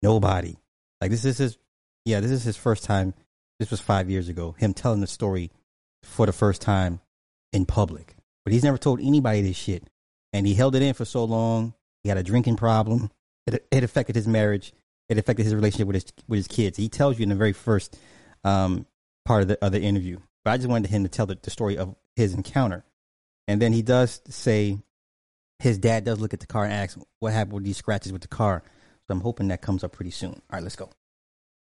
nobody? 0.03 0.57
Like 1.01 1.13
this 1.13 1.25
is 1.25 1.39
his, 1.39 1.57
yeah, 2.05 2.21
this 2.21 2.31
is 2.31 2.45
his 2.45 2.59
first 2.59 2.85
time. 2.85 3.15
This 3.59 3.71
was 3.71 3.81
five 3.81 4.11
years 4.11 4.29
ago. 4.29 4.55
Him 4.59 4.75
telling 4.75 5.01
the 5.01 5.07
story 5.07 5.51
for 6.03 6.27
the 6.27 6.33
first 6.33 6.61
time 6.61 7.01
in 7.53 7.67
public. 7.67 8.15
But 8.45 8.53
he's 8.53 8.65
never 8.65 8.79
told 8.79 9.01
anybody 9.01 9.43
this 9.43 9.57
shit. 9.57 9.89
And 10.33 10.47
he 10.47 10.55
held 10.55 10.75
it 10.75 10.83
in 10.83 10.95
for 10.95 11.05
so 11.05 11.25
long. 11.25 11.75
He 12.03 12.09
had 12.09 12.19
a 12.19 12.23
drinking 12.23 12.57
problem. 12.57 13.11
It, 13.47 13.67
it 13.71 13.85
affected 13.85 14.17
his 14.17 14.29
marriage. 14.29 14.73
It 15.09 15.19
affected 15.19 15.45
his 15.45 15.55
relationship 15.55 15.87
with 15.87 15.97
his 15.97 16.13
with 16.27 16.39
his 16.39 16.49
kids. 16.49 16.77
He 16.77 16.89
tells 16.89 17.19
you 17.19 17.23
in 17.23 17.31
the 17.31 17.35
very 17.35 17.55
first 17.55 17.99
um, 18.45 18.87
part 19.25 19.43
of 19.43 19.49
the 19.49 19.63
other 19.65 19.79
interview. 19.79 20.19
But 20.45 20.53
I 20.53 20.57
just 20.59 20.69
wanted 20.69 20.91
him 20.91 21.03
to 21.03 21.09
tell 21.09 21.27
the, 21.27 21.39
the 21.41 21.51
story 21.51 21.79
of 21.79 21.97
his 22.15 22.35
encounter. 22.35 22.85
And 23.47 23.61
then 23.63 23.73
he 23.73 23.83
does 23.83 24.21
say 24.29 24.79
his 25.59 25.79
dad 25.79 26.05
does 26.05 26.21
look 26.21 26.35
at 26.35 26.41
the 26.41 26.47
car 26.47 26.65
and 26.65 26.73
asks 26.73 27.03
what 27.21 27.33
happened 27.33 27.55
with 27.55 27.65
these 27.65 27.79
scratches 27.79 28.13
with 28.13 28.23
the 28.23 28.29
car. 28.29 28.63
So 29.07 29.15
I'm 29.15 29.23
hoping 29.23 29.49
that 29.49 29.63
comes 29.63 29.83
up 29.83 29.93
pretty 29.93 30.11
soon. 30.11 30.31
All 30.33 30.43
right, 30.53 30.63
let's 30.63 30.77
go. 30.77 30.91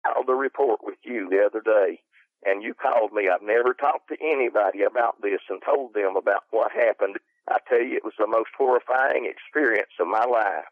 filed 0.04 0.28
the 0.28 0.34
report 0.34 0.82
with 0.84 0.98
you 1.04 1.30
the 1.30 1.46
other 1.46 1.62
day, 1.62 2.02
and 2.46 2.64
you 2.64 2.74
called 2.74 3.12
me. 3.14 3.28
I've 3.28 3.44
never 3.44 3.74
talked 3.74 4.08
to 4.10 4.18
anybody 4.22 4.84
about 4.84 5.22
this 5.22 5.42
and 5.50 5.62
told 5.64 5.94
them 5.94 6.16
about 6.16 6.44
what 6.52 6.72
happened. 6.72 7.18
I 7.50 7.58
tell 7.68 7.82
you, 7.82 7.98
it 7.98 8.06
was 8.06 8.14
the 8.18 8.28
most 8.28 8.50
horrifying 8.58 9.26
experience 9.26 9.92
of 10.00 10.08
my 10.08 10.24
life. 10.26 10.66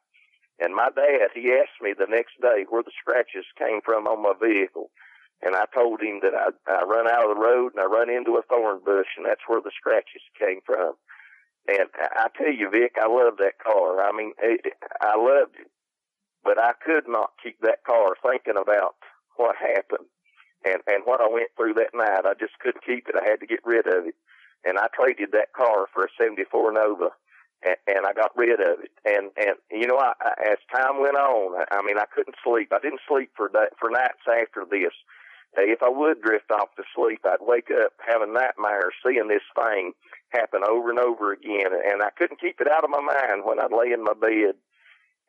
And 0.60 0.74
my 0.74 0.90
dad, 0.96 1.30
he 1.36 1.54
asked 1.54 1.82
me 1.82 1.94
the 1.94 2.10
next 2.10 2.40
day 2.42 2.66
where 2.70 2.84
the 2.84 2.96
scratches 3.00 3.46
came 3.58 3.82
from 3.84 4.08
on 4.08 4.24
my 4.24 4.34
vehicle. 4.42 4.90
And 5.42 5.56
I 5.56 5.66
told 5.74 6.02
him 6.02 6.20
that 6.24 6.34
I, 6.34 6.50
I 6.72 6.84
run 6.84 7.08
out 7.08 7.30
of 7.30 7.36
the 7.38 7.44
road 7.44 7.74
and 7.76 7.82
I 7.82 7.86
run 7.86 8.10
into 8.10 8.38
a 8.38 8.48
thorn 8.50 8.80
bush, 8.84 9.08
and 9.18 9.26
that's 9.26 9.46
where 9.46 9.62
the 9.62 9.72
scratches 9.78 10.24
came 10.40 10.62
from. 10.66 10.94
And 11.68 11.90
I 12.00 12.28
tell 12.36 12.52
you, 12.52 12.70
Vic, 12.72 12.96
I 13.00 13.08
love 13.08 13.38
that 13.38 13.60
car. 13.62 14.02
I 14.02 14.12
mean, 14.16 14.32
it, 14.42 14.74
I 15.02 15.16
loved 15.18 15.58
it, 15.60 15.70
but 16.44 16.58
I 16.58 16.72
could 16.84 17.08
not 17.08 17.32
keep 17.44 17.60
that 17.62 17.84
car 17.86 18.16
thinking 18.24 18.60
about 18.60 18.96
what 19.36 19.56
happened 19.58 20.08
and 20.66 20.82
and 20.88 21.04
what 21.06 21.22
I 21.22 21.30
went 21.30 21.50
through 21.56 21.76
that 21.76 21.94
night. 21.94 22.26
I 22.26 22.34
just 22.40 22.58
couldn't 22.60 22.86
keep 22.86 23.08
it. 23.08 23.16
I 23.16 23.28
had 23.28 23.40
to 23.40 23.48
get 23.48 23.66
rid 23.66 23.88
of 23.88 24.06
it, 24.08 24.16
and 24.66 24.78
I 24.78 24.88
traded 24.94 25.32
that 25.32 25.54
car 25.54 25.88
for 25.94 26.06
a 26.06 26.14
'74 26.18 26.74
Nova, 26.74 27.10
and, 27.64 27.78
and 27.88 28.06
I 28.06 28.14
got 28.14 28.38
rid 28.38 28.60
of 28.60 28.80
it. 28.82 28.92
And 29.06 29.32
and 29.38 29.58
you 29.72 29.88
know, 29.88 29.98
I, 29.98 30.14
I, 30.22 30.52
as 30.52 30.58
time 30.74 31.02
went 31.02 31.18
on, 31.18 31.62
I, 31.62 31.78
I 31.78 31.82
mean, 31.84 31.98
I 31.98 32.06
couldn't 32.14 32.36
sleep. 32.44 32.72
I 32.72 32.80
didn't 32.80 33.06
sleep 33.08 33.32
for 33.36 33.50
da 33.50 33.66
for 33.80 33.90
nights 33.90 34.26
after 34.28 34.66
this. 34.70 34.94
If 35.58 35.82
I 35.82 35.90
would 35.90 36.22
drift 36.22 36.52
off 36.52 36.76
to 36.76 36.84
sleep, 36.94 37.22
I'd 37.26 37.42
wake 37.42 37.72
up 37.72 37.94
having 38.06 38.34
nightmares, 38.34 38.94
seeing 39.02 39.28
this 39.28 39.48
thing 39.56 39.94
happen 40.30 40.62
over 40.68 40.90
and 40.90 41.00
over 41.00 41.32
again, 41.32 41.72
and 41.72 42.04
I 42.04 42.10
couldn't 42.18 42.42
keep 42.42 42.60
it 42.60 42.68
out 42.70 42.84
of 42.84 42.92
my 42.92 43.02
mind 43.02 43.42
when 43.44 43.60
I'd 43.60 43.72
lay 43.72 43.92
in 43.94 44.04
my 44.04 44.14
bed 44.14 44.56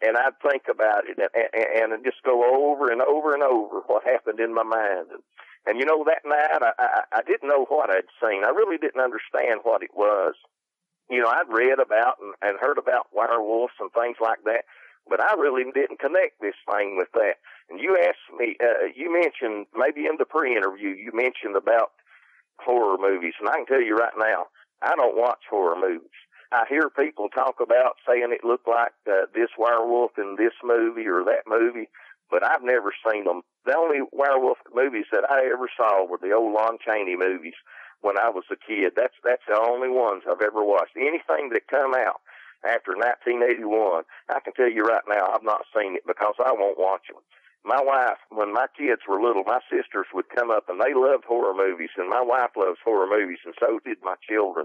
and 0.00 0.16
I'd 0.16 0.38
think 0.42 0.64
about 0.70 1.04
it 1.08 1.18
and, 1.18 1.30
and, 1.52 1.92
and 1.92 2.04
just 2.04 2.22
go 2.24 2.44
over 2.44 2.90
and 2.90 3.02
over 3.02 3.34
and 3.34 3.42
over 3.42 3.80
what 3.86 4.04
happened 4.04 4.40
in 4.40 4.54
my 4.54 4.62
mind. 4.62 5.10
And, 5.10 5.22
and 5.66 5.78
you 5.78 5.84
know, 5.84 6.04
that 6.04 6.22
night 6.24 6.62
I, 6.62 6.72
I, 6.78 7.18
I 7.18 7.22
didn't 7.22 7.48
know 7.48 7.66
what 7.68 7.90
I'd 7.90 8.08
seen. 8.22 8.44
I 8.44 8.50
really 8.50 8.78
didn't 8.78 9.02
understand 9.02 9.60
what 9.64 9.82
it 9.82 9.90
was. 9.94 10.34
You 11.10 11.22
know, 11.22 11.28
I'd 11.28 11.48
read 11.48 11.78
about 11.80 12.16
and, 12.22 12.34
and 12.42 12.60
heard 12.60 12.78
about 12.78 13.08
werewolves 13.12 13.74
and 13.80 13.90
things 13.92 14.16
like 14.20 14.44
that, 14.44 14.64
but 15.08 15.20
I 15.20 15.34
really 15.34 15.64
didn't 15.72 16.00
connect 16.00 16.40
this 16.40 16.58
thing 16.70 16.96
with 16.96 17.08
that. 17.14 17.40
And 17.70 17.80
you 17.80 17.98
asked 17.98 18.28
me, 18.38 18.56
uh, 18.62 18.92
you 18.94 19.12
mentioned 19.12 19.66
maybe 19.76 20.06
in 20.06 20.16
the 20.18 20.24
pre-interview, 20.24 20.90
you 20.90 21.10
mentioned 21.12 21.56
about 21.56 21.92
horror 22.58 22.98
movies, 22.98 23.34
and 23.40 23.48
I 23.48 23.56
can 23.56 23.66
tell 23.66 23.82
you 23.82 23.96
right 23.96 24.12
now, 24.18 24.46
I 24.82 24.94
don't 24.96 25.16
watch 25.16 25.42
horror 25.50 25.76
movies. 25.76 26.10
I 26.52 26.64
hear 26.68 26.88
people 26.88 27.28
talk 27.28 27.56
about 27.60 27.96
saying 28.06 28.32
it 28.32 28.44
looked 28.44 28.68
like 28.68 28.92
uh, 29.06 29.26
this 29.34 29.50
werewolf 29.58 30.12
in 30.16 30.36
this 30.38 30.54
movie 30.64 31.06
or 31.06 31.22
that 31.24 31.44
movie, 31.46 31.88
but 32.30 32.44
I've 32.44 32.62
never 32.62 32.92
seen 33.04 33.24
them. 33.24 33.42
The 33.66 33.76
only 33.76 34.00
werewolf 34.12 34.58
movies 34.74 35.06
that 35.12 35.30
I 35.30 35.44
ever 35.52 35.68
saw 35.76 36.06
were 36.06 36.18
the 36.20 36.32
old 36.32 36.54
Lon 36.54 36.78
Chaney 36.84 37.16
movies 37.16 37.56
when 38.00 38.18
I 38.18 38.30
was 38.30 38.44
a 38.50 38.56
kid. 38.56 38.92
That's 38.96 39.14
that's 39.24 39.44
the 39.46 39.60
only 39.60 39.90
ones 39.90 40.22
I've 40.24 40.40
ever 40.40 40.64
watched. 40.64 40.96
Anything 40.96 41.50
that 41.52 41.68
come 41.68 41.92
out 41.94 42.20
after 42.64 42.96
1981, 42.96 44.04
I 44.30 44.40
can 44.40 44.52
tell 44.54 44.70
you 44.70 44.82
right 44.82 45.04
now, 45.06 45.28
I've 45.28 45.44
not 45.44 45.68
seen 45.76 45.96
it 45.96 46.06
because 46.06 46.34
I 46.40 46.52
won't 46.52 46.78
watch 46.78 47.08
them. 47.12 47.22
My 47.64 47.82
wife, 47.82 48.18
when 48.30 48.52
my 48.54 48.66
kids 48.72 49.02
were 49.06 49.20
little, 49.20 49.44
my 49.44 49.60
sisters 49.68 50.06
would 50.14 50.30
come 50.30 50.50
up 50.50 50.68
and 50.68 50.80
they 50.80 50.94
loved 50.94 51.24
horror 51.24 51.52
movies, 51.54 51.90
and 51.98 52.08
my 52.08 52.22
wife 52.22 52.56
loves 52.56 52.78
horror 52.82 53.06
movies, 53.06 53.44
and 53.44 53.54
so 53.60 53.78
did 53.84 53.98
my 54.02 54.14
children. 54.26 54.64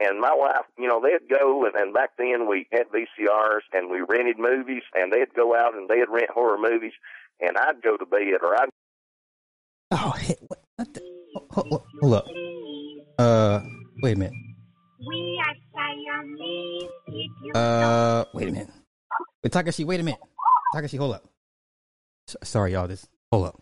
And 0.00 0.20
my 0.20 0.34
wife, 0.34 0.66
you 0.78 0.88
know, 0.88 1.00
they'd 1.00 1.28
go 1.28 1.64
and, 1.66 1.74
and 1.76 1.94
back 1.94 2.10
then 2.18 2.48
we 2.48 2.66
had 2.72 2.86
VCRs 2.88 3.60
and 3.72 3.90
we 3.90 4.00
rented 4.00 4.38
movies 4.38 4.82
and 4.94 5.12
they'd 5.12 5.32
go 5.34 5.54
out 5.54 5.74
and 5.74 5.88
they'd 5.88 6.08
rent 6.10 6.30
horror 6.34 6.58
movies 6.58 6.92
and 7.40 7.56
I'd 7.56 7.80
go 7.82 7.96
to 7.96 8.04
bed 8.06 8.42
or 8.42 8.54
I'd 8.60 8.68
Oh, 9.92 10.14
hey, 10.18 10.34
what, 10.48 10.60
what 10.76 10.94
the? 10.94 11.00
Hold, 11.52 11.68
hold, 11.68 11.86
hold 12.00 12.14
up. 12.14 12.26
Uh, 13.18 13.60
wait 14.02 14.16
a 14.16 14.18
minute. 14.18 14.32
We 15.06 15.42
are 15.46 15.54
Siamese. 15.72 16.90
If 17.06 17.30
you 17.44 17.52
Uh, 17.54 18.24
wait 18.34 18.48
a 18.48 18.52
minute. 18.52 18.70
Wait, 19.44 19.52
Takashi, 19.52 19.84
wait 19.84 20.00
a 20.00 20.02
minute. 20.02 20.20
Takashi, 20.74 20.98
hold 20.98 21.14
up. 21.14 21.24
S- 22.28 22.36
sorry, 22.48 22.72
y'all. 22.72 22.88
This 22.88 23.06
hold 23.30 23.46
up. 23.46 23.60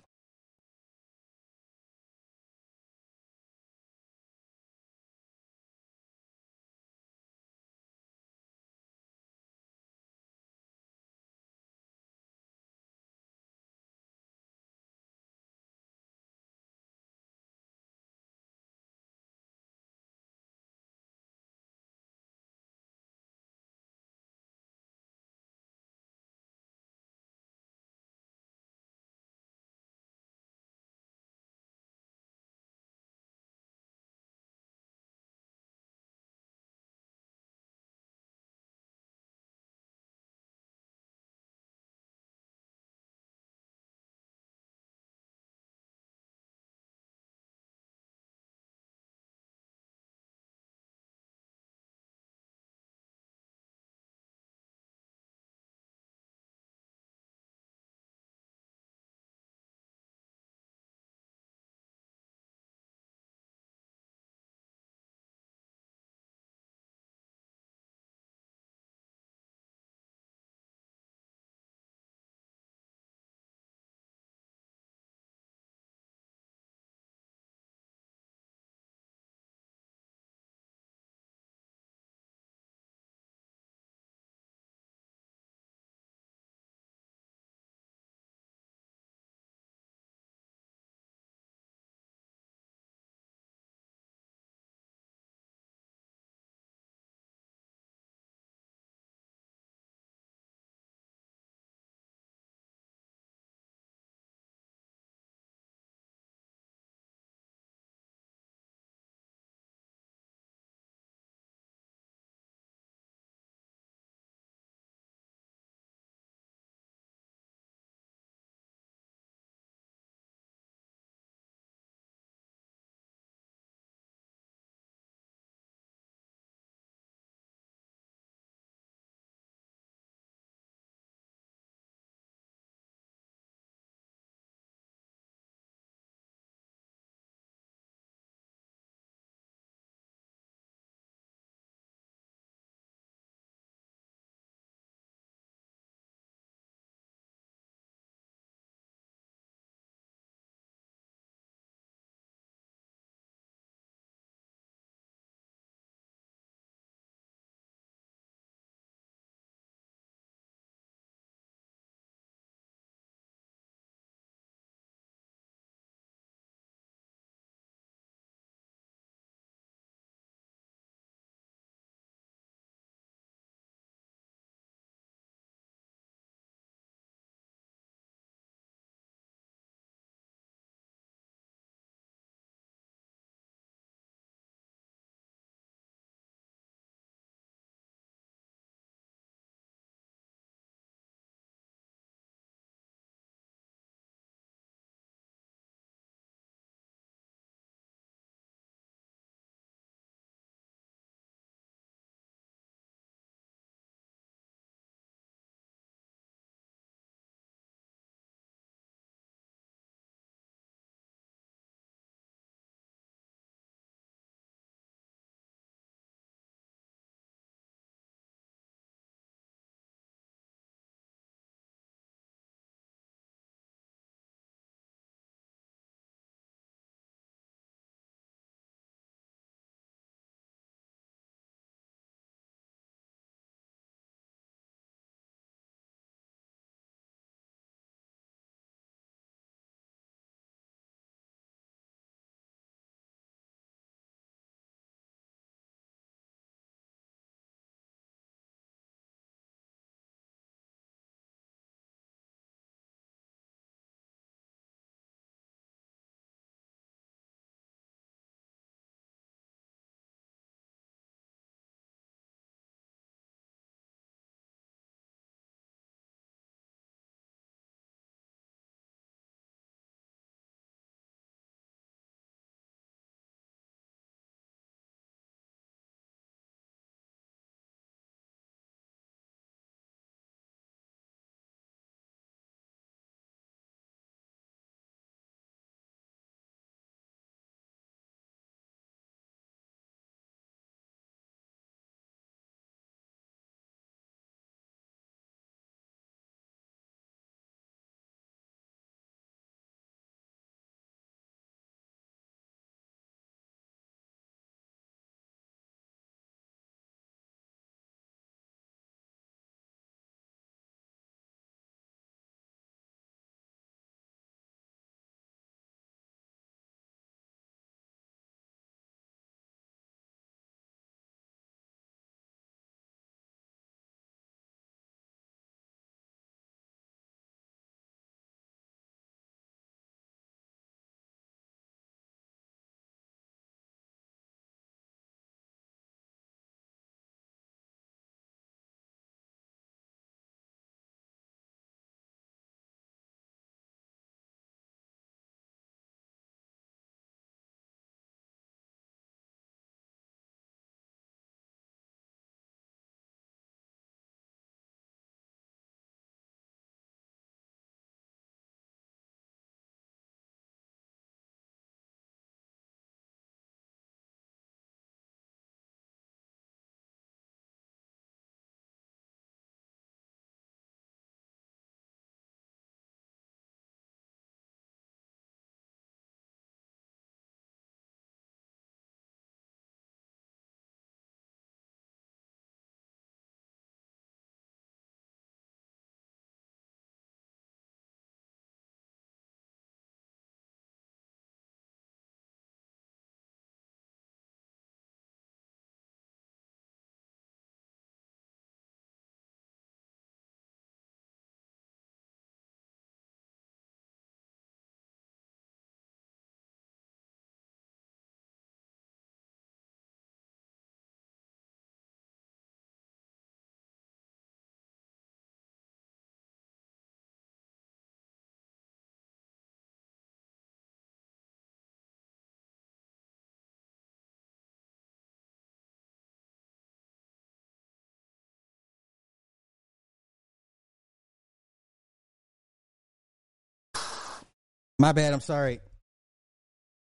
My 434.83 434.91
bad. 434.91 435.13
I'm 435.13 435.21
sorry. 435.21 435.61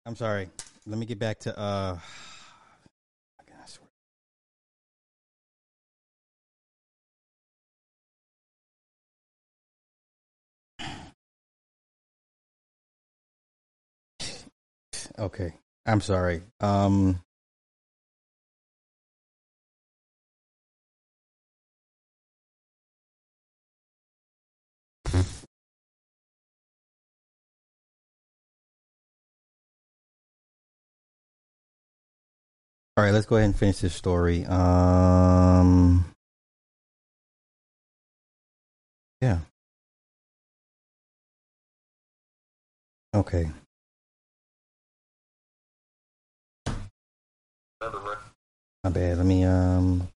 I'm 0.06 0.16
sorry. 0.16 0.50
Let 0.88 0.98
me 0.98 1.06
get 1.06 1.20
back 1.20 1.40
to 1.40 1.60
uh. 1.60 1.98
Okay. 15.20 15.54
I'm 15.86 16.00
sorry. 16.00 16.42
Um. 16.62 17.20
All 33.00 33.06
right, 33.06 33.14
let's 33.14 33.26
go 33.28 33.38
ahead 33.38 33.46
and 33.46 33.56
finish 33.56 33.78
this 33.78 33.94
story. 33.94 34.46
Um, 34.46 36.04
yeah. 39.22 39.40
Okay. 43.16 43.50
My 48.84 48.90
bad. 48.90 49.16
Let 49.16 49.26
me 49.26 49.46
um. 49.46 50.10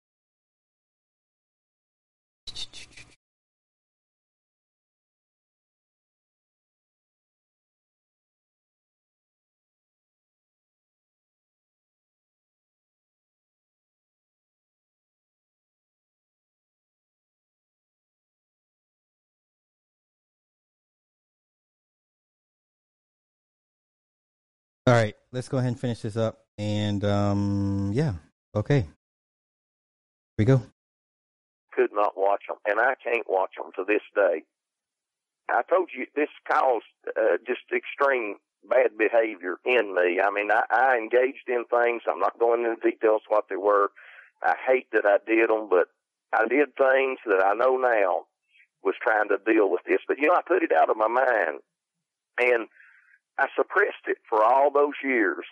All 24.93 24.99
right, 24.99 25.16
let's 25.32 25.49
go 25.49 25.57
ahead 25.57 25.68
and 25.68 25.80
finish 25.80 26.01
this 26.01 26.18
up. 26.18 26.40
And 26.59 27.03
um, 27.03 27.93
yeah, 27.95 28.12
okay. 28.55 28.80
Here 28.80 28.90
we 30.36 30.45
go. 30.45 30.61
Could 31.72 31.95
not 31.95 32.12
watch 32.14 32.43
them, 32.47 32.59
and 32.66 32.78
I 32.78 32.93
can't 33.03 33.24
watch 33.26 33.53
them 33.57 33.72
to 33.76 33.90
this 33.90 34.03
day. 34.14 34.43
I 35.49 35.62
told 35.70 35.88
you 35.97 36.05
this 36.14 36.28
caused 36.47 36.84
uh, 37.09 37.38
just 37.47 37.62
extreme 37.74 38.34
bad 38.68 38.99
behavior 38.99 39.57
in 39.64 39.95
me. 39.95 40.20
I 40.22 40.30
mean, 40.30 40.51
I, 40.53 40.64
I 40.68 40.99
engaged 40.99 41.49
in 41.49 41.64
things. 41.70 42.03
I'm 42.07 42.20
not 42.20 42.38
going 42.38 42.66
into 42.66 42.76
details 42.90 43.22
what 43.28 43.47
they 43.49 43.57
were. 43.57 43.93
I 44.43 44.57
hate 44.68 44.88
that 44.93 45.07
I 45.07 45.16
did 45.26 45.49
them, 45.49 45.70
but 45.70 45.88
I 46.34 46.47
did 46.47 46.76
things 46.76 47.18
that 47.24 47.43
I 47.43 47.55
know 47.55 47.78
now 47.78 48.26
was 48.84 48.97
trying 49.01 49.30
to 49.30 49.38
deal 49.51 49.70
with 49.70 49.84
this. 49.86 50.01
But 50.07 50.18
you 50.18 50.28
know, 50.28 50.34
I 50.34 50.43
put 50.47 50.62
it 50.62 50.70
out 50.70 50.90
of 50.90 50.99
my 50.99 51.09
mind, 51.09 51.61
and 52.38 52.68
I 53.39 53.47
suppressed 53.57 54.07
it 54.07 54.18
for 54.28 54.43
all 54.45 54.70
those 54.70 54.95
years, 55.03 55.45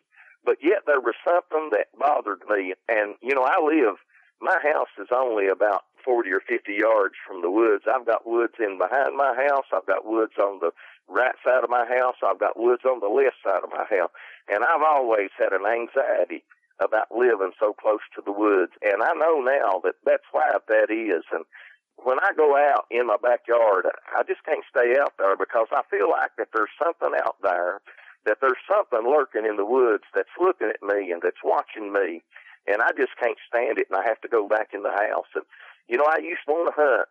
but 0.45 0.57
yet 0.63 0.85
there 0.87 1.01
was 1.01 1.15
something 1.25 1.71
that 1.73 1.89
bothered 1.99 2.43
me. 2.49 2.75
And, 2.89 3.15
you 3.21 3.35
know, 3.35 3.45
I 3.45 3.61
live, 3.63 3.97
my 4.41 4.59
house 4.63 4.93
is 4.99 5.09
only 5.15 5.49
about 5.49 5.85
40 6.05 6.33
or 6.33 6.41
50 6.41 6.73
yards 6.73 7.15
from 7.27 7.43
the 7.43 7.51
woods. 7.51 7.85
I've 7.85 8.07
got 8.07 8.27
woods 8.27 8.55
in 8.59 8.79
behind 8.79 9.17
my 9.17 9.35
house. 9.49 9.67
I've 9.73 9.87
got 9.87 10.07
woods 10.07 10.33
on 10.41 10.61
the 10.61 10.71
right 11.09 11.35
side 11.45 11.65
of 11.65 11.71
my 11.71 11.85
house. 11.87 12.17
I've 12.25 12.41
got 12.41 12.59
woods 12.59 12.85
on 12.85 13.01
the 13.01 13.09
left 13.13 13.37
side 13.45 13.65
of 13.65 13.71
my 13.71 13.85
house. 13.91 14.11
And 14.49 14.65
I've 14.65 14.83
always 14.83 15.31
had 15.39 15.53
an 15.53 15.67
anxiety 15.67 16.45
about 16.81 17.13
living 17.13 17.53
so 17.61 17.75
close 17.75 18.01
to 18.15 18.23
the 18.25 18.33
woods. 18.33 18.73
And 18.83 19.03
I 19.03 19.13
know 19.13 19.41
now 19.41 19.81
that 19.85 20.01
that's 20.05 20.25
why 20.33 20.49
that 20.69 20.89
is. 20.91 21.25
And 21.33 21.45
when 22.05 22.19
I 22.21 22.33
go 22.37 22.57
out 22.57 22.87
in 22.91 23.07
my 23.07 23.17
backyard, 23.23 23.87
I 24.17 24.23
just 24.23 24.45
can't 24.45 24.65
stay 24.69 24.97
out 25.01 25.15
there 25.19 25.37
because 25.37 25.69
I 25.73 25.83
feel 25.91 26.11
like 26.11 26.33
that 26.39 26.49
there's 26.55 26.73
something 26.83 27.13
out 27.25 27.37
there, 27.43 27.81
that 28.27 28.39
there's 28.41 28.61
something 28.69 29.09
lurking 29.09 29.47
in 29.47 29.57
the 29.57 29.65
woods 29.65 30.05
that's 30.15 30.35
looking 30.41 30.69
at 30.69 30.83
me 30.83 31.11
and 31.13 31.23
that's 31.23 31.45
watching 31.45 31.93
me, 31.93 32.23
and 32.67 32.83
I 32.83 32.91
just 32.97 33.17
can't 33.21 33.39
stand 33.49 33.79
it, 33.79 33.89
and 33.91 33.99
I 33.99 34.07
have 34.07 34.21
to 34.23 34.29
go 34.29 34.49
back 34.49 34.71
in 34.73 34.83
the 34.83 34.93
house. 34.93 35.29
And 35.35 35.45
you 35.89 35.97
know, 35.97 36.07
I 36.07 36.19
used 36.19 36.45
to 36.47 36.53
want 36.53 36.75
to 36.75 36.81
hunt, 36.81 37.09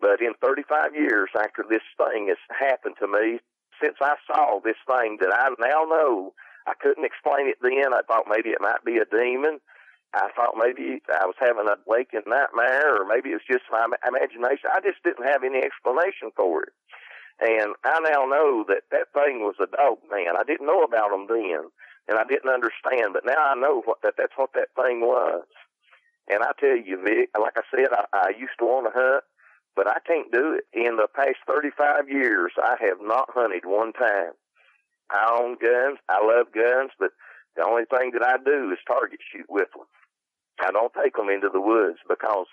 but 0.00 0.20
in 0.20 0.34
35 0.40 0.94
years 0.94 1.30
after 1.34 1.64
this 1.68 1.84
thing 1.96 2.28
has 2.28 2.40
happened 2.48 2.96
to 3.00 3.08
me, 3.08 3.40
since 3.82 3.96
I 4.00 4.14
saw 4.26 4.60
this 4.64 4.80
thing 4.86 5.18
that 5.20 5.32
I 5.32 5.48
now 5.60 5.84
know, 5.84 6.32
I 6.66 6.74
couldn't 6.80 7.04
explain 7.04 7.48
it 7.48 7.58
then. 7.62 7.92
I 7.92 8.00
thought 8.06 8.24
maybe 8.28 8.50
it 8.50 8.60
might 8.60 8.84
be 8.84 8.98
a 8.98 9.04
demon. 9.04 9.60
I 10.14 10.30
thought 10.34 10.56
maybe 10.56 11.02
I 11.10 11.26
was 11.26 11.36
having 11.38 11.68
a 11.68 11.76
waking 11.86 12.26
nightmare, 12.26 13.02
or 13.02 13.06
maybe 13.06 13.30
it 13.30 13.40
was 13.42 13.50
just 13.50 13.64
my 13.70 13.86
imagination. 14.06 14.70
I 14.72 14.80
just 14.80 15.02
didn't 15.04 15.26
have 15.26 15.44
any 15.44 15.58
explanation 15.60 16.30
for 16.36 16.64
it. 16.64 16.72
And 17.40 17.74
I 17.84 18.00
now 18.00 18.24
know 18.24 18.64
that 18.68 18.88
that 18.90 19.12
thing 19.12 19.44
was 19.44 19.56
a 19.60 19.68
dog 19.68 19.98
man. 20.10 20.36
I 20.38 20.44
didn't 20.44 20.66
know 20.66 20.82
about 20.82 21.10
them 21.10 21.26
then, 21.28 21.68
and 22.08 22.18
I 22.18 22.24
didn't 22.24 22.48
understand, 22.48 23.12
but 23.12 23.26
now 23.26 23.36
I 23.36 23.54
know 23.54 23.82
what 23.84 24.00
that 24.02 24.14
that's 24.16 24.32
what 24.36 24.50
that 24.54 24.72
thing 24.74 25.00
was. 25.02 25.44
And 26.28 26.42
I 26.42 26.52
tell 26.58 26.76
you, 26.76 27.00
Vic, 27.04 27.30
like 27.38 27.56
I 27.56 27.62
said, 27.70 27.88
I, 27.92 28.04
I 28.12 28.28
used 28.38 28.56
to 28.58 28.64
want 28.64 28.86
to 28.88 28.98
hunt, 28.98 29.24
but 29.76 29.86
I 29.86 30.00
can't 30.06 30.32
do 30.32 30.58
it. 30.58 30.64
In 30.72 30.96
the 30.96 31.08
past 31.14 31.38
35 31.46 32.08
years, 32.08 32.52
I 32.56 32.76
have 32.80 32.98
not 33.02 33.30
hunted 33.34 33.64
one 33.66 33.92
time. 33.92 34.32
I 35.10 35.38
own 35.38 35.56
guns. 35.62 35.98
I 36.08 36.24
love 36.24 36.48
guns, 36.52 36.90
but 36.98 37.10
the 37.56 37.64
only 37.64 37.84
thing 37.88 38.12
that 38.12 38.24
I 38.24 38.36
do 38.38 38.70
is 38.72 38.78
target 38.86 39.20
shoot 39.20 39.46
with 39.48 39.68
them. 39.72 39.86
I 40.60 40.70
don't 40.72 40.92
take 40.94 41.16
them 41.16 41.28
into 41.28 41.48
the 41.52 41.60
woods 41.60 41.98
because 42.08 42.46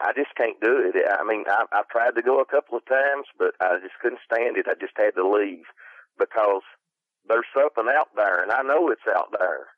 I 0.00 0.12
just 0.12 0.34
can't 0.36 0.60
do 0.60 0.80
it. 0.80 0.96
I 0.96 1.24
mean, 1.24 1.44
I, 1.48 1.64
I 1.72 1.82
tried 1.90 2.16
to 2.16 2.22
go 2.22 2.40
a 2.40 2.48
couple 2.48 2.76
of 2.76 2.86
times, 2.86 3.26
but 3.38 3.54
I 3.60 3.78
just 3.80 3.96
couldn't 4.00 4.24
stand 4.24 4.56
it. 4.56 4.66
I 4.68 4.74
just 4.80 4.96
had 4.96 5.14
to 5.16 5.28
leave 5.28 5.68
because 6.18 6.64
there's 7.28 7.48
something 7.54 7.88
out 7.88 8.10
there, 8.16 8.42
and 8.42 8.52
I 8.52 8.62
know 8.62 8.90
it's 8.90 9.08
out 9.08 9.32
there. 9.38 9.72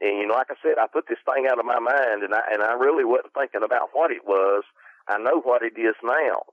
And 0.00 0.20
you 0.20 0.26
know, 0.26 0.34
like 0.34 0.50
I 0.50 0.60
said, 0.62 0.78
I 0.78 0.86
put 0.86 1.08
this 1.08 1.22
thing 1.24 1.48
out 1.48 1.58
of 1.58 1.64
my 1.64 1.80
mind, 1.80 2.22
and 2.22 2.34
I 2.34 2.44
and 2.52 2.62
I 2.62 2.76
really 2.76 3.04
wasn't 3.04 3.32
thinking 3.32 3.64
about 3.64 3.90
what 3.92 4.10
it 4.10 4.24
was. 4.26 4.64
I 5.08 5.18
know 5.18 5.40
what 5.40 5.62
it 5.62 5.78
is 5.78 5.96
now 6.02 6.44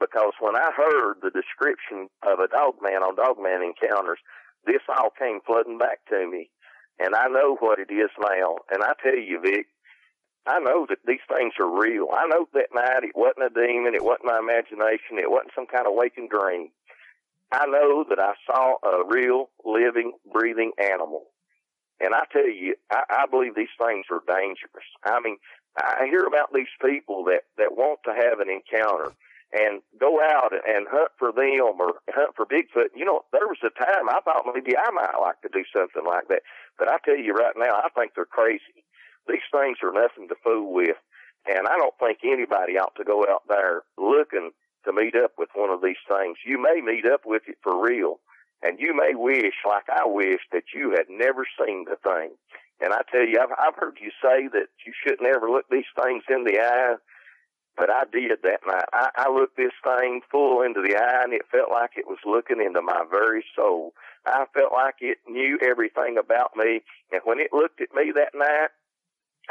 because 0.00 0.32
when 0.40 0.56
I 0.56 0.70
heard 0.76 1.16
the 1.22 1.30
description 1.30 2.08
of 2.22 2.38
a 2.38 2.48
dog 2.48 2.74
man 2.82 3.02
on 3.02 3.16
dog 3.16 3.40
man 3.40 3.62
encounters, 3.62 4.18
this 4.66 4.82
all 4.88 5.10
came 5.10 5.40
flooding 5.46 5.78
back 5.78 6.00
to 6.10 6.26
me, 6.28 6.50
and 6.98 7.14
I 7.14 7.28
know 7.28 7.56
what 7.60 7.78
it 7.78 7.92
is 7.92 8.10
now. 8.20 8.56
And 8.70 8.82
I 8.82 8.92
tell 9.02 9.16
you, 9.16 9.40
Vic, 9.40 9.66
I 10.46 10.60
know 10.60 10.86
that 10.88 10.98
these 11.06 11.24
things 11.28 11.54
are 11.58 11.80
real. 11.80 12.08
I 12.12 12.26
know 12.26 12.46
that 12.52 12.74
night 12.74 13.04
it 13.04 13.16
wasn't 13.16 13.50
a 13.50 13.66
demon, 13.66 13.94
it 13.94 14.04
wasn't 14.04 14.26
my 14.26 14.38
imagination, 14.38 15.18
it 15.18 15.30
wasn't 15.30 15.52
some 15.54 15.66
kind 15.66 15.86
of 15.86 15.94
waking 15.94 16.28
dream. 16.28 16.68
I 17.52 17.66
know 17.66 18.04
that 18.08 18.18
I 18.18 18.34
saw 18.46 18.76
a 18.82 19.04
real, 19.06 19.50
living, 19.64 20.12
breathing 20.32 20.72
animal. 20.78 21.26
And 22.00 22.14
I 22.14 22.24
tell 22.32 22.48
you, 22.48 22.74
I, 22.90 23.04
I 23.08 23.26
believe 23.30 23.54
these 23.54 23.72
things 23.78 24.06
are 24.10 24.20
dangerous. 24.26 24.88
I 25.04 25.20
mean, 25.20 25.36
I 25.78 26.06
hear 26.10 26.26
about 26.26 26.52
these 26.52 26.72
people 26.84 27.24
that, 27.24 27.42
that 27.56 27.76
want 27.76 28.00
to 28.04 28.12
have 28.12 28.40
an 28.40 28.50
encounter 28.50 29.12
and 29.54 29.80
go 30.00 30.18
out 30.20 30.52
and 30.52 30.86
hunt 30.90 31.14
for 31.18 31.30
them 31.30 31.78
or 31.78 32.02
hunt 32.10 32.34
for 32.34 32.44
Bigfoot. 32.44 32.90
You 32.94 33.04
know, 33.04 33.22
there 33.32 33.46
was 33.46 33.62
a 33.62 33.70
time 33.70 34.10
I 34.10 34.20
thought 34.24 34.50
maybe 34.52 34.76
I 34.76 34.90
might 34.90 35.14
like 35.20 35.40
to 35.42 35.48
do 35.52 35.62
something 35.70 36.02
like 36.04 36.26
that. 36.28 36.42
But 36.78 36.88
I 36.90 36.98
tell 37.04 37.16
you 37.16 37.32
right 37.32 37.54
now, 37.56 37.78
I 37.78 37.88
think 37.94 38.12
they're 38.14 38.26
crazy. 38.26 38.82
These 39.28 39.46
things 39.52 39.78
are 39.82 39.92
nothing 39.92 40.28
to 40.28 40.34
fool 40.42 40.74
with. 40.74 40.96
And 41.46 41.68
I 41.68 41.78
don't 41.78 41.94
think 42.00 42.18
anybody 42.24 42.78
ought 42.78 42.96
to 42.96 43.04
go 43.04 43.24
out 43.30 43.44
there 43.48 43.82
looking 43.96 44.50
to 44.84 44.92
meet 44.92 45.14
up 45.14 45.32
with 45.38 45.50
one 45.54 45.70
of 45.70 45.82
these 45.82 46.02
things. 46.10 46.38
You 46.44 46.60
may 46.60 46.80
meet 46.82 47.06
up 47.06 47.22
with 47.24 47.42
it 47.46 47.58
for 47.62 47.80
real. 47.80 48.18
And 48.62 48.80
you 48.80 48.96
may 48.96 49.14
wish, 49.14 49.54
like 49.66 49.84
I 49.88 50.06
wish, 50.06 50.40
that 50.52 50.72
you 50.74 50.90
had 50.90 51.06
never 51.08 51.46
seen 51.60 51.84
the 51.84 51.96
thing. 52.02 52.32
And 52.80 52.92
I 52.92 53.02
tell 53.10 53.24
you, 53.26 53.38
I've, 53.40 53.52
I've 53.60 53.76
heard 53.76 53.98
you 54.00 54.10
say 54.22 54.48
that 54.48 54.68
you 54.84 54.92
shouldn't 55.04 55.28
ever 55.28 55.48
look 55.48 55.66
these 55.70 55.88
things 56.02 56.24
in 56.28 56.44
the 56.44 56.58
eye, 56.58 56.96
but 57.76 57.90
I 57.90 58.04
did 58.10 58.30
that 58.42 58.60
night. 58.66 58.88
I, 58.92 59.10
I 59.16 59.30
looked 59.30 59.56
this 59.56 59.74
thing 59.82 60.20
full 60.30 60.62
into 60.62 60.80
the 60.80 60.96
eye, 60.96 61.22
and 61.24 61.32
it 61.32 61.42
felt 61.50 61.70
like 61.70 61.92
it 61.96 62.06
was 62.06 62.18
looking 62.24 62.60
into 62.64 62.82
my 62.82 63.04
very 63.10 63.44
soul. 63.56 63.94
I 64.26 64.44
felt 64.54 64.72
like 64.72 64.96
it 65.00 65.18
knew 65.28 65.58
everything 65.62 66.16
about 66.18 66.56
me, 66.56 66.82
and 67.12 67.20
when 67.24 67.40
it 67.40 67.52
looked 67.52 67.80
at 67.80 67.94
me 67.94 68.12
that 68.14 68.34
night, 68.34 68.70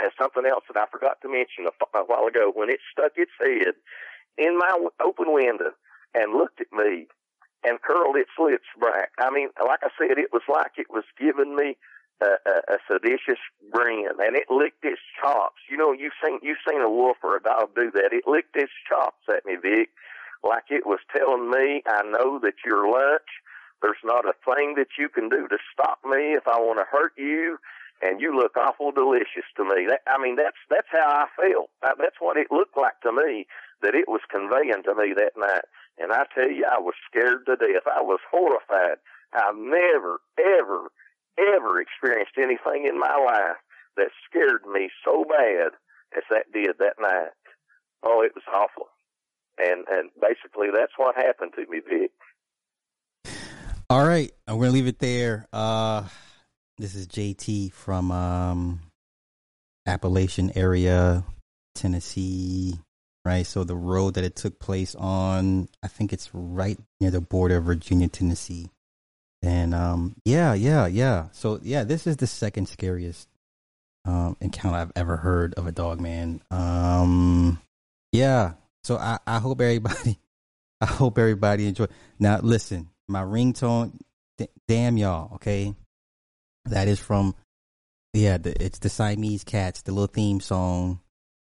and 0.01 0.11
something 0.17 0.45
else 0.45 0.63
that 0.67 0.79
I 0.79 0.89
forgot 0.89 1.21
to 1.21 1.29
mention 1.29 1.67
a, 1.67 1.97
a 1.97 2.03
while 2.05 2.25
ago, 2.25 2.51
when 2.53 2.69
it 2.69 2.79
stuck 2.91 3.13
its 3.15 3.31
head 3.39 3.75
in 4.37 4.57
my 4.57 4.87
open 5.03 5.31
window 5.31 5.71
and 6.15 6.33
looked 6.33 6.61
at 6.61 6.73
me 6.73 7.07
and 7.63 7.81
curled 7.81 8.17
its 8.17 8.33
lips 8.39 8.67
back. 8.79 9.11
I 9.19 9.29
mean, 9.29 9.49
like 9.63 9.81
I 9.83 9.89
said, 9.97 10.17
it 10.17 10.33
was 10.33 10.41
like 10.49 10.73
it 10.77 10.89
was 10.89 11.03
giving 11.19 11.55
me 11.55 11.77
a, 12.21 12.25
a, 12.49 12.75
a 12.75 12.77
seditious 12.91 13.39
grin, 13.71 14.07
and 14.19 14.35
it 14.35 14.49
licked 14.49 14.83
its 14.85 15.01
chops. 15.21 15.61
You 15.69 15.77
know, 15.77 15.91
you've 15.91 16.13
seen 16.23 16.39
you've 16.41 16.63
seen 16.67 16.81
a 16.81 16.89
wolf 16.89 17.17
or 17.23 17.37
a 17.37 17.41
dog 17.41 17.75
do 17.75 17.91
that. 17.91 18.13
It 18.13 18.27
licked 18.27 18.55
its 18.55 18.71
chops 18.87 19.23
at 19.29 19.45
me, 19.45 19.55
Vic, 19.55 19.89
like 20.43 20.65
it 20.69 20.85
was 20.85 20.99
telling 21.15 21.49
me, 21.49 21.83
"I 21.87 22.03
know 22.03 22.39
that 22.39 22.55
you're 22.65 22.87
lunch, 22.89 23.29
There's 23.81 24.01
not 24.03 24.25
a 24.25 24.33
thing 24.45 24.75
that 24.77 24.95
you 24.97 25.09
can 25.09 25.29
do 25.29 25.47
to 25.49 25.57
stop 25.73 25.99
me 26.05 26.33
if 26.33 26.47
I 26.47 26.57
want 26.59 26.79
to 26.79 26.85
hurt 26.89 27.13
you. 27.17 27.57
And 28.01 28.19
you 28.21 28.35
look 28.35 28.57
awful 28.57 28.91
delicious 28.91 29.47
to 29.57 29.63
me. 29.63 29.87
That, 29.87 30.01
I 30.07 30.21
mean, 30.21 30.35
that's 30.35 30.57
that's 30.69 30.87
how 30.91 31.07
I 31.07 31.27
feel. 31.41 31.69
That's 31.81 32.17
what 32.19 32.37
it 32.37 32.47
looked 32.51 32.77
like 32.77 32.99
to 33.03 33.11
me. 33.11 33.47
That 33.81 33.95
it 33.95 34.07
was 34.07 34.21
conveying 34.29 34.83
to 34.83 34.95
me 34.95 35.13
that 35.15 35.33
night. 35.37 35.65
And 35.99 36.11
I 36.11 36.25
tell 36.35 36.49
you, 36.49 36.65
I 36.69 36.79
was 36.79 36.95
scared 37.09 37.45
to 37.45 37.55
death. 37.55 37.83
I 37.87 38.01
was 38.01 38.19
horrified. 38.29 38.97
I've 39.33 39.55
never, 39.55 40.19
ever, 40.39 40.91
ever 41.37 41.81
experienced 41.81 42.33
anything 42.37 42.85
in 42.87 42.99
my 42.99 43.15
life 43.15 43.57
that 43.97 44.09
scared 44.29 44.65
me 44.71 44.89
so 45.05 45.25
bad 45.25 45.71
as 46.15 46.23
that 46.29 46.51
did 46.53 46.77
that 46.79 46.95
night. 46.99 47.31
Oh, 48.03 48.21
it 48.21 48.33
was 48.35 48.43
awful. 48.53 48.87
And 49.57 49.85
and 49.89 50.09
basically 50.19 50.69
that's 50.73 50.93
what 50.97 51.15
happened 51.15 51.51
to 51.55 51.65
me, 51.69 51.81
Vic. 51.87 52.11
All 53.89 54.05
right, 54.05 54.31
I'm 54.47 54.57
gonna 54.57 54.71
leave 54.71 54.87
it 54.87 54.99
there. 54.99 55.47
Uh, 55.53 56.07
this 56.77 56.95
is 56.95 57.07
JT 57.07 57.71
from 57.73 58.11
um, 58.11 58.79
Appalachian 59.85 60.51
area, 60.55 61.23
Tennessee. 61.75 62.79
Right, 63.25 63.45
so 63.45 63.63
the 63.63 63.75
road 63.75 64.15
that 64.15 64.25
it 64.25 64.35
took 64.35 64.59
place 64.59 64.95
on, 64.95 65.69
I 65.81 65.87
think 65.87 66.11
it's 66.11 66.29
right 66.33 66.77
near 66.99 67.09
the 67.09 67.21
border 67.21 67.57
of 67.57 67.63
Virginia, 67.63 68.09
Tennessee. 68.09 68.69
And 69.43 69.75
um, 69.75 70.15
yeah, 70.23 70.53
yeah, 70.53 70.87
yeah. 70.87 71.27
So 71.33 71.59
yeah, 71.61 71.83
this 71.83 72.07
is 72.07 72.15
the 72.15 72.27
second 72.27 72.69
scariest 72.69 73.27
um, 74.05 74.37
encounter 74.39 74.77
I've 74.77 74.93
ever 74.95 75.17
heard 75.17 75.53
of 75.55 75.67
a 75.67 75.71
dog 75.71 75.99
man. 75.99 76.41
Um, 76.49 77.59
yeah. 78.13 78.53
So 78.85 78.97
I, 78.97 79.19
I 79.27 79.39
hope 79.39 79.59
everybody, 79.59 80.17
I 80.81 80.85
hope 80.85 81.17
everybody 81.17 81.67
enjoy. 81.67 81.87
Now 82.19 82.39
listen, 82.41 82.89
my 83.09 83.21
ringtone, 83.21 83.99
d- 84.37 84.47
damn 84.67 84.95
y'all, 84.97 85.35
okay. 85.35 85.75
That 86.65 86.87
is 86.87 86.99
from, 86.99 87.35
yeah, 88.13 88.37
the, 88.37 88.63
it's 88.63 88.79
the 88.79 88.87
Siamese 88.87 89.43
Cats, 89.43 89.81
the 89.81 89.91
little 89.91 90.07
theme 90.07 90.39
song, 90.39 91.01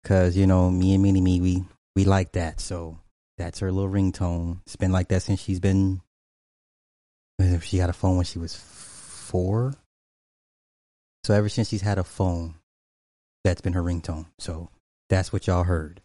cause 0.05 0.37
you 0.37 0.47
know 0.47 0.71
me 0.71 0.93
and 0.93 1.03
Minnie 1.03 1.19
Me, 1.19 1.41
we 1.41 1.65
we 1.97 2.05
like 2.05 2.31
that. 2.33 2.61
So 2.61 2.97
that's 3.37 3.59
her 3.59 3.73
little 3.73 3.91
ringtone. 3.91 4.61
It's 4.65 4.77
been 4.77 4.93
like 4.93 5.09
that 5.09 5.23
since 5.23 5.41
she's 5.41 5.59
been. 5.59 5.99
She 7.61 7.77
got 7.77 7.89
a 7.89 7.93
phone 7.93 8.17
when 8.17 8.25
she 8.25 8.39
was 8.39 8.55
four, 8.55 9.73
so 11.23 11.33
ever 11.33 11.49
since 11.49 11.69
she's 11.69 11.81
had 11.81 11.97
a 11.97 12.03
phone, 12.03 12.55
that's 13.43 13.61
been 13.61 13.73
her 13.73 13.83
ringtone. 13.83 14.25
So 14.39 14.69
that's 15.09 15.31
what 15.31 15.47
y'all 15.47 15.63
heard. 15.63 16.01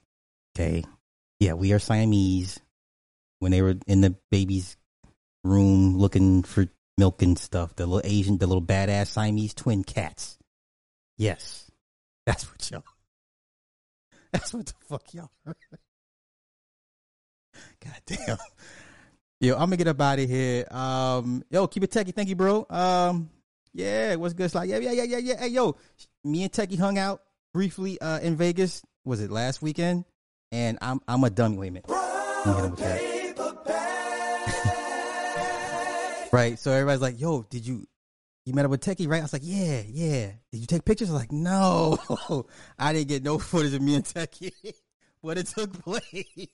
Okay. 0.57 0.85
Yeah, 1.41 1.55
we 1.55 1.73
are 1.73 1.79
Siamese. 1.79 2.61
When 3.41 3.53
they 3.53 3.63
were 3.63 3.77
in 3.87 4.01
the 4.01 4.17
baby's 4.31 4.77
room 5.45 5.97
looking 5.97 6.43
for 6.43 6.67
milk 6.97 7.23
and 7.23 7.39
stuff, 7.39 7.77
the 7.77 7.87
little 7.87 8.09
Asian, 8.09 8.39
the 8.39 8.47
little 8.47 8.63
badass 8.63 9.07
Siamese 9.09 9.55
twin 9.55 9.85
cats. 9.85 10.39
Yes. 11.17 11.71
That's 12.27 12.45
what 12.51 12.71
y'all. 12.71 12.83
That's 14.33 14.53
what 14.53 14.67
the 14.67 14.75
fuck 14.89 15.15
y'all 15.15 15.31
heard. 15.45 15.57
God 17.85 18.03
damn. 18.07 18.39
Yo, 19.41 19.55
I'm 19.55 19.61
gonna 19.61 19.77
get 19.77 19.87
up 19.87 20.01
out 20.01 20.19
of 20.19 20.29
here. 20.29 20.67
Um, 20.69 21.45
yo, 21.49 21.69
keep 21.69 21.85
it 21.85 21.93
techie. 21.93 22.13
Thank 22.13 22.29
you, 22.29 22.35
bro. 22.35 22.67
Um, 22.69 23.31
yeah, 23.73 24.17
what's 24.17 24.35
good? 24.35 24.47
It's 24.47 24.55
like, 24.57 24.69
yeah, 24.69 24.79
yeah, 24.79 24.91
yeah, 24.91 25.05
yeah, 25.05 25.19
yeah. 25.19 25.39
Hey, 25.39 25.47
yo, 25.49 25.77
me 26.25 26.43
and 26.43 26.51
Techie 26.51 26.77
hung 26.77 26.99
out 26.99 27.23
briefly 27.55 28.01
uh, 28.01 28.19
in 28.19 28.35
Vegas. 28.35 28.83
Was 29.05 29.21
it 29.21 29.31
last 29.31 29.63
weekend? 29.63 30.07
And 30.51 30.77
I'm 30.83 31.01
I'm 31.07 31.23
a 31.23 31.31
dummy. 31.31 31.57
Wait 31.57 31.69
a 31.69 31.71
minute. 31.71 31.89
right. 36.33 36.59
So 36.59 36.73
everybody's 36.73 37.01
like, 37.01 37.21
yo, 37.21 37.43
did 37.43 37.65
you 37.65 37.87
you 38.45 38.55
met 38.55 38.65
up 38.65 38.73
with 38.73 38.81
Techie, 38.81 39.07
right? 39.07 39.21
I 39.21 39.23
was 39.23 39.33
like, 39.33 39.43
yeah, 39.45 39.83
yeah. 39.87 40.33
Did 40.51 40.59
you 40.59 40.67
take 40.67 40.85
pictures? 40.85 41.11
I 41.11 41.13
was 41.13 41.23
like, 41.23 41.31
no, 41.31 41.97
I 42.79 42.93
didn't 42.93 43.07
get 43.07 43.23
no 43.23 43.39
footage 43.39 43.75
of 43.75 43.83
me 43.83 43.95
and 43.95 44.05
Techie, 44.05 44.51
but 45.23 45.39
it 45.39 45.47
took 45.47 45.81
place. 45.85 46.49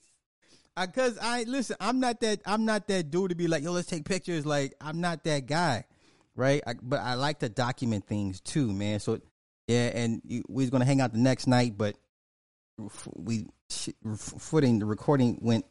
I, 0.77 0.87
Cause 0.87 1.17
I 1.21 1.43
listen, 1.43 1.77
I'm 1.79 1.99
not 1.99 2.19
that 2.21 2.41
I'm 2.45 2.65
not 2.65 2.87
that 2.87 3.11
dude 3.11 3.29
to 3.29 3.35
be 3.35 3.47
like, 3.47 3.63
yo, 3.63 3.71
let's 3.71 3.87
take 3.87 4.05
pictures. 4.05 4.45
Like, 4.45 4.73
I'm 4.81 5.01
not 5.01 5.23
that 5.23 5.45
guy 5.45 5.85
right? 6.35 6.61
I, 6.67 6.73
but 6.81 6.99
I 6.99 7.15
like 7.15 7.39
to 7.39 7.49
document 7.49 8.05
things 8.07 8.41
too, 8.41 8.71
man. 8.71 8.99
So 8.99 9.19
yeah, 9.67 9.91
and 9.93 10.21
we 10.25 10.43
was 10.47 10.69
gonna 10.69 10.85
hang 10.85 11.01
out 11.01 11.13
the 11.13 11.19
next 11.19 11.47
night, 11.47 11.77
but 11.77 11.97
we 13.15 13.47
footing 14.17 14.79
the 14.79 14.85
recording 14.85 15.39
went 15.41 15.65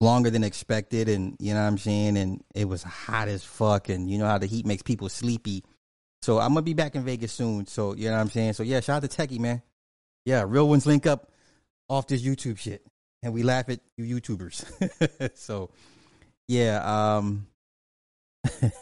longer 0.00 0.30
than 0.30 0.44
expected, 0.44 1.08
and 1.08 1.36
you 1.40 1.54
know 1.54 1.60
what 1.60 1.66
I'm 1.66 1.78
saying, 1.78 2.16
and 2.16 2.42
it 2.54 2.66
was 2.66 2.82
hot 2.82 3.28
as 3.28 3.42
fuck, 3.42 3.88
and 3.88 4.10
you 4.10 4.18
know 4.18 4.26
how 4.26 4.38
the 4.38 4.46
heat 4.46 4.66
makes 4.66 4.82
people 4.82 5.08
sleepy. 5.08 5.64
So 6.22 6.38
I'm 6.38 6.50
gonna 6.50 6.62
be 6.62 6.74
back 6.74 6.94
in 6.94 7.04
Vegas 7.04 7.32
soon. 7.32 7.66
So 7.66 7.94
you 7.94 8.06
know 8.06 8.16
what 8.16 8.20
I'm 8.20 8.30
saying. 8.30 8.52
So 8.52 8.62
yeah, 8.62 8.80
shout 8.80 9.02
out 9.02 9.10
to 9.10 9.26
Techie, 9.26 9.40
man. 9.40 9.62
Yeah, 10.24 10.44
real 10.46 10.68
ones 10.68 10.86
link 10.86 11.06
up 11.06 11.32
off 11.88 12.06
this 12.06 12.22
YouTube 12.22 12.58
shit, 12.58 12.84
and 13.22 13.32
we 13.32 13.42
laugh 13.42 13.68
at 13.68 13.80
you 13.96 14.20
YouTubers. 14.20 14.64
so 15.36 15.70
yeah, 16.46 17.16
um. 17.16 17.46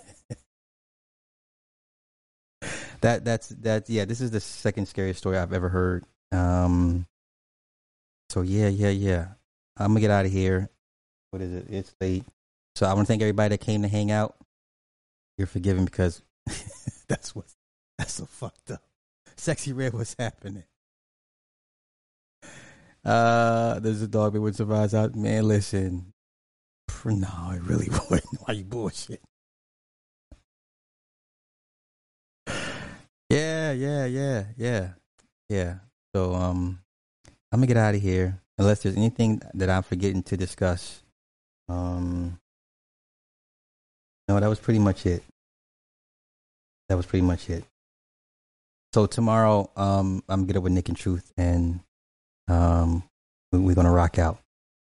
that 3.01 3.25
that's 3.25 3.49
that 3.49 3.89
yeah 3.91 4.05
this 4.05 4.21
is 4.21 4.31
the 4.31 4.41
second 4.41 4.87
scariest 4.87 5.19
story 5.19 5.37
i've 5.37 5.53
ever 5.53 5.69
heard. 5.69 6.05
Um 6.33 7.07
so 8.31 8.43
yeah 8.43 8.69
yeah 8.69 8.91
yeah. 8.91 9.29
I'm 9.77 9.89
gonna 9.89 10.01
get 10.01 10.11
out 10.11 10.27
of 10.27 10.33
here. 10.33 10.69
What 11.31 11.43
is 11.43 11.53
it? 11.53 11.67
It's 11.69 11.95
late. 12.01 12.25
So 12.77 12.87
i 12.87 12.93
want 12.93 13.07
to 13.07 13.11
thank 13.11 13.23
everybody 13.23 13.51
that 13.51 13.61
came 13.61 13.83
to 13.83 13.89
hang 13.89 14.11
out. 14.11 14.37
You're 15.39 15.47
forgiven 15.47 15.85
because 15.85 16.23
that's 17.09 17.35
what 17.35 17.47
that's 17.99 18.15
so 18.15 18.27
fucked 18.27 18.71
up. 18.71 18.83
Sexy 19.37 19.73
red 19.73 19.93
what's 19.93 20.17
happening 20.19 20.65
uh 23.07 23.79
there's 23.81 24.03
a 24.03 24.09
dog 24.09 24.33
that 24.33 24.41
would 24.41 24.57
survive 24.57 24.93
out 24.93 25.15
man 25.15 25.47
listen 25.49 26.13
no 27.05 27.29
it 27.53 27.63
really 27.63 27.89
wouldn't 28.11 28.41
why 28.41 28.53
you 28.53 28.65
bullshit 28.65 29.21
Yeah, 33.29 33.73
yeah, 33.73 34.05
yeah, 34.07 34.45
yeah, 34.57 34.89
yeah. 35.49 35.75
So 36.15 36.33
um, 36.35 36.79
I'm 37.51 37.59
gonna 37.59 37.67
get 37.67 37.77
out 37.77 37.95
of 37.97 38.01
here 38.01 38.41
unless 38.57 38.83
there's 38.83 38.97
anything 38.97 39.43
that 39.55 39.69
I'm 39.69 39.83
forgetting 39.83 40.23
to 40.25 40.37
discuss. 40.37 41.03
Um, 41.69 42.39
no, 44.29 44.39
that 44.39 44.49
was 44.49 44.61
pretty 44.61 44.79
much 44.79 45.07
it. 45.07 45.23
That 46.89 46.97
was 46.97 47.07
pretty 47.07 47.27
much 47.27 47.51
it. 47.51 47.65
So 48.95 49.07
tomorrow, 49.07 49.71
um, 49.77 50.23
I'm 50.29 50.41
gonna 50.41 50.47
get 50.47 50.57
up 50.59 50.63
with 50.63 50.73
Nick 50.73 50.89
and 50.89 50.97
Truth, 50.97 51.33
and 51.37 51.81
um, 52.49 53.03
we're 53.53 53.75
gonna 53.75 53.93
rock 53.93 54.19
out 54.19 54.39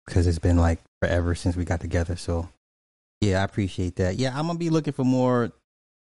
because 0.06 0.26
it's 0.26 0.38
been 0.38 0.56
like 0.56 0.80
forever 1.00 1.34
since 1.34 1.56
we 1.56 1.64
got 1.64 1.80
together. 1.80 2.16
So 2.16 2.48
yeah, 3.20 3.40
I 3.40 3.44
appreciate 3.44 3.96
that. 3.96 4.16
Yeah, 4.16 4.38
I'm 4.38 4.46
gonna 4.46 4.58
be 4.58 4.70
looking 4.70 4.92
for 4.92 5.04
more 5.04 5.52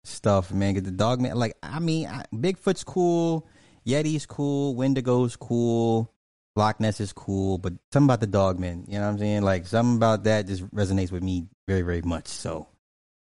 stuff, 0.03 0.51
man. 0.51 0.73
Get 0.73 0.85
the 0.85 0.91
dog 0.91 1.21
man. 1.21 1.35
Like, 1.35 1.57
I 1.61 1.79
mean, 1.79 2.07
I, 2.07 2.23
Bigfoot's 2.33 2.83
cool, 2.83 3.47
Yeti's 3.85 4.25
cool, 4.25 4.75
Wendigo's 4.75 5.35
cool, 5.35 6.11
Loch 6.55 6.79
Ness 6.79 6.99
is 6.99 7.13
cool, 7.13 7.57
but 7.57 7.73
something 7.91 8.07
about 8.07 8.21
the 8.21 8.27
dog 8.27 8.59
man. 8.59 8.85
You 8.87 8.99
know 8.99 9.05
what 9.05 9.13
I'm 9.13 9.19
saying? 9.19 9.41
Like, 9.43 9.67
something 9.67 9.95
about 9.95 10.23
that 10.23 10.47
just 10.47 10.65
resonates 10.71 11.11
with 11.11 11.23
me 11.23 11.47
very, 11.67 11.81
very 11.81 12.01
much. 12.01 12.27
So, 12.27 12.67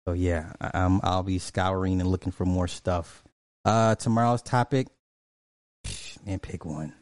so 0.07 0.13
yeah, 0.13 0.53
I, 0.61 0.71
am 0.73 0.99
I'll 1.03 1.23
be 1.23 1.39
scouring 1.39 1.99
and 1.99 2.09
looking 2.09 2.31
for 2.31 2.45
more 2.45 2.67
stuff. 2.67 3.23
Uh, 3.65 3.95
tomorrow's 3.95 4.41
topic, 4.41 4.87
man, 6.25 6.39
pick 6.39 6.65
one. 6.65 6.93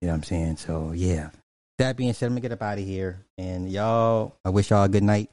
You 0.00 0.06
know 0.06 0.12
what 0.12 0.18
I'm 0.18 0.22
saying? 0.24 0.56
So 0.58 0.92
yeah. 0.92 1.30
That 1.78 1.96
being 1.96 2.12
said, 2.12 2.26
I'm 2.26 2.32
gonna 2.32 2.40
get 2.40 2.52
up 2.52 2.62
out 2.62 2.78
of 2.78 2.84
here, 2.84 3.24
and 3.36 3.70
y'all. 3.70 4.34
I 4.44 4.50
wish 4.50 4.70
y'all 4.70 4.82
a 4.82 4.88
good 4.88 5.04
night 5.04 5.30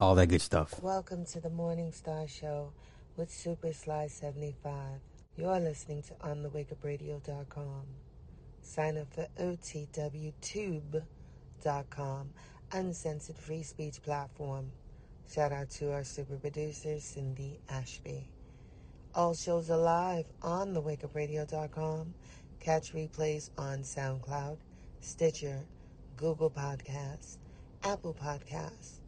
all 0.00 0.14
that 0.14 0.28
good 0.28 0.40
stuff. 0.40 0.82
Welcome 0.82 1.26
to 1.26 1.40
the 1.40 1.50
Morning 1.50 1.92
Star 1.92 2.26
Show 2.26 2.72
with 3.16 3.30
Super 3.30 3.74
Sly 3.74 4.06
75. 4.06 4.72
You're 5.36 5.60
listening 5.60 6.02
to 6.04 6.14
OnTheWakeUpRadio.com. 6.14 7.82
Sign 8.62 8.96
up 8.96 9.12
for 9.12 9.26
OTWTube.com, 9.38 11.02
uncensored 12.72 13.36
free 13.36 13.62
speech 13.62 14.02
platform. 14.02 14.72
Shout 15.30 15.52
out 15.52 15.68
to 15.70 15.92
our 15.92 16.04
super 16.04 16.36
producer, 16.36 16.98
Cindy 16.98 17.60
Ashby. 17.68 18.26
All 19.14 19.34
shows 19.34 19.70
are 19.70 19.76
live 19.76 20.24
on 20.40 20.72
TheWakeUpRadio.com. 20.72 22.14
Catch 22.60 22.92
replays 22.92 23.50
on 23.56 23.78
SoundCloud, 23.78 24.58
Stitcher, 25.00 25.64
Google 26.16 26.50
Podcasts, 26.50 27.38
Apple 27.82 28.14
Podcasts, 28.14 29.00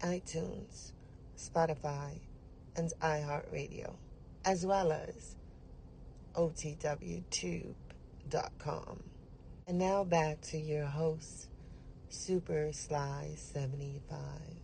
iTunes, 0.00 0.90
Spotify, 1.36 2.18
and 2.74 2.92
iHeartRadio, 3.00 3.94
as 4.44 4.66
well 4.66 4.90
as 4.90 5.36
OTWTube.com. 6.34 7.74
And 9.68 9.78
now 9.78 10.02
back 10.02 10.40
to 10.42 10.58
your 10.58 10.86
host, 10.86 11.48
Super 12.08 12.72
Sly 12.72 13.34
75. 13.36 14.57